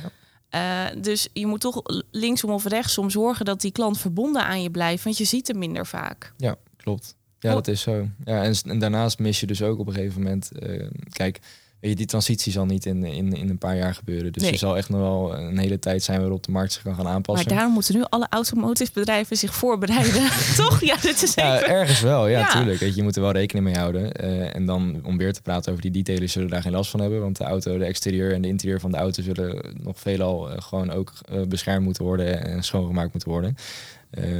Eh, 0.49 0.85
dus 0.97 1.27
je 1.33 1.45
moet 1.45 1.61
toch 1.61 1.81
linksom 2.11 2.49
of 2.51 2.65
rechtsom 2.65 3.09
zorgen 3.09 3.45
dat 3.45 3.61
die 3.61 3.71
klant 3.71 3.97
verbonden 3.99 4.43
aan 4.43 4.61
je 4.61 4.71
blijft. 4.71 5.03
Want 5.03 5.17
je 5.17 5.23
ziet 5.25 5.47
hem 5.47 5.57
minder 5.57 5.85
vaak. 5.85 6.33
Ja, 6.37 6.55
klopt. 6.77 7.15
Ja, 7.39 7.49
Oh. 7.49 7.55
dat 7.55 7.67
is 7.67 7.81
zo. 7.81 8.07
Ja, 8.25 8.43
en, 8.43 8.55
en 8.63 8.79
daarnaast 8.79 9.19
mis 9.19 9.39
je 9.39 9.45
dus 9.47 9.61
ook 9.61 9.79
op 9.79 9.87
een 9.87 9.93
gegeven 9.93 10.21
moment... 10.21 10.51
eh, 10.51 10.87
kijk, 11.09 11.39
weet 11.79 11.89
je, 11.91 11.95
die 11.97 12.05
transitie 12.05 12.51
zal 12.51 12.65
niet 12.65 12.85
in, 12.85 13.03
in, 13.03 13.33
in 13.33 13.49
een 13.49 13.57
paar 13.57 13.77
jaar 13.77 13.95
gebeuren. 13.95 14.31
Dus 14.31 14.43
Nee. 14.43 14.51
er 14.51 14.57
zal 14.57 14.77
echt 14.77 14.89
nog 14.89 14.99
wel 14.99 15.37
een 15.37 15.57
hele 15.57 15.79
tijd 15.79 16.03
zijn 16.03 16.19
waarop 16.19 16.43
de 16.43 16.51
markt 16.51 16.73
zich 16.73 16.81
kan 16.81 16.95
gaan 16.95 17.03
Maar 17.03 17.13
aanpassen. 17.13 17.47
daarom 17.49 17.73
moeten 17.73 17.95
nu 17.95 18.03
alle 18.09 18.27
automotive 18.29 18.91
bedrijven 18.93 19.37
zich 19.37 19.55
voorbereiden. 19.55 20.27
toch? 20.63 20.81
Ja, 20.83 20.95
dit 21.01 21.23
is 21.23 21.33
Ja, 21.33 21.55
even... 21.55 21.67
ergens 21.69 22.01
wel. 22.01 22.27
Ja, 22.27 22.39
Ja. 22.39 22.51
tuurlijk. 22.51 22.79
Weet 22.79 22.89
je, 22.89 22.95
je 22.95 23.03
moet 23.03 23.15
er 23.15 23.21
wel 23.21 23.31
rekening 23.31 23.65
mee 23.65 23.75
houden. 23.75 24.11
Eh, 24.13 24.55
en 24.55 24.65
dan 24.65 24.99
om 25.03 25.17
weer 25.17 25.33
te 25.33 25.41
praten 25.41 25.71
over 25.71 25.83
die 25.91 26.03
details 26.03 26.31
zullen 26.31 26.49
daar 26.49 26.61
geen 26.61 26.71
last 26.71 26.91
van 26.91 26.99
hebben. 26.99 27.21
Want 27.21 27.37
de 27.37 27.43
auto, 27.43 27.77
de 27.77 27.85
exterieur 27.85 28.33
en 28.33 28.41
de 28.41 28.47
interieur 28.47 28.79
van 28.79 28.91
de 28.91 28.97
auto 28.97 29.23
zullen 29.23 29.75
nog 29.83 29.99
veelal 29.99 30.51
eh, 30.51 30.61
gewoon 30.61 30.91
ook 30.91 31.13
eh, 31.29 31.41
beschermd 31.41 31.83
moeten 31.83 32.03
worden 32.03 32.45
en 32.45 32.63
schoongemaakt 32.63 33.13
moeten 33.13 33.29
worden. 33.31 33.55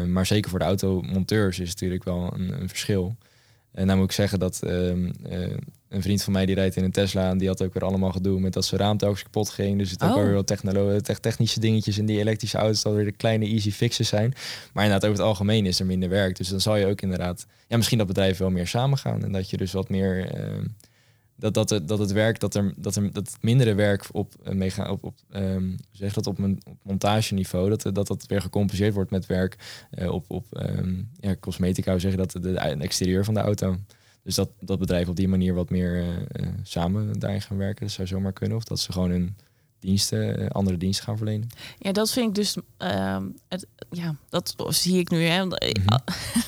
Maar 0.08 0.26
zeker 0.26 0.50
voor 0.50 0.60
de 0.60 0.66
automonteurs 0.66 1.60
is 1.60 1.70
het 1.70 1.74
natuurlijk 1.82 2.04
wel 2.04 2.34
een, 2.36 2.62
een 2.62 2.70
verschil. 2.70 3.16
En 3.72 3.88
dan 3.88 3.98
moet 3.98 4.06
ik 4.06 4.12
zeggen 4.12 4.40
dat 4.40 4.64
ehm, 4.64 5.12
eh, 5.30 5.40
een 5.90 6.02
vriend 6.02 6.24
van 6.24 6.34
mij 6.34 6.46
die 6.46 6.56
rijdt 6.56 6.76
in 6.76 6.84
een 6.84 6.92
Tesla 6.92 7.30
en 7.30 7.38
die 7.38 7.48
had 7.48 7.64
ook 7.64 7.74
weer 7.74 7.84
allemaal 7.84 8.12
gedoe 8.12 8.40
met 8.40 8.54
dat 8.54 8.66
zijn 8.66 8.82
raam 8.82 8.98
telkens 8.98 9.24
kapot 9.24 9.50
ging. 9.50 9.78
Dus 9.78 9.92
het 9.92 10.04
ook 10.04 10.10
Oh. 10.10 10.16
wel 10.16 10.26
weer 10.26 10.34
wat 10.34 10.48
technolo- 10.48 11.00
technische 11.00 11.60
dingetjes 11.60 11.98
in 11.98 12.06
die 12.06 12.20
elektrische 12.20 12.58
auto's 12.58 12.82
dat 12.82 12.94
weer 12.94 13.06
de 13.06 13.12
kleine 13.12 13.46
easy 13.46 13.72
fixes 13.72 14.08
zijn. 14.08 14.34
Maar 14.74 14.84
inderdaad, 14.84 15.10
over 15.10 15.22
het 15.22 15.28
algemeen 15.28 15.66
is 15.66 15.80
er 15.80 15.86
minder 15.86 16.10
werk. 16.10 16.38
Dus 16.38 16.48
dan 16.48 16.62
zal 16.62 16.76
je 16.76 16.86
ook 16.86 17.02
inderdaad, 17.02 17.46
ja, 17.68 17.76
misschien 17.78 17.98
dat 17.98 18.08
bedrijven 18.08 18.42
wel 18.42 18.52
meer 18.52 18.68
samengaan 18.68 19.24
en 19.24 19.32
dat 19.32 19.50
je 19.50 19.58
dus 19.58 19.72
wat 19.72 19.90
meer 19.90 20.32
ehm, 20.32 20.66
dat, 21.40 21.54
dat, 21.54 21.70
het, 21.70 21.88
dat 21.88 22.00
het 22.00 22.12
werk, 22.12 22.40
dat 22.40 22.56
er, 22.56 22.74
dat 22.78 22.96
er 22.96 23.14
dat 23.14 23.28
het 23.28 23.38
mindere 23.42 23.74
werk 23.74 24.06
op 24.12 24.34
uh, 24.48 24.54
mega 24.54 24.92
op, 24.92 25.04
op 25.04 25.16
ehm, 25.32 25.70
zeg 25.92 26.14
dat 26.14 26.28
op, 26.28 26.40
een, 26.40 26.62
op 26.66 26.78
montageniveau, 26.82 27.70
dat, 27.70 27.96
dat 27.96 28.08
dat 28.08 28.26
weer 28.28 28.42
gecompenseerd 28.42 28.94
wordt 28.94 29.12
met 29.12 29.26
werk 29.26 29.86
eh, 29.92 30.12
op, 30.12 30.26
op 30.28 30.46
ehm, 30.52 30.96
ja, 31.20 31.36
cosmetica, 31.40 32.00
zeg 32.00 32.12
je 32.12 32.18
dat, 32.18 32.32
de, 32.32 32.40
de 32.42 32.60
exterieur 32.60 33.26
van 33.26 33.34
de 33.34 33.40
auto. 33.40 33.78
Dus 34.28 34.36
dat, 34.36 34.50
dat 34.60 34.80
bedrijven 34.80 35.10
op 35.10 35.16
die 35.16 35.28
manier 35.28 35.54
wat 35.54 35.70
meer 35.70 35.96
eh, 35.96 36.08
eh, 36.32 36.48
samen 36.64 37.20
daarin 37.20 37.42
gaan 37.42 37.58
werken, 37.58 37.86
dat 37.86 37.96
zou 37.96 38.08
zomaar 38.08 38.34
kunnen. 38.34 38.58
Of 38.58 38.64
dat 38.64 38.80
ze 38.80 38.92
gewoon 38.92 39.10
hun 39.10 39.36
diensten, 39.80 40.40
eh, 40.40 40.48
andere 40.50 40.78
diensten 40.78 41.06
gaan 41.06 41.18
verlenen. 41.18 41.48
Ja, 41.80 41.92
dat 41.92 42.12
vind 42.12 42.28
ik 42.28 42.36
dus... 42.36 42.58
ehm, 42.78 43.24
het, 43.48 43.68
ja, 43.92 44.16
dat 44.30 44.56
zie 44.70 45.00
ik 45.00 45.10
nu. 45.10 45.24
Hè. 45.24 45.46
Mhm. 45.46 45.58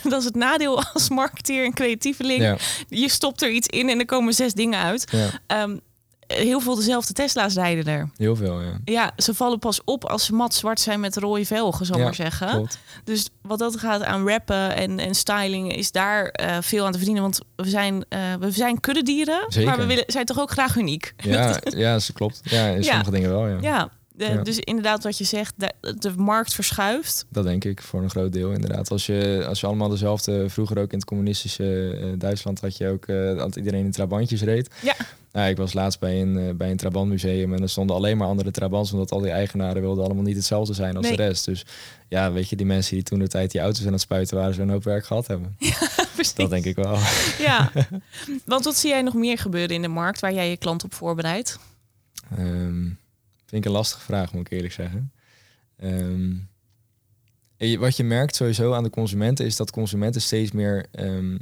Dat 0.10 0.20
is 0.20 0.26
het 0.26 0.36
nadeel 0.36 0.84
als 0.84 1.10
marketeer 1.10 1.66
en 1.66 1.74
creatieveling. 1.74 2.42
Ja, 2.42 2.58
Je 2.90 3.10
stopt 3.10 3.42
er 3.42 3.52
iets 3.52 3.68
in 3.68 3.90
en 3.90 4.00
er 4.00 4.06
komen 4.06 4.34
zes 4.34 4.54
dingen 4.54 4.80
uit. 4.80 5.12
ja, 5.12 5.30
Ehm, 5.48 5.78
heel 6.34 6.60
veel 6.60 6.76
dezelfde 6.76 7.14
Tesla's 7.14 7.54
rijden 7.54 7.86
er. 7.94 8.10
Heel 8.18 8.36
veel, 8.36 8.62
ja. 8.62 8.78
Ja, 8.86 9.12
ze 9.18 9.34
vallen 9.34 9.60
pas 9.60 9.82
op 9.84 10.06
als 10.06 10.26
ze 10.26 10.34
mat 10.34 10.54
zwart 10.54 10.80
zijn 10.80 11.00
met 11.00 11.18
rode 11.18 11.46
velgen, 11.46 11.86
zal 11.86 11.96
ik 11.96 12.02
Ja, 12.02 12.08
maar 12.08 12.16
zeggen. 12.16 12.48
Klopt. 12.50 12.80
Dus 13.04 13.30
wat 13.42 13.60
dat 13.60 13.78
gaat 13.80 14.04
aan 14.04 14.28
rappen 14.30 14.76
en, 14.76 15.00
en 15.00 15.16
styling, 15.16 15.76
is 15.76 15.92
daar 15.92 16.26
eh, 16.26 16.58
veel 16.62 16.86
aan 16.86 16.92
te 16.92 16.98
verdienen. 16.98 17.24
Want 17.24 17.40
we 17.56 17.70
zijn, 17.70 18.06
eh, 18.10 18.20
we 18.40 18.52
zijn 18.52 18.80
kuddedieren, 18.80 19.46
Zeker. 19.48 19.70
maar 19.70 19.78
we 19.80 19.86
willen, 19.86 20.04
zijn 20.08 20.26
toch 20.26 20.40
ook 20.40 20.52
graag 20.52 20.76
uniek. 20.76 21.14
Ja, 21.18 21.60
ja, 21.70 22.00
ze 22.00 22.14
klopt. 22.14 22.40
Ja, 22.44 22.66
in 22.68 22.82
Ja. 22.82 22.84
sommige 22.92 23.12
dingen 23.12 23.30
wel, 23.30 23.48
ja. 23.48 23.58
Ja, 23.62 23.90
de- 24.28 24.34
Ja. 24.34 24.42
dus 24.44 24.60
inderdaad 24.60 25.04
wat 25.04 25.18
je 25.18 25.24
zegt, 25.24 25.54
de, 25.58 25.74
de 26.00 26.14
markt 26.18 26.54
verschuift. 26.54 27.26
Dat 27.30 27.44
denk 27.44 27.64
ik 27.64 27.82
voor 27.82 28.02
een 28.04 28.10
groot 28.10 28.34
deel 28.34 28.52
inderdaad. 28.52 28.92
Als 28.92 29.06
je, 29.06 29.46
als 29.48 29.60
je 29.60 29.68
allemaal 29.68 29.90
dezelfde, 29.90 30.50
vroeger 30.50 30.78
ook 30.80 30.92
in 30.92 30.98
het 30.98 31.08
communistische 31.08 31.98
eh, 32.02 32.06
Duitsland 32.18 32.62
had 32.62 32.78
je 32.78 32.88
ook 32.88 33.06
eh, 33.06 33.36
dat 33.38 33.56
iedereen 33.56 33.86
in 33.86 33.92
trabantjes 33.92 34.42
reed. 34.42 34.70
Ja. 34.82 34.96
Nou, 35.32 35.50
ik 35.50 35.58
was 35.58 35.74
laatst 35.74 36.00
bij 36.00 36.22
een, 36.22 36.38
eh, 36.38 36.54
bij 36.56 36.72
een 36.72 36.78
Trabantmuseum 36.78 37.54
en 37.54 37.62
er 37.62 37.70
stonden 37.70 37.96
alleen 37.96 38.18
maar 38.18 38.28
andere 38.28 38.52
Trabants, 38.52 38.92
omdat 38.92 39.12
al 39.12 39.20
die 39.20 39.32
eigenaren 39.32 39.82
wilden 39.82 40.04
allemaal 40.06 40.24
niet 40.24 40.36
hetzelfde 40.36 40.74
zijn 40.74 40.96
als 40.98 41.06
Nee. 41.08 41.16
de 41.18 41.24
rest. 41.24 41.46
Dus 41.46 41.66
ja, 42.08 42.32
weet 42.32 42.50
je, 42.50 42.56
die 42.56 42.66
mensen 42.66 42.94
die 42.96 43.04
toen 43.04 43.20
de 43.20 43.28
tijd 43.28 43.52
die 43.52 43.62
auto's 43.62 43.86
aan 43.86 43.92
het 43.92 44.02
spuiten 44.02 44.38
waren, 44.38 44.60
een 44.62 44.70
hoop 44.70 44.84
werk 44.84 45.06
gehad 45.06 45.28
hebben. 45.28 45.56
Precies. 46.16 46.34
Dat 46.34 46.50
denk 46.50 46.66
ik 46.66 46.76
wel. 46.76 46.98
Ja, 47.50 47.72
want 48.46 48.64
wat 48.66 48.76
zie 48.78 48.90
jij 48.90 49.02
nog 49.02 49.14
meer 49.14 49.38
gebeuren 49.38 49.76
in 49.76 49.82
de 49.82 49.88
markt 49.88 50.20
waar 50.20 50.34
jij 50.34 50.50
je 50.50 50.58
klant 50.58 50.84
op 50.84 50.94
voorbereidt? 50.94 51.60
Ehm, 52.38 52.86
vind 53.50 53.64
ik 53.64 53.66
een 53.66 53.78
lastige 53.78 54.02
vraag, 54.02 54.34
moet 54.34 54.46
ik 54.46 54.52
eerlijk 54.52 54.74
zeggen. 54.74 55.12
Ehm, 55.78 56.36
wat 57.80 57.98
je 57.98 58.04
merkt 58.04 58.36
sowieso 58.36 58.74
aan 58.74 58.84
de 58.84 58.90
consumenten 58.90 59.46
is 59.46 59.56
dat 59.56 59.72
consumenten 59.72 60.22
steeds 60.22 60.52
meer 60.52 60.86
ehm, 60.92 61.38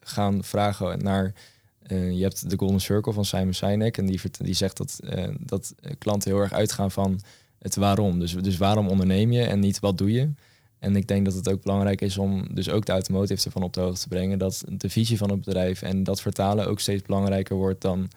gaan 0.00 0.44
vragen 0.44 0.98
naar. 1.02 1.34
eh, 1.82 2.12
je 2.12 2.22
hebt 2.22 2.50
de 2.50 2.58
Golden 2.58 2.80
Circle 2.80 3.12
van 3.12 3.24
Simon 3.24 3.52
Sinek 3.52 3.98
en 3.98 4.06
die, 4.06 4.20
die 4.38 4.54
zegt 4.54 4.76
dat, 4.76 4.98
eh, 5.04 5.34
dat 5.38 5.74
klanten 5.98 6.30
heel 6.30 6.40
erg 6.40 6.52
uitgaan 6.52 6.90
van 6.90 7.20
het 7.58 7.76
waarom. 7.76 8.18
Dus, 8.18 8.32
dus 8.32 8.56
waarom 8.56 8.88
onderneem 8.88 9.32
je 9.32 9.42
en 9.42 9.60
niet 9.60 9.80
wat 9.80 9.98
doe 9.98 10.12
je. 10.12 10.30
En 10.78 10.96
ik 10.96 11.06
denk 11.06 11.24
dat 11.24 11.34
het 11.34 11.48
ook 11.48 11.62
belangrijk 11.62 12.00
is 12.00 12.18
om 12.18 12.54
dus 12.54 12.68
ook 12.70 12.84
de 12.86 12.92
automotive 12.92 13.44
ervan 13.44 13.62
op 13.62 13.72
de 13.72 13.80
hoogte 13.80 14.00
te 14.00 14.08
brengen. 14.08 14.38
Dat 14.38 14.64
de 14.68 14.90
visie 14.90 15.18
van 15.18 15.30
het 15.30 15.44
bedrijf 15.44 15.82
en 15.82 16.02
dat 16.04 16.20
vertalen 16.20 16.66
ook 16.66 16.80
steeds 16.80 17.02
belangrijker 17.02 17.56
wordt 17.56 17.80
dan 17.80 18.08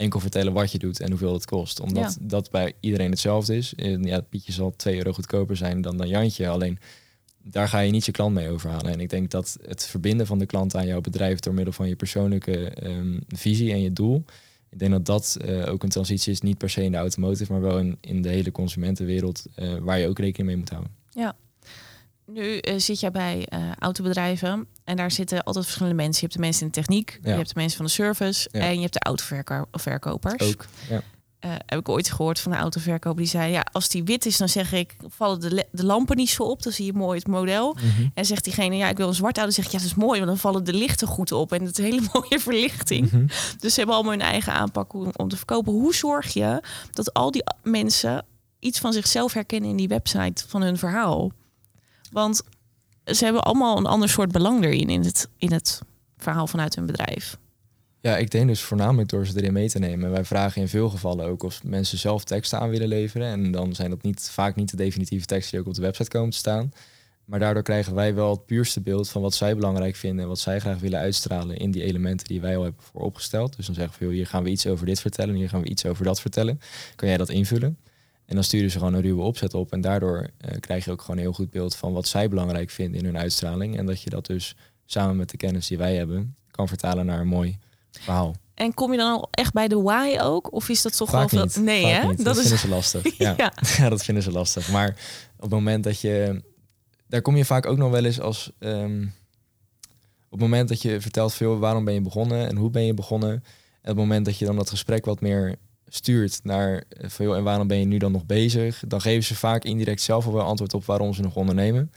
enkel 0.00 0.20
vertellen 0.20 0.52
wat 0.52 0.72
je 0.72 0.78
doet 0.78 1.00
en 1.00 1.10
hoeveel 1.10 1.32
het 1.32 1.44
kost. 1.44 1.80
Omdat 1.80 2.18
dat 2.20 2.50
bij 2.50 2.72
iedereen 2.80 3.10
hetzelfde 3.10 3.56
is. 3.56 3.74
En 3.74 4.02
Ja, 4.02 4.20
Pietje 4.20 4.52
zal 4.52 4.74
2 4.76 4.96
euro 4.96 5.12
goedkoper 5.12 5.56
zijn 5.56 5.80
dan 5.80 5.96
dan 5.96 6.08
Jantje. 6.08 6.48
Alleen 6.48 6.78
daar 7.42 7.68
ga 7.68 7.78
je 7.78 7.90
niet 7.90 8.04
je 8.04 8.12
klant 8.12 8.34
mee 8.34 8.50
overhalen. 8.50 8.92
En 8.92 9.00
ik 9.00 9.08
denk 9.08 9.30
dat 9.30 9.58
het 9.66 9.86
verbinden 9.86 10.26
van 10.26 10.38
de 10.38 10.46
klant 10.46 10.76
aan 10.76 10.86
jouw 10.86 11.00
bedrijf 11.00 11.40
door 11.40 11.54
middel 11.54 11.72
van 11.72 11.88
je 11.88 11.96
persoonlijke 11.96 12.70
ehm, 12.70 13.18
visie 13.28 13.72
en 13.72 13.82
je 13.82 13.92
doel. 13.92 14.24
Ik 14.70 14.78
denk 14.78 14.90
dat 14.90 15.06
dat 15.06 15.36
eh, 15.40 15.72
ook 15.72 15.82
een 15.82 15.88
transitie 15.88 16.32
is, 16.32 16.40
niet 16.40 16.58
per 16.58 16.70
se 16.70 16.82
in 16.82 16.92
de 16.92 16.98
automotive, 16.98 17.52
maar 17.52 17.60
wel 17.60 17.78
in, 17.78 17.98
in 18.00 18.22
de 18.22 18.28
hele 18.28 18.52
consumentenwereld, 18.52 19.44
eh, 19.54 19.74
waar 19.76 19.98
je 19.98 20.08
ook 20.08 20.18
rekening 20.18 20.48
mee 20.48 20.56
moet 20.56 20.70
houden. 20.70 20.92
Nu 22.32 22.58
eh, 22.58 22.78
zit 22.78 23.00
jij 23.00 23.10
bij 23.10 23.46
eh, 23.48 23.60
autobedrijven 23.78 24.66
en 24.84 24.96
daar 24.96 25.10
zitten 25.10 25.42
altijd 25.44 25.64
verschillende 25.64 25.96
mensen. 26.02 26.14
Je 26.14 26.20
hebt 26.20 26.34
de 26.34 26.40
mensen 26.40 26.62
in 26.62 26.66
de 26.68 26.74
techniek, 26.74 27.18
Ja. 27.22 27.30
je 27.30 27.36
hebt 27.36 27.48
de 27.48 27.54
mensen 27.56 27.76
van 27.76 27.86
de 27.86 27.92
service 27.92 28.48
Ja. 28.52 28.60
en 28.60 28.74
je 28.74 28.80
hebt 28.80 28.92
de 28.92 29.00
autoverkopers. 29.00 30.42
Ook. 30.48 30.66
Ja. 30.88 31.02
Eh, 31.38 31.50
heb 31.66 31.78
ik 31.78 31.88
ooit 31.88 32.10
gehoord 32.10 32.40
van 32.40 32.52
een 32.52 32.58
autoverkoper 32.58 33.18
die 33.18 33.28
zei: 33.30 33.52
ja, 33.52 33.66
als 33.72 33.88
die 33.88 34.04
wit 34.04 34.26
is, 34.26 34.36
dan 34.36 34.48
zeg 34.48 34.72
ik 34.72 34.96
vallen 35.08 35.40
de, 35.40 35.66
de 35.72 35.84
lampen 35.84 36.16
niet 36.16 36.30
zo 36.30 36.42
op, 36.42 36.62
dan 36.62 36.72
zie 36.72 36.84
je 36.84 36.92
mooi 36.92 37.18
het 37.18 37.26
model. 37.28 37.74
Mhm. 37.74 38.08
En 38.14 38.24
zegt 38.26 38.44
diegene: 38.44 38.76
ja, 38.76 38.88
ik 38.88 38.96
wil 38.96 39.08
een 39.08 39.14
zwart 39.14 39.36
auto. 39.38 39.52
Dan 39.54 39.64
zeg 39.64 39.64
ik: 39.64 39.70
ja, 39.70 39.78
dat 39.78 39.96
is 39.96 40.04
mooi, 40.04 40.18
want 40.20 40.30
dan 40.30 40.38
vallen 40.38 40.64
de 40.64 40.72
lichten 40.72 41.08
goed 41.08 41.32
op 41.32 41.52
en 41.52 41.64
het 41.64 41.78
is 41.78 41.84
een 41.84 41.90
hele 41.92 42.08
mooie 42.12 42.40
verlichting. 42.40 43.10
Mhm. 43.12 43.26
Dus 43.58 43.72
ze 43.72 43.78
hebben 43.78 43.94
allemaal 43.94 44.12
hun 44.12 44.22
eigen 44.22 44.52
aanpak 44.52 44.92
om, 44.92 45.10
om 45.16 45.28
te 45.28 45.36
verkopen. 45.36 45.72
Hoe 45.72 45.94
zorg 45.94 46.32
je 46.32 46.62
dat 46.90 47.14
al 47.14 47.30
die 47.30 47.42
mensen 47.62 48.24
iets 48.58 48.78
van 48.78 48.92
zichzelf 48.92 49.32
herkennen 49.32 49.70
in 49.70 49.76
die 49.76 49.88
website 49.88 50.44
van 50.48 50.62
hun 50.62 50.78
verhaal? 50.78 51.30
Want 52.10 52.42
ze 53.04 53.24
hebben 53.24 53.42
allemaal 53.42 53.76
een 53.76 53.86
ander 53.86 54.08
soort 54.08 54.32
belang 54.32 54.64
erin 54.64 54.88
in 54.88 55.04
het, 55.04 55.28
in 55.36 55.52
het 55.52 55.82
verhaal 56.16 56.46
vanuit 56.46 56.74
hun 56.74 56.86
bedrijf. 56.86 57.38
Ja, 58.02 58.16
ik 58.16 58.30
denk 58.30 58.48
dus 58.48 58.62
voornamelijk 58.62 59.08
door 59.08 59.26
ze 59.26 59.36
erin 59.36 59.52
mee 59.52 59.68
te 59.68 59.78
nemen. 59.78 60.10
Wij 60.10 60.24
vragen 60.24 60.60
in 60.60 60.68
veel 60.68 60.88
gevallen 60.88 61.26
ook 61.26 61.42
of 61.42 61.64
mensen 61.64 61.98
zelf 61.98 62.24
teksten 62.24 62.60
aan 62.60 62.68
willen 62.68 62.88
leveren. 62.88 63.26
En 63.26 63.50
dan 63.50 63.74
zijn 63.74 63.90
dat 63.90 64.02
niet, 64.02 64.30
vaak 64.32 64.56
niet 64.56 64.70
de 64.70 64.76
definitieve 64.76 65.26
teksten 65.26 65.50
die 65.50 65.60
ook 65.60 65.66
op 65.66 65.74
de 65.74 65.80
website 65.80 66.08
komen 66.10 66.30
te 66.30 66.36
staan. 66.36 66.72
Maar 67.24 67.38
daardoor 67.38 67.62
krijgen 67.62 67.94
wij 67.94 68.14
wel 68.14 68.30
het 68.30 68.46
puurste 68.46 68.80
beeld 68.80 69.08
van 69.08 69.22
wat 69.22 69.34
zij 69.34 69.54
belangrijk 69.54 69.96
vinden 69.96 70.22
en 70.22 70.28
wat 70.28 70.38
zij 70.38 70.60
graag 70.60 70.78
willen 70.78 70.98
uitstralen 70.98 71.56
in 71.56 71.70
die 71.70 71.82
elementen 71.82 72.26
die 72.26 72.40
wij 72.40 72.56
al 72.56 72.62
hebben 72.62 72.82
voor 72.82 73.00
opgesteld. 73.00 73.56
Dus 73.56 73.66
dan 73.66 73.74
zeggen 73.74 74.08
we, 74.08 74.14
hier 74.14 74.26
gaan 74.26 74.42
we 74.42 74.50
iets 74.50 74.66
over 74.66 74.86
dit 74.86 75.00
vertellen, 75.00 75.34
hier 75.34 75.48
gaan 75.48 75.62
we 75.62 75.68
iets 75.68 75.86
over 75.86 76.04
dat 76.04 76.20
vertellen. 76.20 76.60
Kan 76.96 77.08
jij 77.08 77.16
dat 77.16 77.28
invullen? 77.28 77.78
En 78.30 78.36
dan 78.36 78.44
sturen 78.44 78.70
ze 78.70 78.78
gewoon 78.78 78.94
een 78.94 79.00
ruwe 79.00 79.22
opzet 79.22 79.54
op. 79.54 79.72
En 79.72 79.80
daardoor 79.80 80.30
eh, 80.38 80.60
krijg 80.60 80.84
je 80.84 80.90
ook 80.90 81.00
gewoon 81.00 81.16
een 81.16 81.22
heel 81.22 81.32
goed 81.32 81.50
beeld 81.50 81.76
van 81.76 81.92
wat 81.92 82.08
zij 82.08 82.28
belangrijk 82.28 82.70
vinden 82.70 82.98
in 83.00 83.04
hun 83.04 83.18
uitstraling. 83.18 83.76
En 83.78 83.86
dat 83.86 84.02
je 84.02 84.10
dat 84.10 84.26
dus 84.26 84.56
samen 84.84 85.16
met 85.16 85.30
de 85.30 85.36
kennis 85.36 85.66
die 85.66 85.78
wij 85.78 85.96
hebben 85.96 86.36
kan 86.50 86.68
vertalen 86.68 87.06
naar 87.06 87.20
een 87.20 87.26
mooi 87.26 87.58
verhaal. 87.90 88.34
En 88.54 88.74
kom 88.74 88.90
je 88.92 88.96
dan 88.98 89.12
al 89.12 89.28
echt 89.30 89.52
bij 89.52 89.68
de 89.68 89.80
why 89.82 90.16
ook? 90.20 90.52
Of 90.52 90.68
is 90.68 90.82
dat 90.82 90.96
toch 90.96 91.10
wel 91.10 91.28
veel? 91.28 91.46
Nee, 91.62 91.86
hè? 91.86 92.06
Dat, 92.06 92.16
Dat 92.24 92.36
is 92.36 92.40
vinden 92.40 92.58
ze 92.58 92.68
lastig. 92.68 93.02
Ja. 93.18 93.34
Ja. 93.36 93.52
Ja. 93.78 93.88
dat 93.88 94.02
vinden 94.04 94.22
ze 94.22 94.30
lastig. 94.30 94.70
Maar 94.70 94.88
op 95.36 95.42
het 95.42 95.50
moment 95.50 95.84
dat 95.84 96.00
je... 96.00 96.42
Daar 97.08 97.22
kom 97.22 97.36
je 97.36 97.44
vaak 97.44 97.66
ook 97.66 97.78
nog 97.78 97.90
wel 97.90 98.04
eens 98.04 98.20
als... 98.20 98.52
ehm, 98.58 99.02
op 100.24 100.30
het 100.30 100.40
moment 100.40 100.68
dat 100.68 100.82
je 100.82 101.00
vertelt 101.00 101.34
veel 101.34 101.58
waarom 101.58 101.84
ben 101.84 101.94
je 101.94 102.00
begonnen 102.00 102.48
en 102.48 102.56
hoe 102.56 102.70
ben 102.70 102.84
je 102.84 102.94
begonnen. 102.94 103.30
En 103.30 103.40
op 103.90 103.96
het 103.96 103.96
moment 103.96 104.24
dat 104.24 104.38
je 104.38 104.44
dan 104.44 104.56
dat 104.56 104.70
gesprek 104.70 105.04
wat 105.04 105.20
meer 105.20 105.56
stuurt 105.94 106.40
naar 106.42 106.84
eh, 106.88 107.08
van 107.08 107.26
joh, 107.26 107.36
en 107.36 107.42
waarom 107.42 107.66
ben 107.66 107.78
je 107.78 107.84
nu 107.84 107.98
dan 107.98 108.12
nog 108.12 108.26
bezig, 108.26 108.82
dan 108.86 109.00
geven 109.00 109.24
ze 109.24 109.34
vaak 109.34 109.64
indirect 109.64 110.00
zelf 110.00 110.26
al 110.26 110.32
wel 110.32 110.44
antwoord 110.44 110.74
op 110.74 110.84
waarom 110.84 111.14
ze 111.14 111.22
nog 111.22 111.36
ondernemen. 111.36 111.92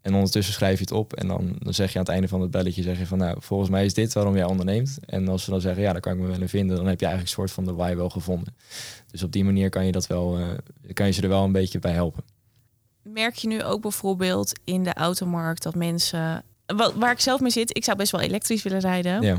En 0.00 0.14
ondertussen 0.14 0.54
schrijf 0.54 0.78
je 0.78 0.84
het 0.84 0.92
op 0.92 1.12
en 1.12 1.28
dan, 1.28 1.56
dan 1.58 1.74
zeg 1.74 1.92
je 1.92 1.98
aan 1.98 2.04
het 2.04 2.12
einde 2.12 2.28
van 2.28 2.40
het 2.40 2.50
belletje 2.50 2.82
zeg 2.82 2.98
je 2.98 3.06
van 3.06 3.18
nou, 3.18 3.36
volgens 3.40 3.70
mij 3.70 3.84
is 3.84 3.94
dit 3.94 4.12
waarom 4.12 4.34
jij 4.34 4.44
onderneemt. 4.44 4.98
En 5.06 5.28
als 5.28 5.44
ze 5.44 5.50
dan 5.50 5.60
zeggen 5.60 5.82
ja, 5.82 5.92
daar 5.92 6.00
kan 6.00 6.12
ik 6.12 6.18
me 6.18 6.26
wel 6.26 6.40
in 6.40 6.48
vinden, 6.48 6.76
dan 6.76 6.86
heb 6.86 7.00
je 7.00 7.06
eigenlijk 7.06 7.36
een 7.36 7.42
soort 7.42 7.50
van 7.50 7.64
de 7.64 7.82
why 7.82 7.94
wel 7.96 8.10
gevonden. 8.10 8.56
Dus 9.10 9.22
op 9.22 9.32
die 9.32 9.44
manier 9.44 9.68
kan 9.68 9.86
je 9.86 9.92
dat 9.92 10.06
wel, 10.06 10.38
eh, 10.38 10.46
kan 10.92 11.06
je 11.06 11.12
ze 11.12 11.22
er 11.22 11.28
wel 11.28 11.44
een 11.44 11.52
beetje 11.52 11.78
bij 11.78 11.92
helpen. 11.92 12.24
Merk 13.02 13.34
je 13.34 13.48
nu 13.48 13.62
ook 13.62 13.82
bijvoorbeeld 13.82 14.52
in 14.64 14.84
de 14.84 14.94
automarkt 14.94 15.62
dat 15.62 15.74
mensen... 15.74 16.44
Wat, 16.66 16.94
waar 16.94 17.12
ik 17.12 17.20
zelf 17.20 17.40
mee 17.40 17.50
zit, 17.50 17.76
ik 17.76 17.84
zou 17.84 17.96
best 17.96 18.12
wel 18.12 18.20
elektrisch 18.20 18.62
willen 18.62 18.80
rijden. 18.80 19.22
Ja, 19.22 19.38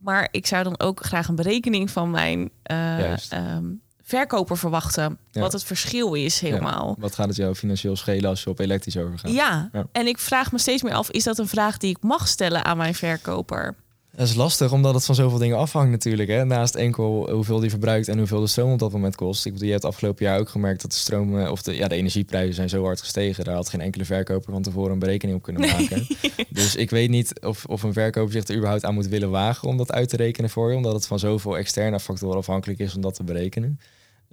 Maar 0.00 0.28
ik 0.30 0.46
zou 0.46 0.64
dan 0.64 0.80
ook 0.80 1.04
graag 1.04 1.28
een 1.28 1.34
berekening 1.34 1.90
van 1.90 2.10
mijn 2.10 2.50
eh, 2.62 3.32
ehm, 3.32 3.64
verkoper 4.02 4.58
verwachten. 4.58 5.18
Ja. 5.30 5.40
Wat 5.40 5.52
het 5.52 5.64
verschil 5.64 6.14
is 6.14 6.40
helemaal. 6.40 6.96
wat 6.98 7.14
gaat 7.14 7.28
het 7.28 7.36
jou 7.36 7.54
financieel 7.54 7.96
schelen 7.96 8.30
als 8.30 8.42
je 8.42 8.50
op 8.50 8.58
elektrisch 8.58 8.96
overgaat? 8.96 9.32
Ja. 9.32 9.68
Ja. 9.72 9.86
en 9.92 10.06
ik 10.06 10.18
vraag 10.18 10.52
me 10.52 10.58
steeds 10.58 10.82
meer 10.82 10.94
af, 10.94 11.10
is 11.10 11.24
dat 11.24 11.38
een 11.38 11.48
vraag 11.48 11.78
die 11.78 11.90
ik 11.90 12.02
mag 12.02 12.28
stellen 12.28 12.64
aan 12.64 12.76
mijn 12.76 12.94
verkoper? 12.94 13.74
Dat 14.16 14.28
is 14.28 14.34
lastig, 14.34 14.72
omdat 14.72 14.94
het 14.94 15.04
van 15.04 15.14
zoveel 15.14 15.38
dingen 15.38 15.56
afhangt 15.56 15.90
natuurlijk. 15.90 16.28
Hè? 16.28 16.44
Naast 16.44 16.74
enkel 16.74 17.30
hoeveel 17.30 17.60
die 17.60 17.70
verbruikt 17.70 18.08
en 18.08 18.18
hoeveel 18.18 18.40
de 18.40 18.46
stroom 18.46 18.72
op 18.72 18.78
dat 18.78 18.92
moment 18.92 19.16
kost. 19.16 19.46
Ik 19.46 19.52
bedoel, 19.52 19.66
je 19.66 19.72
hebt 19.72 19.84
afgelopen 19.84 20.24
jaar 20.24 20.38
ook 20.38 20.48
gemerkt 20.48 20.82
dat 20.82 20.90
de 20.90 20.96
stroom 20.96 21.38
eh, 21.38 21.50
of 21.50 21.62
de, 21.62 21.76
ja, 21.76 21.88
de 21.88 21.94
energieprijzen 21.94 22.54
zijn 22.54 22.68
zo 22.68 22.84
hard 22.84 23.00
gestegen. 23.00 23.44
Daar 23.44 23.54
had 23.54 23.68
geen 23.68 23.80
enkele 23.80 24.04
verkoper 24.04 24.52
van 24.52 24.62
tevoren 24.62 24.92
een 24.92 24.98
berekening 24.98 25.38
op 25.38 25.42
kunnen 25.42 25.70
maken. 25.70 26.06
Dus 26.48 26.76
ik 26.76 26.90
weet 26.90 27.10
niet 27.10 27.40
of, 27.40 27.64
of 27.64 27.82
een 27.82 27.92
verkoper 27.92 28.32
zich 28.32 28.48
er 28.48 28.56
überhaupt 28.56 28.84
aan 28.84 28.94
moet 28.94 29.08
willen 29.08 29.30
wagen 29.30 29.68
om 29.68 29.76
dat 29.76 29.92
uit 29.92 30.08
te 30.08 30.16
rekenen 30.16 30.50
voor 30.50 30.70
je. 30.70 30.76
Omdat 30.76 30.92
het 30.92 31.06
van 31.06 31.18
zoveel 31.18 31.58
externe 31.58 32.00
factoren 32.00 32.36
afhankelijk 32.36 32.78
is 32.78 32.94
om 32.94 33.00
dat 33.00 33.14
te 33.14 33.24
berekenen. 33.24 33.80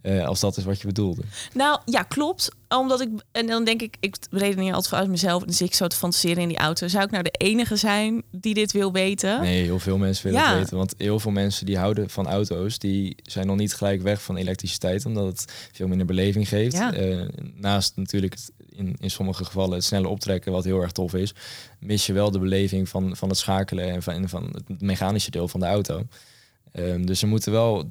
Eh, 0.01 0.25
als 0.25 0.39
dat 0.39 0.57
is 0.57 0.63
wat 0.63 0.81
je 0.81 0.87
bedoelde. 0.87 1.21
Nou 1.53 1.79
ja, 1.85 2.03
klopt. 2.03 2.49
Omdat 2.69 3.01
ik, 3.01 3.09
en 3.31 3.47
dan 3.47 3.63
denk 3.63 3.81
ik, 3.81 3.95
ik 3.99 4.15
redeneer 4.31 4.73
altijd 4.73 4.87
vanuit 4.87 5.09
mezelf. 5.09 5.43
Dus 5.43 5.61
ik 5.61 5.73
zo 5.73 5.87
te 5.87 5.95
fantaseren 5.95 6.41
in 6.41 6.47
die 6.47 6.57
auto. 6.57 6.87
Zou 6.87 7.03
ik 7.03 7.11
nou 7.11 7.23
de 7.23 7.31
enige 7.37 7.75
zijn 7.75 8.23
die 8.31 8.53
dit 8.53 8.71
wil 8.71 8.91
weten? 8.91 9.41
Nee, 9.41 9.63
heel 9.63 9.79
veel 9.79 9.97
mensen 9.97 10.25
willen 10.25 10.39
Ja. 10.41 10.49
het 10.49 10.57
weten. 10.59 10.77
Want 10.77 10.93
heel 10.97 11.19
veel 11.19 11.31
mensen 11.31 11.65
die 11.65 11.77
houden 11.77 12.09
van 12.09 12.27
auto's, 12.27 12.79
die 12.79 13.15
zijn 13.23 13.47
nog 13.47 13.57
niet 13.57 13.73
gelijk 13.73 14.01
weg 14.01 14.21
van 14.21 14.35
elektriciteit, 14.35 15.05
omdat 15.05 15.25
het 15.25 15.69
veel 15.71 15.87
minder 15.87 16.05
beleving 16.07 16.47
geeft. 16.47 16.73
Ja. 16.75 16.93
Eh, 16.93 17.25
naast 17.53 17.91
natuurlijk 17.95 18.33
het, 18.33 18.51
in, 18.69 18.95
in 18.99 19.11
sommige 19.11 19.45
gevallen 19.45 19.73
het 19.75 19.83
snelle 19.83 20.07
optrekken, 20.07 20.51
wat 20.51 20.63
heel 20.63 20.81
erg 20.81 20.91
tof 20.91 21.13
is, 21.13 21.33
mis 21.79 22.05
je 22.05 22.13
wel 22.13 22.31
de 22.31 22.39
beleving 22.39 22.89
van, 22.89 23.15
van 23.15 23.29
het 23.29 23.37
schakelen 23.37 23.89
en 23.89 24.03
van, 24.03 24.13
en 24.13 24.29
van 24.29 24.49
het 24.53 24.81
mechanische 24.81 25.31
deel 25.31 25.47
van 25.47 25.59
de 25.59 25.65
auto. 25.65 26.03
Ehm, 26.77 27.05
dus 27.05 27.19
ze 27.19 27.27
moeten 27.27 27.51
wel, 27.51 27.85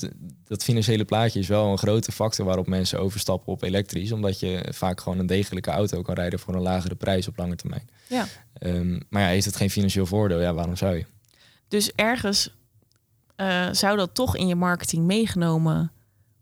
dat 0.44 0.64
financiële 0.64 1.04
plaatje 1.04 1.38
is 1.38 1.48
wel 1.48 1.70
een 1.70 1.78
grote 1.78 2.12
factor 2.12 2.46
waarop 2.46 2.66
mensen 2.66 3.00
overstappen 3.00 3.52
op 3.52 3.62
elektrisch, 3.62 4.12
omdat 4.12 4.40
je 4.40 4.64
vaak 4.70 5.00
gewoon 5.00 5.18
een 5.18 5.26
degelijke 5.26 5.70
auto 5.70 6.02
kan 6.02 6.14
rijden 6.14 6.38
voor 6.38 6.54
een 6.54 6.62
lagere 6.62 6.94
prijs 6.94 7.28
op 7.28 7.36
lange 7.36 7.56
termijn. 7.56 7.88
Ja. 8.08 8.26
Ehm, 8.52 9.00
maar 9.08 9.22
ja, 9.22 9.28
heeft 9.28 9.44
het 9.44 9.56
geen 9.56 9.70
financieel 9.70 10.06
voordeel? 10.06 10.40
Ja, 10.40 10.54
waarom 10.54 10.76
zou 10.76 10.96
je? 10.96 11.04
Dus 11.68 11.92
ergens 11.92 12.54
eh, 13.36 13.68
zou 13.72 13.96
dat 13.96 14.14
toch 14.14 14.36
in 14.36 14.46
je 14.46 14.54
marketing 14.54 15.04
meegenomen? 15.04 15.92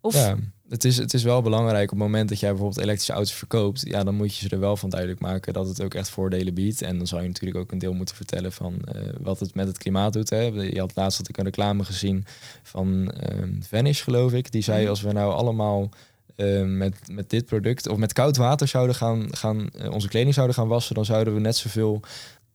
Of 0.00 0.14
Ja, 0.14 0.36
het 0.74 0.84
is, 0.84 0.96
het 0.96 1.14
is 1.14 1.22
wel 1.22 1.42
belangrijk 1.42 1.92
op 1.92 1.98
het 1.98 2.06
moment 2.06 2.28
dat 2.28 2.40
jij 2.40 2.50
bijvoorbeeld 2.50 2.80
elektrische 2.80 3.12
auto's 3.12 3.34
verkoopt, 3.34 3.82
ja, 3.84 4.04
dan 4.04 4.14
moet 4.14 4.36
je 4.36 4.48
ze 4.48 4.54
er 4.54 4.60
wel 4.60 4.76
van 4.76 4.90
duidelijk 4.90 5.20
maken 5.20 5.52
dat 5.52 5.68
het 5.68 5.82
ook 5.82 5.94
echt 5.94 6.08
voordelen 6.08 6.54
biedt. 6.54 6.82
En 6.82 6.96
dan 6.98 7.06
zou 7.06 7.22
je 7.22 7.28
natuurlijk 7.28 7.60
ook 7.60 7.72
een 7.72 7.78
deel 7.78 7.92
moeten 7.92 8.16
vertellen 8.16 8.52
van 8.52 8.74
uh, 8.94 9.02
wat 9.20 9.40
het 9.40 9.54
met 9.54 9.66
het 9.66 9.78
klimaat 9.78 10.12
doet. 10.12 10.30
Hè. 10.30 10.40
Je 10.40 10.80
had 10.80 10.92
laatst 10.94 11.18
had 11.18 11.28
ik 11.28 11.36
een 11.36 11.44
reclame 11.44 11.84
gezien 11.84 12.24
van 12.62 13.14
uh, 13.30 13.42
Vanish, 13.60 14.02
geloof 14.02 14.32
ik. 14.32 14.52
Die 14.52 14.62
zei 14.62 14.88
als 14.88 15.00
we 15.00 15.12
nou 15.12 15.32
allemaal 15.32 15.88
uh, 16.36 16.64
met, 16.64 16.94
met 17.10 17.30
dit 17.30 17.46
product 17.46 17.88
of 17.88 17.96
met 17.96 18.12
koud 18.12 18.36
water 18.36 18.68
zouden 18.68 18.94
gaan, 18.94 19.26
gaan 19.30 19.70
onze 19.90 20.08
kleding 20.08 20.34
zouden 20.34 20.56
gaan 20.56 20.68
wassen, 20.68 20.94
dan 20.94 21.04
zouden 21.04 21.34
we 21.34 21.40
net 21.40 21.56
zoveel 21.56 22.00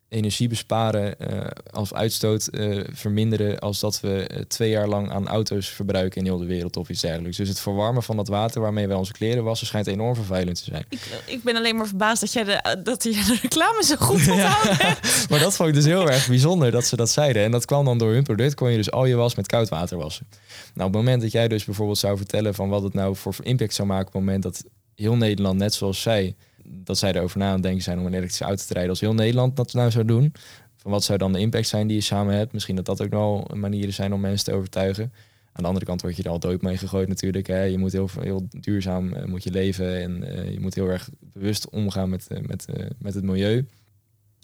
energie 0.10 0.48
besparen 0.48 1.16
uh, 1.32 1.40
als 1.72 1.94
uitstoot 1.94 2.48
uh, 2.52 2.84
verminderen 2.92 3.60
als 3.60 3.80
dat 3.80 4.00
we 4.00 4.30
uh, 4.34 4.40
twee 4.40 4.70
jaar 4.70 4.88
lang 4.88 5.12
aan 5.12 5.28
auto's 5.28 5.68
verbruiken 5.68 6.20
in 6.20 6.26
heel 6.26 6.38
de 6.38 6.46
wereld 6.46 6.78
of 6.78 6.90
iets 6.90 7.02
dergelijks. 7.02 7.38
Dus 7.38 7.48
het 7.48 7.60
verwarmen 7.60 8.04
van 8.04 8.16
dat 8.16 8.28
water 8.28 8.62
waarmee 8.62 8.88
wij 8.88 8.96
onze 8.96 9.12
kleren 9.12 9.44
wassen 9.44 9.68
schijnt 9.68 9.88
enorm 9.88 10.16
vervuilend 10.16 10.58
te 10.58 10.64
zijn. 10.64 10.86
Ik, 10.90 11.22
ik 11.26 11.44
ben 11.44 11.56
alleen 11.56 11.76
maar 11.76 11.88
verbaasd 11.88 12.22
dat 12.22 12.34
jij 12.34 12.44
de, 12.44 12.80
dat 12.84 13.04
jij 13.04 13.24
de 13.24 13.38
reclame 13.42 13.84
zo 13.84 13.96
goed 13.96 14.28
onthouden 14.32 14.78
ja. 14.80 14.98
maar 15.30 15.40
dat 15.40 15.56
vond 15.56 15.70
ik 15.70 15.76
dus 15.76 15.86
heel 15.86 16.10
erg 16.10 16.28
bijzonder 16.28 16.72
dat 16.72 16.86
ze 16.86 16.96
dat 16.96 17.10
zeiden. 17.10 17.44
En 17.44 17.52
dat 17.52 17.66
kwam 17.66 17.86
dan 17.86 17.98
door 17.98 18.12
hun 18.12 18.24
product, 18.24 18.56
kon 18.56 18.72
je 18.72 18.78
dus 18.78 18.92
al 18.92 19.06
je 19.06 19.16
was 19.16 19.36
met 19.36 19.48
koud 19.48 19.70
water 19.70 19.98
wassen. 19.98 20.28
Nou, 20.74 20.88
op 20.88 20.94
het 20.96 21.04
moment 21.04 21.22
dat 21.22 21.32
jij 21.32 21.48
dus 21.48 21.66
bijvoorbeeld 21.66 21.98
zou 21.98 22.18
vertellen 22.18 22.56
van 22.56 22.70
wat 22.70 22.84
het 22.84 22.94
nou 22.94 23.16
voor 23.16 23.36
impact 23.42 23.74
zou 23.74 23.88
maken 23.88 24.08
op 24.08 24.14
het 24.14 24.22
moment 24.22 24.44
dat 24.44 24.64
heel 24.96 25.16
Nederland, 25.16 25.58
net 25.60 25.74
zoals 25.74 26.02
zij, 26.02 26.36
dat 26.72 26.98
zij 26.98 27.14
erover 27.14 27.38
na 27.38 27.52
aan 27.52 27.62
denken 27.62 27.84
zijn 27.84 28.00
om 28.00 28.06
een 28.06 28.14
elektrische 28.14 28.44
auto 28.44 28.64
te 28.66 28.74
rijden. 28.74 28.92
Als 28.92 29.00
heel 29.00 29.14
Nederland 29.14 29.56
dat 29.56 29.74
nou 29.74 29.92
zou 29.92 30.06
doen, 30.06 30.34
van 30.76 30.92
wat 30.92 31.04
zou 31.04 31.18
dan 31.18 31.34
de 31.34 31.40
impact 31.40 31.68
zijn 31.68 31.88
die 31.88 31.96
je 31.96 32.04
samen 32.04 32.36
hebt? 32.36 32.54
Misschien 32.54 32.76
dat 32.76 32.86
dat 32.86 33.02
ook 33.02 33.10
wel 33.10 33.52
manieren 33.54 33.94
zijn 33.94 34.14
om 34.14 34.22
mensen 34.22 34.46
te 34.46 34.54
overtuigen. 34.54 35.14
Aan 35.52 35.64
de 35.64 35.68
andere 35.68 35.86
kant 35.86 36.02
word 36.02 36.16
je 36.16 36.24
er 36.24 36.30
al 36.30 36.40
dood 36.40 36.62
mee 36.62 36.78
gegooid 36.78 37.08
natuurlijk. 37.08 37.48
Hè. 37.48 37.64
Je 37.64 37.78
moet 37.78 37.92
heel, 37.92 38.10
heel 38.20 38.48
duurzaam 38.50 39.14
uh, 39.14 39.26
moet 39.26 39.44
je 39.44 39.52
leven 39.52 40.02
en 40.02 40.24
uh, 40.24 40.52
je 40.52 40.60
moet 40.60 40.76
heel 40.76 40.88
erg 40.88 41.10
bewust 41.20 41.70
omgaan 41.70 42.10
met, 42.10 42.28
uh, 42.32 42.40
met, 42.48 42.66
met 43.00 43.14
het 43.14 43.24
milieu. 43.24 43.66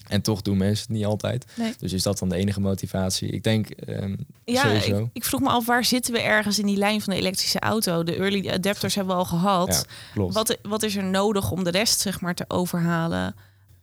En 0.08 0.22
toch 0.22 0.42
doen 0.42 0.58
mensen 0.58 0.86
het 0.88 0.96
niet 0.96 1.06
altijd. 1.06 1.46
Nee. 1.56 1.74
Dus 1.80 1.94
is 1.94 2.04
dat 2.04 2.20
dan 2.20 2.30
de 2.30 2.36
enige 2.36 2.60
motivatie? 2.60 3.30
Ik 3.30 3.44
denk 3.44 3.68
um, 3.88 4.18
ja, 4.46 4.62
sowieso. 4.62 5.04
Ik, 5.04 5.10
ik, 5.14 5.24
vroeg 5.26 5.42
me 5.42 5.50
af, 5.50 5.66
waar 5.66 5.86
zitten 5.86 6.14
we 6.14 6.20
ergens 6.20 6.60
in 6.60 6.66
die 6.66 6.78
lijn 6.78 7.02
van 7.02 7.14
de 7.14 7.20
elektrische 7.20 7.60
auto? 7.60 8.04
De 8.04 8.16
early 8.16 8.50
adapters 8.50 8.96
hebben 8.96 9.14
we 9.14 9.20
al 9.20 9.28
gehad. 9.28 9.86
Ja, 10.14 10.22
wat, 10.26 10.58
wat 10.62 10.84
is 10.84 10.96
er 10.96 11.04
nodig 11.04 11.52
om 11.52 11.64
de 11.64 11.72
rest 11.72 12.00
zeg 12.00 12.22
maar 12.22 12.36
te 12.36 12.46
overhalen? 12.48 13.36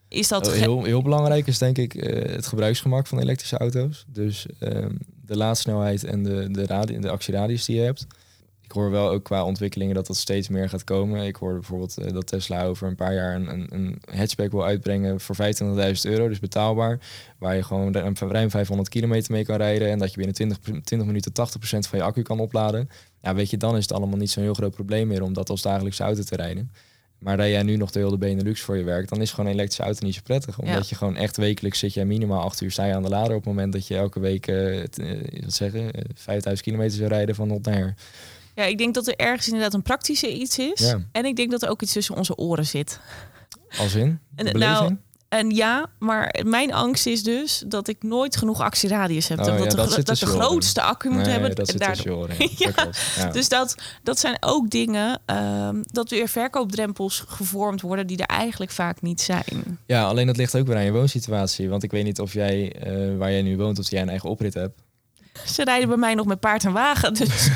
Is 0.09 0.29
dat 0.29 0.49
uh, 0.49 0.55
heel, 0.55 0.85
heel 0.85 1.03
belangrijk 1.03 1.47
is 1.47 1.59
denk 1.59 1.79
ik 1.79 1.95
uh, 1.95 2.35
het 2.35 2.47
gebruiksgemak 2.47 3.07
van 3.07 3.19
elektrische 3.19 3.59
auto's. 3.59 4.05
Dus 4.09 4.47
um, 4.61 4.99
de 5.27 5.37
laadsnelheid 5.37 6.05
en 6.05 6.23
de, 6.23 6.49
de, 6.51 7.01
de 7.01 7.11
actieradius 7.11 7.65
die 7.65 7.77
je 7.77 7.83
hebt 7.83 8.07
hoor 8.73 8.91
wel 8.91 9.11
ook 9.11 9.25
qua 9.25 9.45
ontwikkelingen 9.45 9.95
dat 9.95 10.07
dat 10.07 10.17
steeds 10.17 10.49
meer 10.49 10.69
gaat 10.69 10.85
komen. 10.85 11.27
Ik 11.27 11.37
hoorde 11.37 11.59
bijvoorbeeld 11.59 11.99
uh, 11.99 12.13
dat 12.13 12.27
Tesla 12.27 12.65
over 12.65 12.89
een 12.89 12.95
paar 12.95 13.15
jaar 13.15 13.35
een, 13.35 13.49
een, 13.49 13.67
een 13.71 14.03
hatchback 14.15 14.51
wil 14.51 14.65
uitbrengen 14.65 15.21
voor 15.21 15.37
25.000 15.37 15.43
euro, 16.03 16.29
dus 16.29 16.39
betaalbaar. 16.39 16.99
Waar 17.39 17.57
je 17.57 17.63
gewoon 17.63 17.93
ruim 18.19 18.51
500 18.51 18.89
kilometer 18.89 19.33
mee 19.33 19.45
kan 19.45 19.57
rijden 19.57 19.89
en 19.89 19.99
dat 19.99 20.11
je 20.11 20.17
binnen 20.17 20.35
20, 20.35 20.59
20 20.59 21.05
minuten 21.05 21.33
80% 21.33 21.33
van 21.89 21.99
je 21.99 22.05
accu 22.05 22.23
kan 22.23 22.41
opladen. 22.41 22.89
Ja, 23.23 23.35
weet 23.35 23.51
je, 23.51 23.57
dan 23.57 23.77
is 23.77 23.83
het 23.83 23.93
allemaal 23.93 24.19
niet 24.19 24.31
zo'n 24.31 24.43
heel 24.43 24.55
groot 24.55 24.75
probleem 24.75 25.09
meer 25.09 25.23
om 25.23 25.33
dat 25.33 25.51
als 25.51 25.63
dagelijkse 25.63 26.03
auto 26.03 26.23
te 26.23 26.37
rijden. 26.37 26.71
Maar 27.23 27.37
dat 27.37 27.47
jij 27.47 27.63
nu 27.63 27.77
nog 27.77 27.91
de 27.91 27.99
hele 27.99 28.19
Benelux 28.19 28.61
voor 28.61 28.77
je 28.77 28.85
werkt, 28.85 29.09
dan 29.09 29.21
is 29.21 29.31
gewoon 29.31 29.47
een 29.47 29.53
elektrische 29.53 29.83
auto 29.83 30.07
niet 30.07 30.15
zo 30.15 30.21
prettig. 30.25 30.59
Omdat 30.59 30.89
je 30.89 30.95
gewoon 30.95 31.17
echt 31.17 31.37
wekelijks 31.37 31.79
zit 31.79 31.95
je 31.95 32.05
minimaal 32.05 32.43
acht 32.43 32.61
uur 32.61 32.71
sta 32.71 32.85
je 32.85 32.95
aan 32.95 33.03
de 33.03 33.09
lader 33.09 33.31
op 33.31 33.45
het 33.45 33.55
moment 33.55 33.73
dat 33.73 33.87
je 33.87 33.97
elke 33.97 34.21
week, 34.21 34.47
uh, 34.47 34.81
wat 34.81 35.55
zeggen, 35.55 35.91
5000 36.15 36.61
kilometer 36.61 36.97
zou 36.97 37.09
rijden 37.09 37.35
van 37.35 37.51
op 37.51 37.65
naar 37.65 37.75
her. 37.75 37.95
Ja, 38.55 38.65
ik 38.65 38.79
denk 38.79 38.95
dat 38.95 39.07
er 39.07 39.17
ergens 39.17 39.47
inderdaad 39.47 39.75
een 39.75 39.83
praktische 39.83 40.33
iets 40.33 40.59
is. 40.59 40.81
Ja. 40.81 41.01
En 41.13 41.25
ik 41.25 41.37
denk 41.37 41.51
dat 41.51 41.63
er 41.63 41.69
ook 41.69 41.83
iets 41.83 41.93
tussen 41.93 42.17
onze 42.17 42.37
oren 42.37 42.67
zit. 42.67 43.01
Als 43.79 43.95
in? 43.95 44.21
En, 44.35 44.59
nou, 44.59 44.97
en 45.33 45.51
ja, 45.51 45.87
maar 45.99 46.45
mijn 46.47 46.73
angst 46.73 47.07
is 47.07 47.23
dus 47.23 47.63
dat 47.67 47.89
ik 47.89 48.03
nooit 48.03 48.37
genoeg 48.37 48.61
actieradius 48.61 49.29
heb. 49.29 49.39
Oh, 49.39 49.45
dat, 49.45 49.59
ja, 49.59 49.65
de, 49.65 49.77
dat, 49.77 50.07
dat 50.07 50.19
de 50.19 50.27
grootste 50.27 50.83
accu 50.83 51.09
moet 51.09 51.23
nee, 51.23 51.31
hebben. 51.31 51.55
Dat 51.55 51.69
zit 51.69 51.79
daardoor... 51.79 52.29
ja. 52.39 52.71
ja. 53.17 53.31
Dus 53.31 53.49
dat, 53.49 53.75
dat 54.03 54.19
zijn 54.19 54.37
ook 54.41 54.71
dingen 54.71 55.21
um, 55.27 55.83
dat 55.91 56.11
weer 56.11 56.29
verkoopdrempels 56.29 57.25
gevormd 57.27 57.81
worden 57.81 58.07
die 58.07 58.17
er 58.17 58.37
eigenlijk 58.37 58.71
vaak 58.71 59.03
niet 59.03 59.21
zijn. 59.21 59.79
Ja, 59.87 60.05
alleen 60.05 60.27
dat 60.27 60.37
ligt 60.37 60.57
ook 60.57 60.67
weer 60.67 60.77
aan 60.77 60.85
je 60.85 60.93
woonsituatie. 60.93 61.69
Want 61.69 61.83
ik 61.83 61.91
weet 61.91 62.05
niet 62.05 62.21
of 62.21 62.33
jij, 62.33 62.87
uh, 62.87 63.19
waar 63.19 63.31
jij 63.31 63.43
nu 63.43 63.57
woont, 63.57 63.79
of 63.79 63.91
jij 63.91 64.03
een 64.03 64.09
eigen 64.09 64.31
oprit 64.31 64.55
hebt. 64.55 64.81
Ze 65.47 65.65
rijden 65.65 65.89
bij 65.89 65.97
mij 65.97 66.15
nog 66.15 66.27
met 66.27 66.41
paard 66.41 66.65
en 66.65 66.73
wagen. 66.73 67.15
Dus 67.15 67.49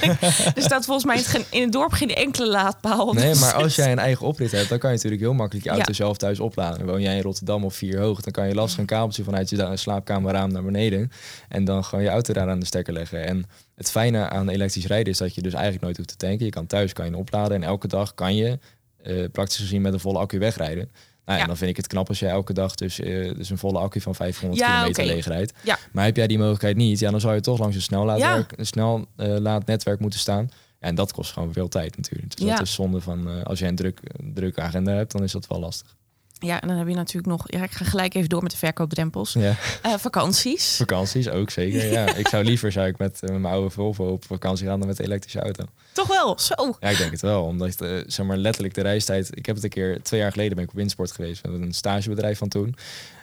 er 0.54 0.62
staat 0.62 0.84
volgens 0.90 1.04
mij 1.04 1.44
in 1.50 1.62
het 1.62 1.72
dorp 1.72 1.92
geen 1.92 2.14
enkele 2.14 2.48
laadpaal. 2.48 3.12
Nee, 3.12 3.34
maar 3.34 3.54
als 3.54 3.74
jij 3.74 3.92
een 3.92 3.98
eigen 3.98 4.26
oprit 4.26 4.50
hebt, 4.52 4.68
dan 4.68 4.78
kan 4.78 4.90
je 4.90 4.96
natuurlijk 4.96 5.22
heel 5.22 5.34
makkelijk 5.34 5.66
je 5.66 5.72
auto 5.72 5.92
zelf 5.92 6.16
thuis 6.16 6.40
opladen. 6.40 6.86
woon 6.86 7.00
jij 7.00 7.16
in 7.16 7.22
Rotterdam 7.22 7.64
of 7.64 7.74
vier 7.74 7.98
hoog, 7.98 8.20
dan 8.20 8.32
kan 8.32 8.48
je 8.48 8.54
lastig 8.54 8.78
een 8.78 8.86
kabeltje 8.86 9.24
vanuit 9.24 9.50
je 9.50 9.70
slaapkamerraam 9.74 10.52
naar 10.52 10.64
beneden. 10.64 11.10
En 11.48 11.64
dan 11.64 11.84
gewoon 11.84 12.04
je 12.04 12.10
auto 12.10 12.32
daar 12.32 12.48
aan 12.48 12.60
de 12.60 12.66
stekker 12.66 12.92
leggen. 12.92 13.26
En 13.26 13.44
het 13.74 13.90
fijne 13.90 14.28
aan 14.28 14.48
elektrisch 14.48 14.86
rijden 14.86 15.12
is 15.12 15.18
dat 15.18 15.34
je 15.34 15.42
dus 15.42 15.52
eigenlijk 15.52 15.84
nooit 15.84 15.96
hoeft 15.96 16.08
te 16.08 16.16
tanken. 16.16 16.44
Je 16.44 16.52
kan 16.52 16.66
thuis 16.66 16.92
kan 16.92 17.06
je 17.06 17.16
opladen 17.16 17.56
en 17.56 17.62
elke 17.62 17.88
dag 17.88 18.14
kan 18.14 18.36
je 18.36 18.58
uh, 19.06 19.24
praktisch 19.32 19.56
gezien 19.56 19.82
met 19.82 19.92
een 19.92 20.00
volle 20.00 20.18
accu 20.18 20.38
wegrijden. 20.38 20.90
Nou 21.26 21.38
ja, 21.38 21.46
dan 21.46 21.56
vind 21.56 21.70
ik 21.70 21.76
het 21.76 21.86
knap 21.86 22.08
als 22.08 22.18
jij 22.18 22.30
elke 22.30 22.52
dag 22.52 22.74
dus, 22.74 23.00
uh, 23.00 23.34
dus 23.34 23.50
een 23.50 23.58
volle 23.58 23.78
accu 23.78 24.00
van 24.00 24.14
500 24.14 24.60
ja, 24.60 24.72
kilometer 24.72 25.02
okay. 25.02 25.14
leeg 25.14 25.26
rijdt. 25.26 25.52
Ja. 25.62 25.78
Maar 25.92 26.04
heb 26.04 26.16
jij 26.16 26.26
die 26.26 26.38
mogelijkheid 26.38 26.76
niet, 26.76 26.98
ja, 26.98 27.10
dan 27.10 27.20
zou 27.20 27.34
je 27.34 27.40
toch 27.40 27.58
langs 27.58 27.76
een 27.76 27.82
snellaadwerk, 27.82 28.52
een 28.56 28.66
snel 28.66 29.06
uh, 29.16 29.36
laadnetwerk 29.36 30.00
moeten 30.00 30.20
staan. 30.20 30.48
Ja, 30.80 30.88
en 30.88 30.94
dat 30.94 31.12
kost 31.12 31.32
gewoon 31.32 31.52
veel 31.52 31.68
tijd 31.68 31.96
natuurlijk. 31.96 32.36
Dus 32.36 32.48
dat 32.48 32.60
is 32.60 32.74
zonde 32.74 33.00
van 33.00 33.28
uh, 33.28 33.42
als 33.42 33.58
jij 33.58 33.68
een 33.68 33.76
druk, 33.76 34.00
drukke 34.34 34.60
agenda 34.60 34.92
hebt, 34.92 35.12
dan 35.12 35.22
is 35.22 35.32
dat 35.32 35.46
wel 35.46 35.60
lastig. 35.60 35.96
Ja, 36.38 36.60
en 36.60 36.68
dan 36.68 36.76
heb 36.76 36.88
je 36.88 36.94
natuurlijk 36.94 37.26
nog. 37.26 37.42
Ja, 37.46 37.62
ik 37.62 37.70
ga 37.70 37.84
gelijk 37.84 38.14
even 38.14 38.28
door 38.28 38.42
met 38.42 38.50
de 38.50 38.56
verkoopdrempels. 38.56 39.32
Ja. 39.32 39.54
Uh, 39.86 39.94
vakanties. 39.94 40.76
Vakanties 40.76 41.28
ook 41.28 41.50
zeker. 41.50 41.92
Ja, 41.92 42.14
ik 42.22 42.28
zou 42.28 42.44
liever 42.44 42.72
zou 42.72 42.86
ik 42.86 42.98
met 42.98 43.20
uh, 43.22 43.30
mijn 43.30 43.54
oude 43.54 43.70
Volvo 43.70 44.04
op 44.04 44.24
vakantie 44.24 44.66
gaan 44.66 44.78
dan 44.78 44.88
met 44.88 44.96
de 44.96 45.04
elektrische 45.04 45.40
auto. 45.40 45.64
Toch 45.92 46.06
wel, 46.06 46.38
zo. 46.38 46.76
Ja, 46.80 46.88
ik 46.88 46.98
denk 46.98 47.10
het 47.10 47.20
wel. 47.20 47.44
Omdat 47.44 47.82
uh, 47.82 48.02
zeg 48.06 48.26
maar 48.26 48.36
letterlijk 48.36 48.74
de 48.74 48.80
reistijd. 48.80 49.36
Ik 49.36 49.46
heb 49.46 49.54
het 49.54 49.64
een 49.64 49.70
keer 49.70 50.02
twee 50.02 50.20
jaar 50.20 50.30
geleden 50.30 50.54
ben 50.54 50.64
ik 50.64 50.70
op 50.70 50.76
Windsport 50.76 51.12
geweest 51.12 51.46
met 51.46 51.60
een 51.60 51.74
stagebedrijf 51.74 52.38
van 52.38 52.48
toen. 52.48 52.76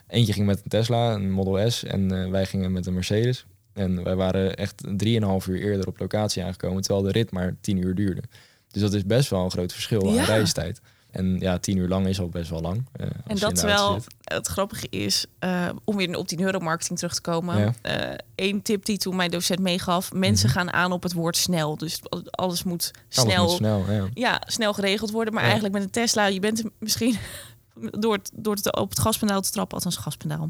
Eentje 0.08 0.34
ging 0.34 0.45
met 0.45 0.58
een 0.58 0.69
Tesla, 0.69 1.13
een 1.13 1.32
Model 1.32 1.71
S, 1.71 1.84
en 1.84 2.32
wij 2.32 2.45
gingen 2.45 2.71
met 2.71 2.86
een 2.86 2.93
Mercedes. 2.93 3.45
En 3.73 4.04
wij 4.04 4.15
waren 4.15 4.56
echt 4.56 4.84
3,5 4.88 4.93
uur 5.49 5.62
eerder 5.62 5.88
op 5.88 5.99
locatie 5.99 6.43
aangekomen, 6.43 6.82
terwijl 6.82 7.06
de 7.06 7.12
rit 7.12 7.32
maar 7.32 7.56
10 7.62 7.78
uur 7.78 7.95
duurde. 7.95 8.21
Dus 8.71 8.82
dat 8.82 8.93
is 8.93 9.06
best 9.06 9.30
wel 9.30 9.43
een 9.43 9.52
groot 9.52 9.73
verschil 9.73 10.13
ja. 10.13 10.19
aan 10.19 10.26
reistijd. 10.26 10.82
En 11.13 11.39
ja, 11.39 11.58
tien 11.58 11.78
uur 11.78 11.88
lang 11.88 12.08
is 12.08 12.19
ook 12.19 12.32
best 12.32 12.49
wel 12.49 12.62
lang. 12.62 12.86
Uh, 13.02 13.08
en 13.28 13.38
dat 13.38 13.56
terwijl 13.56 14.02
het 14.23 14.47
grappige 14.47 14.88
is, 14.89 15.26
uh, 15.39 15.69
om 15.84 15.95
weer 15.95 16.17
op 16.17 16.30
die 16.30 16.38
neuromarketing 16.38 16.97
terug 16.97 17.13
te 17.13 17.21
komen. 17.21 17.76
Eén 18.36 18.56
uh, 18.56 18.62
tip 18.62 18.86
die 18.86 18.97
toen 18.97 19.15
mijn 19.15 19.32
docent 19.32 19.60
meegaf. 19.60 20.13
Mensen 20.13 20.49
mm 20.49 20.56
-hmm. 20.56 20.63
gaan 20.63 20.73
aan 20.73 20.91
op 20.91 21.04
het 21.04 21.13
woord 21.13 21.38
snel. 21.38 21.78
Dus 21.78 22.02
alles 22.32 22.63
moet 22.63 22.91
snel, 23.10 23.36
alles 23.36 23.49
moet 23.49 23.58
snel, 23.58 23.91
ja. 23.91 24.08
ja. 24.13 24.41
snel 24.45 24.73
geregeld 24.73 25.12
worden. 25.12 25.34
Maar 25.34 25.43
eigenlijk 25.43 25.73
met 25.73 25.84
een 25.84 25.89
Tesla, 25.89 26.26
je 26.26 26.39
bent 26.39 26.63
misschien 26.80 27.17
door 27.76 28.14
het, 28.14 28.32
door 28.34 28.56
het 28.56 28.76
op 28.76 28.90
het 28.90 29.00
gaspedaal 29.00 29.42
te 29.42 29.52
trappen, 29.52 29.76
althans 29.76 29.98
gaspedaal. 29.98 30.50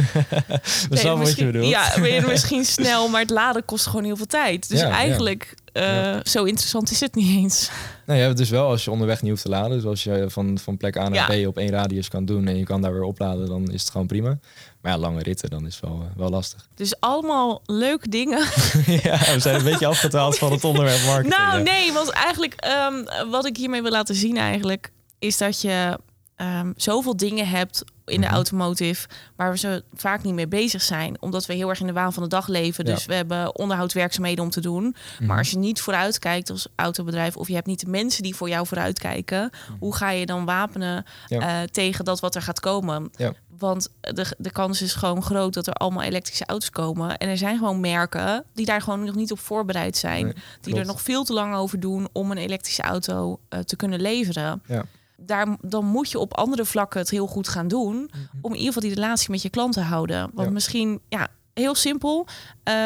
dat 0.88 0.98
is 0.98 1.02
wel 1.02 1.18
wat 1.18 1.36
je 1.36 1.44
bedoelt. 1.44 1.68
Ja, 1.68 1.96
je 2.04 2.24
misschien 2.26 2.64
snel, 2.64 3.08
maar 3.08 3.20
het 3.20 3.30
laden 3.30 3.64
kost 3.64 3.86
gewoon 3.86 4.04
heel 4.04 4.16
veel 4.16 4.26
tijd. 4.26 4.68
Dus 4.68 4.80
ja, 4.80 4.90
eigenlijk, 4.90 5.54
ja. 5.72 6.14
Uh, 6.14 6.20
zo 6.22 6.44
interessant 6.44 6.90
is 6.90 7.00
het 7.00 7.14
niet 7.14 7.36
eens. 7.36 7.70
Nou 8.06 8.20
ja, 8.20 8.32
dus 8.32 8.50
wel 8.50 8.68
als 8.68 8.84
je 8.84 8.90
onderweg 8.90 9.22
niet 9.22 9.30
hoeft 9.30 9.42
te 9.42 9.48
laden. 9.48 9.70
Dus 9.70 9.84
als 9.84 10.04
je 10.04 10.24
van, 10.28 10.58
van 10.58 10.76
plek 10.76 10.96
A 10.96 11.08
naar 11.08 11.30
B 11.30 11.46
op 11.46 11.58
één 11.58 11.70
radius 11.70 12.08
kan 12.08 12.24
doen 12.24 12.46
en 12.46 12.56
je 12.56 12.64
kan 12.64 12.82
daar 12.82 12.92
weer 12.92 13.02
opladen, 13.02 13.46
dan 13.46 13.70
is 13.70 13.80
het 13.80 13.90
gewoon 13.90 14.06
prima. 14.06 14.38
Maar 14.80 14.92
ja, 14.92 14.98
lange 14.98 15.22
ritten, 15.22 15.50
dan 15.50 15.66
is 15.66 15.74
het 15.74 15.84
wel, 15.84 16.08
wel 16.16 16.30
lastig. 16.30 16.68
Dus 16.74 17.00
allemaal 17.00 17.62
leuke 17.64 18.08
dingen. 18.08 18.38
ja, 18.86 19.18
we 19.32 19.36
zijn 19.38 19.56
een 19.56 19.64
beetje 19.64 19.86
afgetaald 19.86 20.38
van 20.38 20.52
het 20.52 20.64
onderwerp 20.64 21.04
marketing. 21.04 21.34
Nou, 21.36 21.62
nee, 21.62 21.92
want 21.92 22.10
eigenlijk 22.10 22.68
um, 22.90 23.30
wat 23.30 23.46
ik 23.46 23.56
hiermee 23.56 23.82
wil 23.82 23.90
laten 23.90 24.14
zien 24.14 24.36
eigenlijk, 24.36 24.92
is 25.18 25.38
dat 25.38 25.60
je 25.60 25.98
um, 26.36 26.72
zoveel 26.76 27.16
dingen 27.16 27.48
hebt 27.48 27.84
in 28.04 28.20
de 28.20 28.26
automotive 28.26 29.08
waar 29.36 29.50
we 29.50 29.58
zo 29.58 29.80
vaak 29.94 30.22
niet 30.22 30.34
mee 30.34 30.48
bezig 30.48 30.82
zijn, 30.82 31.16
omdat 31.20 31.46
we 31.46 31.54
heel 31.54 31.68
erg 31.68 31.80
in 31.80 31.86
de 31.86 31.92
waan 31.92 32.12
van 32.12 32.22
de 32.22 32.28
dag 32.28 32.48
leven. 32.48 32.84
Dus 32.84 33.00
ja. 33.00 33.08
we 33.08 33.14
hebben 33.14 33.56
onderhoudswerkzaamheden 33.56 34.44
om 34.44 34.50
te 34.50 34.60
doen. 34.60 34.82
Mm 34.84 34.94
-hmm. 35.18 35.26
Maar 35.26 35.38
als 35.38 35.50
je 35.50 35.58
niet 35.58 35.80
vooruit 35.80 36.18
kijkt 36.18 36.50
als 36.50 36.68
autobedrijf 36.74 37.36
of 37.36 37.48
je 37.48 37.54
hebt 37.54 37.66
niet 37.66 37.80
de 37.80 37.90
mensen 37.90 38.22
die 38.22 38.34
voor 38.34 38.48
jou 38.48 38.66
vooruit 38.66 38.98
kijken, 38.98 39.42
mm 39.42 39.50
-hmm. 39.66 39.76
hoe 39.78 39.94
ga 39.94 40.10
je 40.10 40.26
dan 40.26 40.44
wapenen 40.44 41.04
ja. 41.26 41.62
uh, 41.62 41.68
tegen 41.68 42.04
dat 42.04 42.20
wat 42.20 42.34
er 42.34 42.42
gaat 42.42 42.60
komen? 42.60 43.10
Ja. 43.16 43.32
Want 43.58 43.88
de, 44.00 44.34
de 44.38 44.50
kans 44.50 44.82
is 44.82 44.94
gewoon 44.94 45.22
groot 45.22 45.54
dat 45.54 45.66
er 45.66 45.72
allemaal 45.72 46.02
elektrische 46.02 46.46
auto's 46.46 46.70
komen. 46.70 47.18
En 47.18 47.28
er 47.28 47.36
zijn 47.36 47.58
gewoon 47.58 47.80
merken 47.80 48.44
die 48.54 48.66
daar 48.66 48.80
gewoon 48.82 49.04
nog 49.04 49.14
niet 49.14 49.32
op 49.32 49.38
voorbereid 49.38 49.96
zijn. 49.96 50.24
Nee, 50.24 50.34
die 50.60 50.76
er 50.76 50.86
nog 50.86 51.02
veel 51.02 51.24
te 51.24 51.32
lang 51.32 51.54
over 51.54 51.80
doen 51.80 52.08
om 52.12 52.30
een 52.30 52.36
elektrische 52.36 52.82
auto 52.82 53.40
uh, 53.50 53.60
te 53.60 53.76
kunnen 53.76 54.00
leveren. 54.00 54.62
Ja 54.66 54.84
daar, 55.16 55.56
dan 55.60 55.84
moet 55.84 56.10
je 56.10 56.18
op 56.18 56.34
andere 56.34 56.64
vlakken 56.64 57.00
het 57.00 57.10
heel 57.10 57.26
goed 57.26 57.48
gaan 57.48 57.68
doen. 57.68 57.94
Mm 57.96 58.08
-hmm. 58.10 58.28
Om 58.40 58.50
in 58.52 58.58
ieder 58.58 58.72
geval 58.72 58.88
die 58.88 58.94
relatie 58.94 59.30
met 59.30 59.42
je 59.42 59.50
klant 59.50 59.72
te 59.72 59.80
houden. 59.80 60.30
Want 60.34 60.48
ja. 60.48 60.52
misschien, 60.54 61.00
ja, 61.08 61.28
heel 61.54 61.74
simpel. 61.74 62.26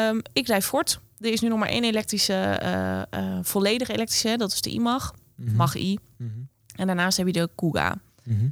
Um, 0.09 0.21
ik 0.33 0.47
rijd 0.47 0.63
Ford. 0.63 0.99
er 1.17 1.31
is 1.31 1.41
nu 1.41 1.49
nog 1.49 1.59
maar 1.59 1.69
één 1.69 1.83
elektrische, 1.83 2.59
uh, 2.63 3.21
uh, 3.21 3.39
volledig 3.41 3.89
elektrische. 3.89 4.37
Dat 4.37 4.51
is 4.51 4.61
de 4.61 4.69
iMag, 4.69 5.13
Mhm. 5.35 5.55
Mag-i. 5.55 5.97
Mhm. 6.17 6.29
En 6.75 6.87
daarnaast 6.87 7.17
heb 7.17 7.27
je 7.27 7.33
de 7.33 7.49
Kuga. 7.55 7.97
Mhm. 8.23 8.47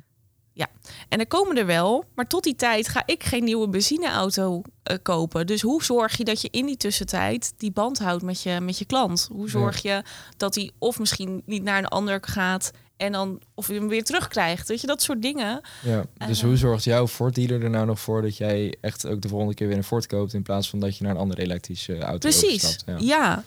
En 1.09 1.19
er 1.19 1.27
komen 1.27 1.57
er 1.57 1.65
wel, 1.65 2.05
maar 2.15 2.27
tot 2.27 2.43
die 2.43 2.55
tijd 2.55 2.87
ga 2.87 3.03
ik 3.05 3.23
geen 3.23 3.43
nieuwe 3.43 3.69
benzineauto 3.69 4.61
eh, 4.83 4.97
kopen. 5.01 5.47
Dus 5.47 5.61
hoe 5.61 5.83
zorg 5.83 6.17
je 6.17 6.23
dat 6.23 6.41
je 6.41 6.47
in 6.51 6.65
die 6.65 6.77
tussentijd 6.77 7.53
die 7.57 7.71
band 7.71 7.99
houdt 7.99 8.23
met 8.23 8.41
je, 8.41 8.59
met 8.61 8.77
je 8.77 8.85
klant? 8.85 9.29
Hoe 9.31 9.49
zorg 9.49 9.81
je 9.81 10.03
dat 10.37 10.55
hij 10.55 10.71
of 10.77 10.99
misschien 10.99 11.41
niet 11.45 11.63
naar 11.63 11.77
een 11.77 11.87
ander 11.87 12.19
gaat 12.21 12.71
en 12.99 13.11
dan 13.11 13.41
of 13.53 13.67
je 13.67 13.73
hem 13.73 13.87
weer 13.87 14.03
terugkrijgt? 14.03 14.67
Weet 14.67 14.81
je, 14.81 14.87
dat 14.87 15.01
soort 15.01 15.21
dingen. 15.21 15.61
Ja, 15.83 16.03
dus 16.27 16.41
hoe 16.41 16.57
zorgt 16.57 16.83
jouw 16.83 17.07
Ford 17.07 17.35
dealer 17.35 17.63
er 17.63 17.69
nou 17.69 17.85
nog 17.85 17.99
voor 17.99 18.21
dat 18.21 18.37
jij 18.37 18.75
echt 18.81 19.07
ook 19.07 19.21
de 19.21 19.27
volgende 19.27 19.53
keer 19.53 19.67
weer 19.67 19.77
een 19.77 19.83
Ford 19.83 20.07
koopt 20.07 20.33
in 20.33 20.43
plaats 20.43 20.69
van 20.69 20.79
dat 20.79 20.97
je 20.97 21.03
naar 21.03 21.13
een 21.13 21.19
andere 21.19 21.41
elektrische 21.41 21.99
auto 21.99 22.17
Precies, 22.29 22.63
overstapt? 22.63 23.03
ja. 23.03 23.43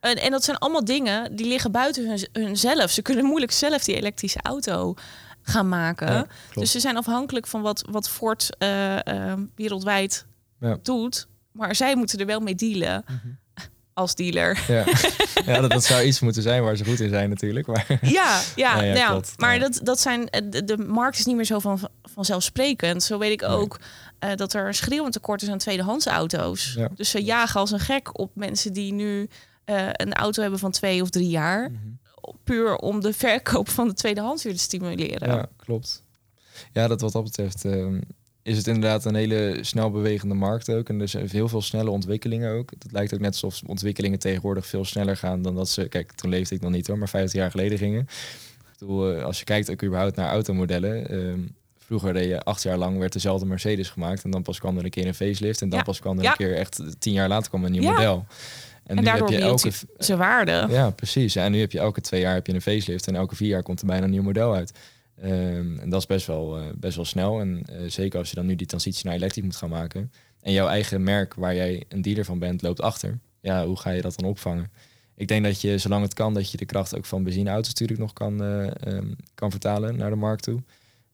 En, 0.00 0.16
en 0.16 0.30
dat 0.30 0.44
zijn 0.44 0.58
allemaal 0.58 0.84
dingen 0.84 1.36
die 1.36 1.46
liggen 1.46 1.72
buiten 1.72 2.08
hun, 2.08 2.28
hunzelf. 2.44 2.90
Ze 2.90 3.02
kunnen 3.02 3.24
moeilijk 3.24 3.52
zelf 3.52 3.84
die 3.84 3.96
elektrische 3.96 4.40
auto 4.42 4.94
gaan 5.42 5.68
maken. 5.68 6.12
Ja. 6.12 6.26
Dus 6.54 6.70
ze 6.70 6.80
zijn 6.80 6.96
afhankelijk 6.96 7.46
van 7.46 7.62
wat, 7.62 7.84
wat 7.90 8.08
Ford 8.08 8.56
eh, 8.58 9.06
eh, 9.06 9.38
wereldwijd 9.54 10.26
Ja. 10.60 10.78
doet. 10.82 11.26
Maar 11.52 11.74
zij 11.74 11.96
moeten 11.96 12.18
er 12.18 12.26
wel 12.26 12.40
mee 12.40 12.54
dealen 12.54 13.04
als 13.94 14.14
dealer. 14.14 14.64
Ja, 14.68 14.84
ja 15.52 15.60
dat, 15.60 15.70
dat 15.70 15.84
zou 15.84 16.02
iets 16.02 16.20
moeten 16.20 16.42
zijn 16.42 16.62
waar 16.62 16.76
ze 16.76 16.84
goed 16.84 17.00
in 17.00 17.08
zijn 17.08 17.28
natuurlijk. 17.28 17.66
Maar 17.66 17.98
Ja, 18.02 18.40
ja, 18.56 18.82
ja, 18.82 19.08
klopt. 19.08 19.32
maar 19.36 19.54
Ja. 19.54 19.60
Dat, 19.60 19.80
dat 19.82 20.00
zijn, 20.00 20.28
eh, 20.30 20.40
de, 20.50 20.64
de 20.64 20.78
markt 20.78 21.18
is 21.18 21.24
niet 21.26 21.36
meer 21.36 21.44
zo 21.44 21.58
van, 21.58 21.88
vanzelfsprekend. 22.02 23.02
Zo 23.02 23.18
weet 23.18 23.32
ik 23.32 23.40
Nee. 23.40 23.50
ook 23.50 23.80
eh, 24.18 24.34
dat 24.34 24.52
er 24.52 24.66
een 24.66 24.74
schreeuwend 24.74 25.12
tekort 25.12 25.42
is 25.42 25.48
aan 25.48 25.58
tweedehands 25.58 26.06
auto's. 26.06 26.72
Ja. 26.76 26.88
Dus 26.94 27.10
ze 27.10 27.22
jagen 27.24 27.60
als 27.60 27.70
een 27.70 27.80
gek 27.80 28.18
op 28.18 28.30
mensen 28.34 28.72
die 28.72 28.92
nu 28.92 29.28
eh, 29.64 29.86
een 29.92 30.12
auto 30.12 30.42
hebben 30.42 30.58
van 30.60 30.70
twee 30.70 31.02
of 31.02 31.10
drie 31.10 31.28
jaar. 31.28 31.70
Mhm. 31.70 31.78
Puur 32.44 32.76
om 32.76 33.00
de 33.00 33.12
verkoop 33.12 33.68
van 33.68 33.88
de 33.88 33.94
tweedehands 33.94 34.42
weer 34.44 34.52
te 34.52 34.58
stimuleren. 34.58 35.28
ja, 35.28 35.46
klopt. 35.56 36.02
Ja, 36.72 36.88
dat 36.88 37.00
wat 37.00 37.12
dat 37.12 37.24
betreft 37.24 37.64
ehm, 37.64 38.00
is 38.42 38.56
het 38.56 38.66
inderdaad 38.66 39.04
een 39.04 39.14
hele 39.14 39.58
snel 39.60 39.90
bewegende 39.90 40.34
markt 40.34 40.70
ook. 40.70 40.88
En 40.88 41.00
er 41.00 41.08
zijn 41.08 41.28
heel 41.30 41.48
veel 41.48 41.62
snelle 41.62 41.90
ontwikkelingen 41.90 42.52
ook. 42.52 42.70
Het 42.78 42.92
lijkt 42.92 43.14
ook 43.14 43.20
net 43.20 43.32
alsof 43.32 43.60
ontwikkelingen 43.66 44.18
tegenwoordig 44.18 44.66
veel 44.66 44.84
sneller 44.84 45.16
gaan 45.16 45.42
dan 45.42 45.54
dat 45.54 45.68
ze... 45.68 45.88
Kijk, 45.88 46.12
toen 46.12 46.30
leefde 46.30 46.54
ik 46.54 46.60
nog 46.60 46.70
niet 46.70 46.86
hoor, 46.86 46.98
maar 46.98 47.08
15 47.08 47.40
jaar 47.40 47.50
geleden 47.50 47.78
gingen. 47.78 48.08
Bedoel, 48.78 49.12
eh, 49.12 49.24
als 49.24 49.38
je 49.38 49.44
kijkt 49.44 49.70
ook 49.70 49.82
überhaupt 49.82 50.16
naar 50.16 50.30
automodellen... 50.30 51.08
ehm, 51.08 51.38
Vroeger 51.86 52.12
deed 52.12 52.28
je 52.28 52.42
acht 52.42 52.62
jaar 52.62 52.76
lang 52.76 52.98
werd 52.98 53.12
dezelfde 53.12 53.46
Mercedes 53.46 53.88
gemaakt 53.90 54.24
en 54.24 54.30
dan 54.30 54.42
pas 54.42 54.58
kwam 54.58 54.78
er 54.78 54.84
een 54.84 54.90
keer 54.90 55.06
een 55.06 55.14
facelift 55.14 55.62
en 55.62 55.68
dan 55.68 55.78
Ja. 55.78 55.84
pas 55.84 56.00
kwam 56.00 56.16
er 56.16 56.22
Ja. 56.22 56.30
een 56.30 56.36
keer 56.36 56.54
echt 56.56 56.82
tien 56.98 57.12
jaar 57.12 57.28
later 57.28 57.48
kwam 57.48 57.64
een 57.64 57.72
nieuw 57.72 57.82
Ja. 57.82 57.90
model. 57.92 58.26
En, 58.86 59.04
daardoor 59.04 59.28
heb 59.30 59.38
je 59.38 59.44
elke 59.44 59.70
zijn 59.98 60.18
waarde. 60.18 60.66
ja, 60.70 60.90
precies. 60.90 61.36
En 61.36 61.52
nu 61.52 61.60
heb 61.60 61.72
je 61.72 61.78
elke 61.78 62.00
twee 62.00 62.20
jaar 62.20 62.34
heb 62.34 62.46
je 62.46 62.54
een 62.54 62.62
facelift 62.62 63.06
en 63.06 63.14
elke 63.16 63.36
vier 63.36 63.48
jaar 63.48 63.62
komt 63.62 63.80
er 63.80 63.86
bijna 63.86 64.04
een 64.04 64.10
nieuw 64.10 64.22
model 64.22 64.54
uit. 64.54 64.72
Ehm, 65.22 65.78
en 65.78 65.90
dat 65.90 66.00
is 66.00 66.06
best 66.06 66.26
wel, 66.26 66.58
eh, 66.58 66.64
best 66.76 66.96
wel 66.96 67.04
snel. 67.04 67.40
En 67.40 67.62
eh, 67.66 67.90
zeker 67.90 68.18
als 68.18 68.28
je 68.28 68.34
dan 68.34 68.46
nu 68.46 68.54
die 68.54 68.66
transitie 68.66 69.06
naar 69.06 69.14
elektrisch 69.14 69.44
moet 69.44 69.56
gaan 69.56 69.68
maken. 69.68 70.12
En 70.40 70.52
jouw 70.52 70.66
eigen 70.68 71.02
merk 71.02 71.34
waar 71.34 71.54
jij 71.54 71.84
een 71.88 72.02
dealer 72.02 72.24
van 72.24 72.38
bent, 72.38 72.62
loopt 72.62 72.80
achter. 72.80 73.18
Ja, 73.40 73.66
hoe 73.66 73.78
ga 73.78 73.90
je 73.90 74.02
dat 74.02 74.16
dan 74.16 74.28
opvangen? 74.28 74.70
Ik 75.14 75.28
denk 75.28 75.44
dat 75.44 75.60
je, 75.60 75.78
zolang 75.78 76.02
het 76.02 76.14
kan, 76.14 76.34
dat 76.34 76.50
je 76.50 76.56
de 76.56 76.64
kracht 76.64 76.96
ook 76.96 77.04
van 77.04 77.22
benzineauto's 77.22 77.68
natuurlijk 77.68 78.00
nog 78.00 78.12
kan, 78.12 78.42
eh, 78.42 78.86
ehm, 78.86 79.12
kan 79.34 79.50
vertalen 79.50 79.96
naar 79.96 80.10
de 80.10 80.16
markt 80.16 80.42
toe. 80.42 80.62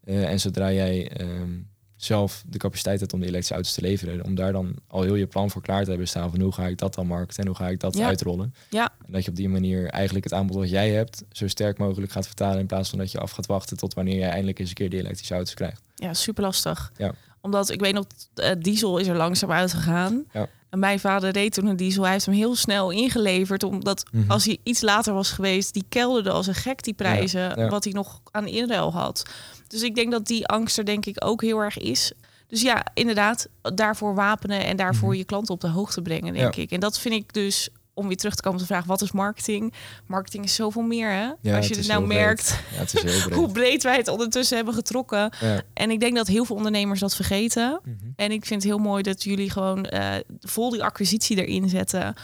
En 0.04 0.40
zodra 0.40 0.72
jij 0.72 1.10
ehm, 1.10 1.50
zelf 1.98 2.44
de 2.46 2.58
capaciteit 2.58 3.00
hebt 3.00 3.12
om 3.12 3.18
die 3.18 3.28
elektrische 3.28 3.54
auto's 3.54 3.74
te 3.74 3.80
leveren, 3.80 4.24
om 4.24 4.34
daar 4.34 4.52
dan 4.52 4.74
al 4.86 5.02
heel 5.02 5.14
je 5.14 5.26
plan 5.26 5.50
voor 5.50 5.62
klaar 5.62 5.82
te 5.84 5.88
hebben 5.90 6.08
staan 6.08 6.30
van 6.30 6.40
hoe 6.40 6.52
ga 6.52 6.66
ik 6.66 6.78
dat 6.78 6.94
dan 6.94 7.06
markten 7.06 7.38
en 7.40 7.46
hoe 7.46 7.56
ga 7.56 7.68
ik 7.68 7.80
dat 7.80 7.96
Ja. 7.96 8.06
uitrollen. 8.06 8.54
Ja. 8.70 8.90
En 9.06 9.12
dat 9.12 9.24
je 9.24 9.30
op 9.30 9.36
die 9.36 9.48
manier 9.48 9.88
eigenlijk 9.88 10.24
het 10.24 10.32
aanbod 10.34 10.56
wat 10.56 10.70
jij 10.70 10.90
hebt 10.90 11.24
zo 11.32 11.48
sterk 11.48 11.78
mogelijk 11.78 12.12
gaat 12.12 12.26
vertalen 12.26 12.58
in 12.58 12.66
plaats 12.66 12.88
van 12.88 12.98
dat 12.98 13.12
je 13.12 13.18
af 13.18 13.30
gaat 13.30 13.46
wachten 13.46 13.76
tot 13.76 13.94
wanneer 13.94 14.18
jij 14.18 14.28
eindelijk 14.28 14.58
eens 14.58 14.68
een 14.68 14.74
keer 14.74 14.90
die 14.90 14.98
elektrische 15.00 15.34
auto's 15.34 15.54
krijgt. 15.54 15.80
Ja, 15.94 16.14
super 16.14 16.42
lastig. 16.42 16.92
Ja. 16.96 17.12
Omdat 17.40 17.70
ik 17.70 17.80
weet 17.80 17.94
nog, 17.94 18.04
eh, 18.34 18.50
diesel 18.58 18.98
is 18.98 19.06
er 19.06 19.16
langzaam 19.16 19.50
uitgegaan. 19.52 20.24
Ja. 20.32 20.48
En 20.70 20.78
mijn 20.78 21.00
vader 21.00 21.30
reed 21.30 21.52
toen 21.54 21.66
een 21.66 21.76
diesel. 21.76 22.02
Hij 22.02 22.12
heeft 22.12 22.26
hem 22.26 22.34
heel 22.34 22.56
snel 22.56 22.90
ingeleverd. 22.90 23.62
Omdat 23.62 24.04
Mhm. 24.12 24.30
als 24.30 24.44
hij 24.44 24.58
iets 24.62 24.80
later 24.80 25.14
was 25.14 25.30
geweest, 25.30 25.72
die 25.72 25.84
kelderde 25.88 26.30
als 26.30 26.46
een 26.46 26.54
gek 26.54 26.82
die 26.82 26.94
prijzen. 26.94 27.40
Ja, 27.40 27.52
ja. 27.56 27.68
Wat 27.68 27.84
hij 27.84 27.92
nog 27.92 28.20
aan 28.30 28.46
inruil 28.46 28.92
had. 28.92 29.22
Dus 29.68 29.82
ik 29.82 29.94
denk 29.94 30.10
dat 30.10 30.26
die 30.26 30.46
angst 30.46 30.78
er 30.78 30.84
denk 30.84 31.06
ik 31.06 31.24
ook 31.24 31.42
heel 31.42 31.58
erg 31.58 31.78
is. 31.78 32.12
Dus 32.46 32.62
ja, 32.62 32.84
inderdaad, 32.94 33.48
daarvoor 33.62 34.14
wapenen 34.14 34.64
en 34.64 34.76
daarvoor 34.76 35.08
Mhm. 35.08 35.18
je 35.18 35.24
klanten 35.24 35.54
op 35.54 35.60
de 35.60 35.68
hoogte 35.68 36.02
brengen, 36.02 36.32
denk 36.34 36.54
Ja. 36.54 36.62
ik. 36.62 36.70
En 36.70 36.80
dat 36.80 36.98
vind 36.98 37.14
ik 37.14 37.32
dus, 37.32 37.68
om 37.94 38.06
weer 38.06 38.16
terug 38.16 38.34
te 38.34 38.42
komen 38.42 38.60
op 38.60 38.66
de 38.66 38.72
vraag, 38.74 38.84
wat 38.84 39.02
is 39.02 39.12
marketing? 39.12 39.72
Marketing 40.06 40.44
is 40.44 40.54
zoveel 40.54 40.82
meer, 40.82 41.10
hè? 41.10 41.30
Ja, 41.40 41.56
Als 41.56 41.68
je 41.68 41.76
het 41.76 41.86
nou 41.86 42.06
merkt, 42.06 42.48
Ja, 42.72 42.78
het 42.78 42.92
breed. 43.02 43.22
hoe 43.34 43.52
breed 43.52 43.82
wij 43.82 43.96
het 43.96 44.08
ondertussen 44.08 44.56
hebben 44.56 44.74
getrokken. 44.74 45.30
En 45.74 45.90
ik 45.90 46.00
denk 46.00 46.16
dat 46.16 46.26
heel 46.26 46.44
veel 46.44 46.56
ondernemers 46.56 47.00
dat 47.00 47.14
vergeten. 47.14 47.80
Mhm. 47.84 47.94
En 48.16 48.30
ik 48.32 48.46
vind 48.46 48.62
het 48.62 48.70
heel 48.72 48.80
mooi 48.82 49.02
dat 49.02 49.22
jullie 49.22 49.50
gewoon 49.50 49.84
eh, 49.84 50.14
vol 50.40 50.70
die 50.70 50.82
acquisitie 50.84 51.46
erin 51.46 51.68
zetten. 51.68 52.14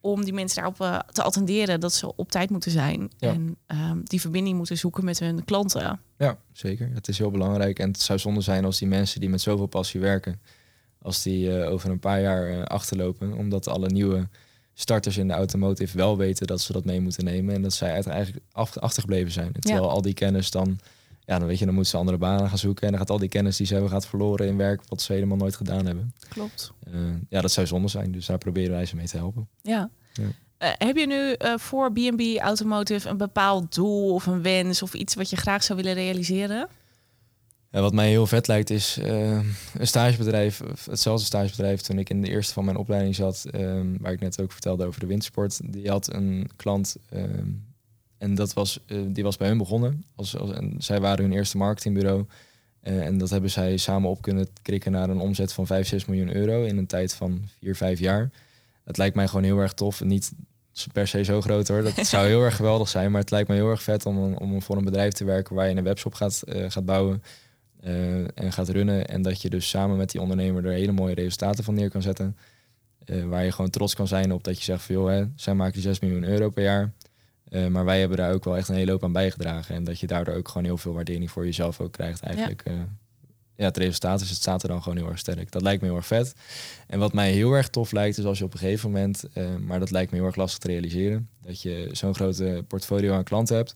Om 0.00 0.24
die 0.24 0.32
mensen 0.32 0.62
daarop 0.62 0.80
eh, 0.80 0.98
te 1.12 1.22
attenderen 1.22 1.80
dat 1.80 1.92
ze 1.92 2.16
op 2.16 2.30
tijd 2.30 2.50
moeten 2.50 2.70
zijn. 2.70 3.10
Ja. 3.18 3.32
En 3.32 3.56
ehm, 3.66 3.98
die 4.04 4.20
verbinding 4.20 4.56
moeten 4.56 4.78
zoeken 4.78 5.04
met 5.04 5.18
hun 5.18 5.44
klanten. 5.44 6.00
Ja, 6.18 6.38
zeker. 6.52 6.90
Het 6.94 7.08
is 7.08 7.18
heel 7.18 7.30
belangrijk. 7.30 7.78
En 7.78 7.88
het 7.90 8.00
zou 8.00 8.18
zonde 8.18 8.40
zijn 8.40 8.64
als 8.64 8.78
die 8.78 8.88
mensen 8.88 9.20
die 9.20 9.28
met 9.28 9.40
zoveel 9.40 9.66
passie 9.66 10.00
werken, 10.00 10.40
als 11.02 11.22
die 11.22 11.58
eh, 11.62 11.70
over 11.70 11.90
een 11.90 11.98
paar 11.98 12.20
jaar 12.20 12.48
eh, 12.50 12.62
achterlopen. 12.64 13.32
Omdat 13.32 13.68
alle 13.68 13.88
nieuwe 13.88 14.28
starters 14.74 15.16
in 15.16 15.28
de 15.28 15.34
automotive 15.34 15.96
wel 15.96 16.16
weten 16.16 16.46
dat 16.46 16.60
ze 16.60 16.72
dat 16.72 16.84
mee 16.84 17.00
moeten 17.00 17.24
nemen. 17.24 17.54
En 17.54 17.62
dat 17.62 17.72
zij 17.72 17.92
uit- 17.92 18.06
eigenlijk 18.06 18.44
af- 18.52 18.76
achtergebleven 18.78 19.32
zijn. 19.32 19.52
Terwijl 19.52 19.90
al 19.90 20.02
die 20.02 20.14
kennis 20.14 20.50
dan, 20.50 20.78
ja, 21.30 21.38
dan 21.38 21.48
weet 21.48 21.58
je, 21.58 21.64
dan 21.64 21.74
moeten 21.74 21.92
ze 21.92 21.98
andere 21.98 22.18
banen 22.18 22.48
gaan 22.48 22.58
zoeken. 22.58 22.84
En 22.84 22.90
dan 22.90 23.00
gaat 23.00 23.10
al 23.10 23.18
die 23.18 23.28
kennis 23.28 23.56
die 23.56 23.66
ze 23.66 23.72
hebben 23.72 23.90
gaat 23.90 24.06
verloren 24.06 24.46
in 24.46 24.56
werk 24.56 24.80
wat 24.88 25.02
ze 25.02 25.12
helemaal 25.12 25.36
nooit 25.36 25.56
gedaan 25.56 25.86
hebben. 25.86 26.14
Klopt. 26.28 26.72
Eh, 26.84 26.92
ja, 27.28 27.40
dat 27.40 27.52
zou 27.52 27.66
zonde 27.66 27.88
zijn. 27.88 28.12
Dus 28.12 28.26
daar 28.26 28.38
proberen 28.38 28.70
wij 28.70 28.86
ze 28.86 28.96
mee 28.96 29.06
te 29.06 29.16
helpen. 29.16 29.48
Ja. 29.62 29.90
Ja. 30.12 30.24
Eh, 30.58 30.70
heb 30.78 30.96
je 30.96 31.06
nu 31.06 31.32
eh, 31.32 31.58
voor 31.58 31.92
B&B 31.92 32.38
Automotive 32.38 33.08
een 33.08 33.16
bepaald 33.16 33.74
doel 33.74 34.14
of 34.14 34.26
een 34.26 34.42
wens 34.42 34.82
of 34.82 34.94
iets 34.94 35.14
wat 35.14 35.30
je 35.30 35.36
graag 35.36 35.62
zou 35.62 35.78
willen 35.78 35.94
realiseren? 35.94 36.68
Ja, 37.70 37.80
wat 37.80 37.92
mij 37.92 38.08
heel 38.08 38.26
vet 38.26 38.46
lijkt 38.46 38.70
is 38.70 38.98
een 39.02 39.86
stagebedrijf, 39.86 40.62
hetzelfde 40.90 41.24
stagebedrijf 41.24 41.80
toen 41.80 41.98
ik 41.98 42.10
in 42.10 42.20
de 42.22 42.28
eerste 42.28 42.52
van 42.52 42.64
mijn 42.64 42.76
opleiding 42.76 43.14
zat, 43.14 43.44
ehm, 43.50 43.86
waar 44.00 44.12
ik 44.12 44.20
net 44.20 44.40
ook 44.40 44.52
vertelde 44.52 44.86
over 44.86 45.00
de 45.00 45.06
windsport. 45.06 45.72
Die 45.72 45.88
had 45.88 46.12
een 46.12 46.50
klant 46.56 46.96
ehm, 47.08 47.48
en 48.20 48.34
dat 48.34 48.52
was, 48.52 48.80
eh, 48.86 48.98
die 49.08 49.24
was 49.24 49.36
bij 49.36 49.48
hun 49.48 49.58
begonnen. 49.58 50.04
Als, 50.14 50.36
als, 50.36 50.50
en 50.52 50.74
zij 50.78 51.00
waren 51.00 51.24
hun 51.24 51.32
eerste 51.32 51.56
marketingbureau. 51.56 52.24
Eh, 52.80 53.06
en 53.06 53.18
dat 53.18 53.30
hebben 53.30 53.50
zij 53.50 53.76
samen 53.76 54.10
op 54.10 54.22
kunnen 54.22 54.46
krikken 54.62 54.92
naar 54.92 55.10
een 55.10 55.18
omzet 55.20 55.52
van 55.52 55.66
5, 55.66 55.86
6 55.88 56.04
miljoen 56.04 56.34
euro 56.36 56.62
in 56.64 56.76
een 56.76 56.86
tijd 56.86 57.14
van 57.14 57.44
4, 57.60 57.76
5 57.76 57.98
jaar. 57.98 58.30
Het 58.84 58.96
lijkt 58.96 59.16
mij 59.16 59.28
gewoon 59.28 59.44
heel 59.44 59.58
erg 59.58 59.72
tof. 59.72 60.04
Niet 60.04 60.32
per 60.92 61.08
se 61.08 61.24
zo 61.24 61.40
groot 61.40 61.68
hoor. 61.68 61.82
Dat 61.82 62.06
zou 62.06 62.26
heel 62.26 62.42
erg 62.42 62.56
geweldig 62.56 62.88
zijn. 62.88 63.10
Maar 63.10 63.20
het 63.20 63.30
lijkt 63.30 63.48
me 63.48 63.54
heel 63.54 63.70
erg 63.70 63.82
vet 63.82 64.06
om, 64.06 64.16
een- 64.18 64.38
om 64.38 64.62
voor 64.62 64.76
een 64.76 64.84
bedrijf 64.84 65.12
te 65.12 65.24
werken 65.24 65.54
waar 65.54 65.68
je 65.68 65.76
een 65.76 65.84
webshop 65.84 66.14
gaat, 66.14 66.42
eh, 66.42 66.64
gaat 66.70 66.84
bouwen. 66.84 67.22
en 68.34 68.52
gaat 68.52 68.68
runnen. 68.68 69.06
En 69.08 69.22
dat 69.22 69.42
je 69.42 69.50
dus 69.50 69.68
samen 69.68 69.96
met 69.96 70.10
die 70.10 70.20
ondernemer 70.20 70.64
er 70.66 70.72
hele 70.72 70.92
mooie 70.92 71.14
resultaten 71.14 71.64
van 71.64 71.74
neer 71.74 71.90
kan 71.90 72.02
zetten. 72.02 72.36
Waar 73.26 73.44
je 73.44 73.52
gewoon 73.52 73.70
trots 73.70 73.94
kan 73.94 74.08
zijn 74.08 74.32
op 74.32 74.44
dat 74.44 74.58
je 74.58 74.64
zegt 74.64 74.82
van 74.82 74.94
joh, 74.94 75.08
hè, 75.08 75.24
zij 75.36 75.54
maken 75.54 75.80
6 75.82 75.98
miljoen 76.00 76.24
euro 76.24 76.48
per 76.50 76.62
jaar. 76.62 76.92
Eh, 77.50 77.66
maar 77.66 77.84
wij 77.84 78.00
hebben 78.00 78.16
daar 78.16 78.32
ook 78.32 78.44
wel 78.44 78.56
echt 78.56 78.68
een 78.68 78.74
hele 78.74 78.90
hoop 78.90 79.04
aan 79.04 79.12
bijgedragen. 79.12 79.74
En 79.74 79.84
dat 79.84 80.00
je 80.00 80.06
daardoor 80.06 80.34
ook 80.34 80.48
gewoon 80.48 80.64
heel 80.64 80.78
veel 80.78 80.92
waardering 80.92 81.30
voor 81.30 81.44
jezelf 81.44 81.80
ook 81.80 81.92
krijgt 81.92 82.22
eigenlijk. 82.22 82.62
Ja. 82.64 82.88
ja, 83.56 83.64
het 83.64 83.76
resultaat 83.76 84.20
is, 84.20 84.28
het 84.28 84.38
staat 84.38 84.62
er 84.62 84.68
dan 84.68 84.82
gewoon 84.82 84.98
heel 84.98 85.08
erg 85.08 85.18
sterk. 85.18 85.50
Dat 85.50 85.62
lijkt 85.62 85.82
me 85.82 85.88
heel 85.88 85.96
erg 85.96 86.06
vet. 86.06 86.34
En 86.86 86.98
wat 86.98 87.12
mij 87.12 87.32
heel 87.32 87.52
erg 87.52 87.68
tof 87.68 87.92
lijkt, 87.92 88.18
is 88.18 88.24
als 88.24 88.38
je 88.38 88.44
op 88.44 88.52
een 88.52 88.58
gegeven 88.58 88.90
moment, 88.90 89.24
eh, 89.32 89.56
maar 89.56 89.78
dat 89.78 89.90
lijkt 89.90 90.10
me 90.10 90.16
heel 90.16 90.26
erg 90.26 90.36
lastig 90.36 90.58
te 90.58 90.68
realiseren, 90.68 91.28
dat 91.42 91.62
je 91.62 91.88
zo'n 91.92 92.14
grote 92.14 92.64
portfolio 92.68 93.14
aan 93.14 93.24
klanten 93.24 93.56
hebt, 93.56 93.74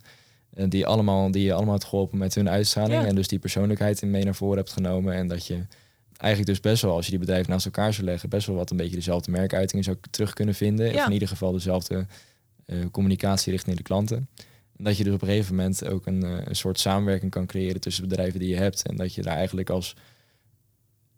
eh, 0.54 0.64
die, 0.68 0.86
allemaal, 0.86 1.30
die 1.30 1.44
je 1.44 1.52
allemaal 1.52 1.74
hebt 1.74 1.86
geholpen 1.86 2.18
met 2.18 2.34
hun 2.34 2.48
uitstraling. 2.48 3.02
Ja. 3.02 3.06
En 3.06 3.14
dus 3.14 3.28
die 3.28 3.38
persoonlijkheid 3.38 4.02
in 4.02 4.10
mee 4.10 4.24
naar 4.24 4.34
voren 4.34 4.56
hebt 4.56 4.72
genomen. 4.72 5.14
En 5.14 5.28
dat 5.28 5.46
je 5.46 5.66
eigenlijk 6.16 6.46
dus 6.46 6.60
best 6.60 6.82
wel, 6.82 6.94
als 6.94 7.04
je 7.04 7.10
die 7.10 7.20
bedrijven 7.20 7.50
naast 7.50 7.64
elkaar 7.64 7.92
zou 7.92 8.06
leggen, 8.06 8.28
best 8.28 8.46
wel 8.46 8.56
wat 8.56 8.70
een 8.70 8.76
beetje 8.76 8.96
dezelfde 8.96 9.30
merkuitingen 9.30 9.84
zou 9.84 9.96
terug 10.10 10.32
kunnen 10.32 10.54
vinden. 10.54 10.92
Ja. 10.92 11.00
Of 11.00 11.06
in 11.06 11.12
ieder 11.12 11.28
geval 11.28 11.52
dezelfde 11.52 12.06
eh, 12.66 12.78
communicatie 12.90 13.52
richting 13.52 13.76
de 13.76 13.82
klanten. 13.82 14.28
En 14.76 14.84
dat 14.84 14.96
je 14.96 15.04
dus 15.04 15.14
op 15.14 15.22
een 15.22 15.28
gegeven 15.28 15.54
moment 15.54 15.88
ook 15.88 16.06
een, 16.06 16.22
eh, 16.22 16.38
een 16.44 16.56
soort 16.56 16.80
samenwerking 16.80 17.30
kan 17.30 17.46
creëren 17.46 17.80
tussen 17.80 18.08
bedrijven 18.08 18.40
die 18.40 18.48
je 18.48 18.56
hebt. 18.56 18.86
En 18.86 18.96
dat 18.96 19.14
je 19.14 19.22
daar 19.22 19.36
eigenlijk 19.36 19.70
als 19.70 19.94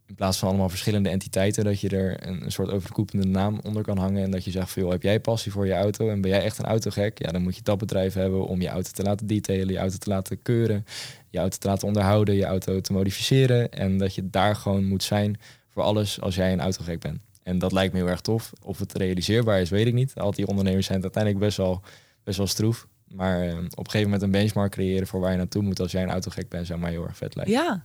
in 0.07 0.15
plaats 0.15 0.39
van 0.39 0.49
allemaal 0.49 0.69
verschillende 0.69 1.09
entiteiten, 1.09 1.65
dat 1.65 1.81
je 1.81 1.89
er 1.89 2.27
een, 2.27 2.45
een 2.45 2.53
soort 2.53 2.71
overkoepelende 2.71 3.29
naam 3.29 3.61
onder 3.63 3.83
kan 3.83 3.99
hangen. 3.99 4.23
En 4.23 4.31
dat 4.31 4.45
je 4.45 4.51
zegt 4.51 4.75
joh, 4.75 4.91
heb 4.91 5.03
jij 5.03 5.21
passie 5.21 5.53
voor 5.53 5.67
je 5.67 5.73
auto 5.73 6.11
en 6.11 6.21
ben 6.21 6.31
jij 6.31 6.43
echt 6.43 6.59
een 6.59 6.65
autogek? 6.65 7.19
Ja, 7.19 7.31
dan 7.31 7.43
moet 7.43 7.57
je 7.57 7.63
dat 7.63 7.79
bedrijf 7.79 8.15
hebben 8.15 8.47
om 8.47 8.61
je 8.61 8.69
auto 8.69 8.91
te 8.91 9.03
laten 9.03 9.27
detailen, 9.27 9.73
je 9.73 9.79
auto 9.79 9.97
te 9.97 10.09
laten 10.09 10.43
keuren, 10.43 10.85
je 11.31 11.39
auto 11.39 11.57
te 11.59 11.69
laten 11.69 11.87
onderhouden, 11.87 12.35
je 12.35 12.45
auto 12.45 12.81
te 12.81 12.93
modificeren. 12.93 13.71
En 13.71 13.99
dat 13.99 14.15
je 14.15 14.31
daar 14.31 14.57
gewoon 14.57 14.85
moet 14.85 15.03
zijn 15.03 15.41
voor 15.71 15.83
alles 15.83 16.21
als 16.21 16.35
jij 16.35 16.53
een 16.53 16.61
autogek 16.61 17.01
bent. 17.01 17.26
En 17.47 17.59
dat 17.59 17.73
lijkt 17.73 17.93
me 17.93 17.99
heel 17.99 18.09
erg 18.09 18.21
tof. 18.21 18.53
Of 18.63 18.79
het 18.79 18.93
realiseerbaar 18.93 19.61
is, 19.61 19.71
weet 19.71 19.87
ik 19.87 19.95
niet. 19.95 20.15
Al 20.15 20.31
die 20.31 20.47
ondernemers 20.47 20.87
zijn 20.87 21.03
uiteindelijk 21.03 21.45
best 21.45 21.57
wel, 21.57 21.83
best 22.25 22.39
wel 22.39 22.47
stroef. 22.47 22.87
Maar 23.09 23.41
eh, 23.41 23.57
op 23.57 23.59
een 23.59 23.91
gegeven 23.91 24.03
moment 24.03 24.23
een 24.23 24.31
benchmark 24.31 24.73
creëren 24.73 25.07
voor 25.07 25.21
waar 25.21 25.31
je 25.31 25.37
naartoe 25.37 25.63
moet 25.63 25.81
als 25.81 25.93
jij 25.93 26.03
een 26.03 26.11
autogek 26.11 26.49
bent, 26.49 26.67
zou 26.67 26.81
mij 26.81 26.91
heel 26.91 27.05
erg 27.05 27.17
vet 27.17 27.35
lijken. 27.35 27.55
Ja, 27.55 27.85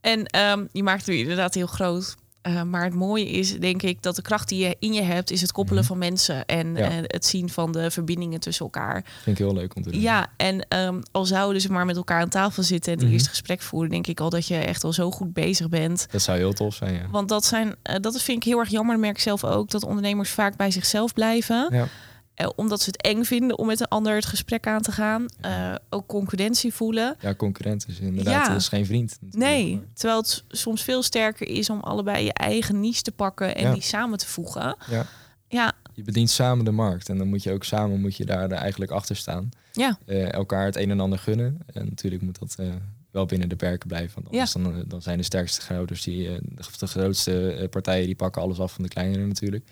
en 0.00 0.26
ehm, 0.26 0.64
je 0.72 0.82
maakt 0.82 1.06
het 1.06 1.14
inderdaad 1.14 1.54
heel 1.54 1.66
groot. 1.66 2.16
Uh, 2.48 2.62
maar 2.62 2.84
het 2.84 2.94
mooie 2.94 3.30
is, 3.30 3.58
denk 3.60 3.82
ik, 3.82 4.02
dat 4.02 4.16
de 4.16 4.22
kracht 4.22 4.48
die 4.48 4.64
je 4.66 4.76
in 4.78 4.92
je 4.92 5.02
hebt, 5.02 5.30
is 5.30 5.40
het 5.40 5.52
koppelen 5.52 5.78
Mhm. 5.82 5.88
van 5.88 5.98
mensen 5.98 6.46
en 6.46 6.74
Ja. 6.76 6.88
eh, 6.90 6.96
het 7.02 7.24
zien 7.26 7.48
van 7.50 7.72
de 7.72 7.90
verbindingen 7.90 8.40
tussen 8.40 8.64
elkaar. 8.64 9.04
Vind 9.22 9.38
ik 9.38 9.44
heel 9.44 9.54
leuk 9.54 9.76
om 9.76 9.82
te 9.82 9.90
doen. 9.90 10.00
Ja, 10.00 10.26
en 10.36 10.66
ehm, 10.68 11.00
al 11.12 11.24
zouden 11.24 11.60
ze 11.62 11.72
maar 11.72 11.84
met 11.86 11.96
elkaar 11.96 12.20
aan 12.20 12.28
tafel 12.28 12.62
zitten 12.62 12.92
en 12.92 12.96
het 12.98 13.04
Mhm. 13.06 13.14
eerste 13.14 13.28
gesprek 13.30 13.60
voeren, 13.62 13.90
denk 13.90 14.06
ik 14.06 14.20
al 14.20 14.30
dat 14.30 14.46
je 14.46 14.56
echt 14.56 14.84
al 14.84 14.92
zo 14.92 15.10
goed 15.10 15.32
bezig 15.32 15.68
bent. 15.68 16.06
Dat 16.10 16.22
zou 16.22 16.38
heel 16.38 16.52
tof 16.52 16.74
zijn, 16.74 16.94
ja. 16.94 17.06
Want 17.10 17.28
dat 17.28 17.44
zijn, 17.44 17.74
eh, 17.82 17.96
dat 18.00 18.22
vind 18.22 18.36
ik 18.38 18.44
heel 18.44 18.58
erg 18.58 18.68
jammer. 18.68 18.98
Merk 18.98 19.14
ik 19.16 19.22
zelf 19.22 19.44
ook 19.44 19.70
dat 19.70 19.84
ondernemers 19.84 20.30
vaak 20.30 20.56
bij 20.56 20.70
zichzelf 20.70 21.12
blijven. 21.12 21.68
Ja. 21.72 21.86
Eh, 22.34 22.48
omdat 22.56 22.80
ze 22.80 22.90
het 22.90 23.02
eng 23.02 23.24
vinden 23.24 23.58
om 23.58 23.66
met 23.66 23.80
een 23.80 23.88
ander 23.88 24.14
het 24.14 24.24
gesprek 24.26 24.66
aan 24.66 24.82
te 24.82 24.92
gaan. 24.92 25.26
Eh, 25.40 25.74
ook 25.90 26.06
concurrentie 26.06 26.74
voelen. 26.74 27.16
Ja, 27.20 27.34
concurrent 27.34 27.84
is 27.88 27.98
inderdaad 28.00 28.34
Ja. 28.46 28.48
dat 28.48 28.60
is 28.60 28.68
geen 28.68 28.86
vriend. 28.86 29.18
natuurlijk. 29.20 29.52
Nee, 29.52 29.82
terwijl 29.94 30.20
het 30.20 30.44
soms 30.48 30.82
veel 30.82 31.02
sterker 31.02 31.48
is 31.48 31.70
om 31.70 31.80
allebei 31.80 32.24
je 32.24 32.32
eigen 32.32 32.80
niche 32.80 33.02
te 33.02 33.12
pakken 33.12 33.54
en 33.56 33.62
Ja. 33.62 33.72
die 33.72 33.82
samen 33.82 34.18
te 34.18 34.26
voegen. 34.26 34.76
Ja. 34.90 35.06
Ja, 35.48 35.72
Je 35.92 36.02
bedient 36.02 36.30
samen 36.30 36.64
de 36.64 36.70
markt 36.70 37.08
en 37.08 37.18
dan 37.18 37.28
moet 37.28 37.42
je 37.42 37.52
ook 37.52 37.64
samen 37.64 38.00
moet 38.00 38.16
je 38.16 38.24
daar 38.24 38.50
eigenlijk 38.50 38.90
achter 38.90 39.16
staan. 39.16 39.48
ja, 39.72 39.98
Eh, 40.06 40.32
elkaar 40.32 40.64
het 40.64 40.76
een 40.76 40.90
en 40.90 41.00
ander 41.00 41.18
gunnen. 41.18 41.58
En 41.72 41.84
natuurlijk 41.88 42.22
moet 42.22 42.38
dat 42.38 42.54
eh, 42.58 42.66
wel 43.10 43.26
binnen 43.26 43.48
de 43.48 43.56
perken 43.56 43.88
blijven. 43.88 44.14
Want 44.14 44.26
anders 44.26 44.52
dan, 44.52 44.74
eh, 44.74 44.80
dan 44.86 45.02
zijn 45.02 45.18
de 45.18 45.24
sterkste 45.24 45.60
grooters, 45.60 46.02
die, 46.02 46.28
eh, 46.28 46.34
de, 46.78 46.86
grootste 46.86 47.52
eh, 47.52 47.68
partijen, 47.68 48.06
die 48.06 48.14
pakken 48.14 48.42
alles 48.42 48.58
af 48.58 48.72
van 48.72 48.82
de 48.82 48.88
kleinere 48.88 49.26
natuurlijk. 49.26 49.64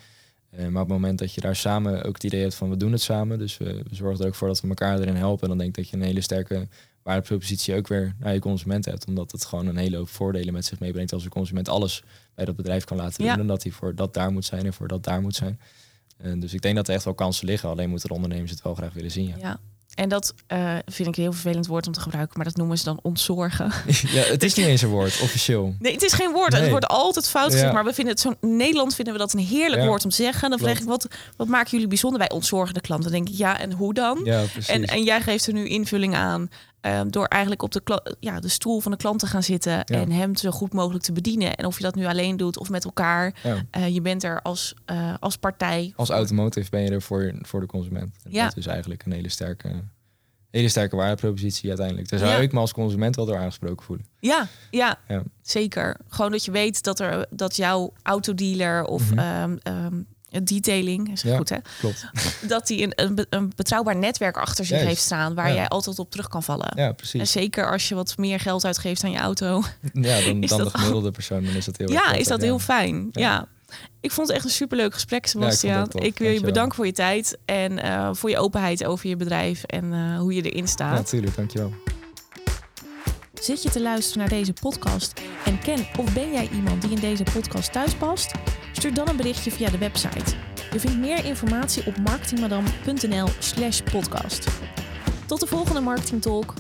Eh, 0.52 0.66
maar 0.66 0.82
op 0.82 0.88
het 0.88 0.98
moment 0.98 1.18
dat 1.18 1.34
je 1.34 1.40
daar 1.40 1.56
samen 1.56 2.04
ook 2.04 2.14
het 2.14 2.24
idee 2.24 2.40
hebt 2.40 2.54
van 2.54 2.70
we 2.70 2.76
doen 2.76 2.92
het 2.92 3.00
samen, 3.00 3.38
dus 3.38 3.56
we, 3.56 3.82
we 3.88 3.94
zorgen 3.94 4.20
er 4.20 4.26
ook 4.26 4.34
voor 4.34 4.48
dat 4.48 4.60
we 4.60 4.68
elkaar 4.68 4.98
erin 4.98 5.16
helpen, 5.16 5.48
dan 5.48 5.58
denk 5.58 5.68
ik 5.68 5.76
dat 5.76 5.88
je 5.88 5.96
een 5.96 6.02
hele 6.02 6.20
sterke 6.20 6.68
waardepropositie 7.02 7.76
ook 7.76 7.88
weer 7.88 8.14
naar 8.18 8.32
je 8.34 8.40
consument 8.40 8.84
hebt. 8.84 9.06
Omdat 9.06 9.32
het 9.32 9.44
gewoon 9.44 9.66
een 9.66 9.76
hele 9.76 9.96
hoop 9.96 10.08
voordelen 10.08 10.52
met 10.52 10.64
zich 10.64 10.80
meebrengt 10.80 11.12
als 11.12 11.22
de 11.22 11.28
consument 11.28 11.68
alles 11.68 12.02
bij 12.34 12.44
dat 12.44 12.56
bedrijf 12.56 12.84
kan 12.84 12.96
laten 12.96 13.18
doen. 13.18 13.26
Ja. 13.26 13.38
En 13.38 13.46
dat 13.46 13.62
hij 13.62 13.72
voor 13.72 13.94
dat 13.94 14.14
daar 14.14 14.32
moet 14.32 14.44
zijn 14.44 14.66
en 14.66 14.72
voor 14.72 14.88
dat 14.88 15.04
daar 15.04 15.20
moet 15.20 15.34
zijn. 15.34 15.60
En 16.16 16.40
dus 16.40 16.54
ik 16.54 16.62
denk 16.62 16.76
dat 16.76 16.88
er 16.88 16.94
echt 16.94 17.04
wel 17.04 17.14
kansen 17.14 17.46
liggen. 17.46 17.68
Alleen 17.68 17.90
moeten 17.90 18.08
de 18.08 18.14
ondernemers 18.14 18.50
het 18.50 18.62
wel 18.62 18.74
graag 18.74 18.92
willen 18.92 19.10
zien. 19.10 19.28
Ja, 19.28 19.36
ja. 19.38 19.60
En 19.94 20.08
dat 20.08 20.34
eh, 20.46 20.76
vind 20.86 21.08
ik 21.08 21.16
een 21.16 21.22
heel 21.22 21.32
vervelend 21.32 21.66
woord 21.66 21.86
om 21.86 21.92
te 21.92 22.00
gebruiken, 22.00 22.36
maar 22.36 22.46
dat 22.46 22.56
noemen 22.56 22.78
ze 22.78 22.84
dan 22.84 22.98
ontzorgen. 23.02 23.64
ja 24.16 24.22
het 24.22 24.42
is 24.42 24.54
niet 24.54 24.66
eens 24.66 24.82
een 24.82 24.88
woord, 24.88 25.20
officieel. 25.22 25.74
Nee, 25.78 25.92
het 25.92 26.02
is 26.02 26.12
geen 26.12 26.32
woord. 26.32 26.52
Het 26.52 26.70
wordt 26.70 26.86
altijd 26.86 27.28
fout 27.28 27.44
gezegd. 27.44 27.66
Ja. 27.66 27.72
Maar 27.72 27.84
we 27.84 27.92
vinden 27.94 28.12
het 28.12 28.22
zo. 28.22 28.34
In 28.40 28.56
Nederland 28.56 28.94
vinden 28.94 29.14
we 29.14 29.20
dat 29.20 29.32
een 29.32 29.40
heerlijk 29.40 29.82
Ja. 29.82 29.88
woord 29.88 30.04
om 30.04 30.10
te 30.10 30.16
zeggen. 30.16 30.50
Dan 30.50 30.58
vraag 30.58 30.78
ik 30.78 30.84
wat, 30.86 31.08
wat 31.36 31.48
maken 31.48 31.70
jullie 31.70 31.86
bijzonder 31.86 32.18
bij 32.18 32.30
ontzorgende 32.30 32.80
klanten? 32.80 33.10
Dan 33.12 33.20
denk 33.20 33.32
ik 33.34 33.38
ja, 33.40 33.58
en 33.58 33.72
hoe 33.72 33.94
dan? 33.94 34.20
Ja. 34.24 34.44
En, 34.66 34.84
en 34.84 35.02
jij 35.02 35.20
geeft 35.20 35.46
er 35.46 35.52
nu 35.52 35.68
invulling 35.68 36.14
aan 36.14 36.50
eh, 36.82 37.00
door 37.06 37.26
eigenlijk 37.26 37.62
op 37.62 37.72
de, 37.72 38.16
ja, 38.20 38.40
de 38.40 38.48
stoel 38.48 38.80
van 38.80 38.92
de 38.92 38.98
klant 38.98 39.18
te 39.18 39.26
gaan 39.26 39.42
zitten 39.42 39.84
en 39.84 40.10
hem 40.10 40.36
zo 40.36 40.50
goed 40.50 40.72
mogelijk 40.72 41.04
te 41.04 41.12
bedienen. 41.12 41.54
En 41.56 41.64
of 41.66 41.76
je 41.76 41.82
dat 41.82 41.94
nu 41.94 42.06
alleen 42.06 42.36
doet 42.36 42.58
of 42.58 42.70
met 42.70 42.84
elkaar, 42.84 43.34
ja. 43.42 43.62
eh, 43.70 43.88
je 43.94 44.00
bent 44.00 44.24
er 44.24 44.42
als, 44.42 44.74
eh, 44.84 45.14
als 45.20 45.36
partij. 45.36 45.92
Als 45.96 46.10
automotive 46.10 46.70
ben 46.70 46.80
je 46.82 46.90
er 46.90 47.02
voor, 47.02 47.32
voor 47.40 47.60
de 47.60 47.66
consument. 47.66 48.16
En 48.24 48.30
Ja. 48.32 48.44
Dat 48.44 48.56
is 48.56 48.66
eigenlijk 48.66 49.04
een 49.06 49.12
hele 49.12 49.28
sterke, 49.28 49.82
hele 50.50 50.68
sterke 50.68 50.96
waardepropositie 50.96 51.68
uiteindelijk. 51.68 52.08
Daar 52.08 52.18
zou 52.18 52.42
ik 52.42 52.52
me 52.52 52.58
als 52.58 52.72
consument 52.72 53.16
wel 53.16 53.26
door 53.26 53.36
aangesproken 53.38 53.84
voelen. 53.86 54.06
Ja, 54.20 54.46
ja, 54.70 54.98
Ja. 55.08 55.22
zeker. 55.42 55.96
Gewoon 56.08 56.30
dat 56.30 56.44
je 56.44 56.50
weet 56.50 56.82
dat, 56.82 57.00
er, 57.00 57.26
dat 57.30 57.56
jouw 57.56 57.92
autodealer 58.02 58.84
of 58.84 59.10
Mhm. 59.10 59.18
ehm, 59.18 59.56
ehm, 59.62 60.02
detailing, 60.42 61.12
is 61.12 61.22
Ja. 61.22 61.36
goed 61.36 61.48
hè, 61.48 61.56
Klopt. 61.78 62.06
dat 62.48 62.66
die 62.66 62.82
een, 62.82 62.92
een, 62.94 63.26
een 63.30 63.52
betrouwbaar 63.56 63.96
netwerk 63.96 64.36
achter 64.36 64.64
zich 64.64 64.80
heeft 64.80 65.00
staan 65.02 65.34
waar 65.34 65.48
Ja. 65.48 65.54
jij 65.54 65.68
altijd 65.68 65.98
op 65.98 66.10
terug 66.10 66.28
kan 66.28 66.42
vallen. 66.42 66.72
Ja, 66.76 66.86
En 66.86 66.94
precies. 66.94 67.32
zeker 67.32 67.70
als 67.70 67.88
je 67.88 67.94
wat 67.94 68.16
meer 68.18 68.40
geld 68.40 68.64
uitgeeft 68.64 69.04
aan 69.04 69.10
je 69.10 69.18
auto. 69.18 69.62
Ja, 69.92 70.20
dan, 70.20 70.40
dan 70.46 70.64
de 70.64 70.70
gemiddelde 70.70 71.10
persoon, 71.10 71.44
dan 71.44 71.54
is 71.54 71.64
dat 71.64 71.76
heel 71.76 71.90
Ja, 71.90 72.00
prettig, 72.00 72.20
is 72.20 72.26
dat 72.26 72.38
ja. 72.40 72.44
heel 72.46 72.58
fijn. 72.58 73.08
Ja. 73.12 73.20
Ja. 73.20 73.46
Ik 74.00 74.10
vond 74.12 74.26
het 74.26 74.36
echt 74.36 74.44
een 74.44 74.50
superleuk 74.52 74.94
gesprek, 74.94 75.26
Sebastian. 75.26 75.88
tof. 75.88 76.02
ik 76.02 76.18
wil 76.18 76.30
je 76.30 76.40
bedanken 76.40 76.74
voor 76.76 76.86
je 76.86 76.92
tijd 76.92 77.38
en 77.44 77.78
eh, 77.78 78.08
voor 78.12 78.30
je 78.30 78.38
openheid 78.38 78.84
over 78.84 79.08
je 79.08 79.16
bedrijf 79.16 79.62
en 79.64 79.92
eh, 79.92 80.18
hoe 80.18 80.34
je 80.34 80.42
erin 80.42 80.62
Ja, 80.64 80.66
staat. 80.66 80.94
natuurlijk. 80.94 81.36
Dankjewel. 81.36 81.72
Zit 83.42 83.62
je 83.62 83.70
te 83.70 83.80
luisteren 83.80 84.18
naar 84.18 84.38
deze 84.38 84.52
podcast 84.52 85.20
en 85.44 85.58
ken 85.58 85.86
of 85.98 86.14
ben 86.14 86.32
jij 86.32 86.48
iemand 86.52 86.82
die 86.82 86.90
in 86.90 87.00
deze 87.00 87.22
podcast 87.22 87.72
thuis 87.72 87.94
past? 87.94 88.32
Stuur 88.72 88.94
dan 88.94 89.08
een 89.08 89.16
berichtje 89.16 89.50
via 89.50 89.70
de 89.70 89.78
website. 89.78 90.34
Je 90.72 90.80
vindt 90.80 90.98
meer 90.98 91.24
informatie 91.24 91.86
op 91.86 91.96
marketingmadam.nl 91.96 93.28
slash 93.38 93.80
podcast. 93.80 94.46
Tot 95.26 95.40
de 95.40 95.46
volgende 95.46 95.80
Marketing 95.80 96.22
Talk. 96.22 96.54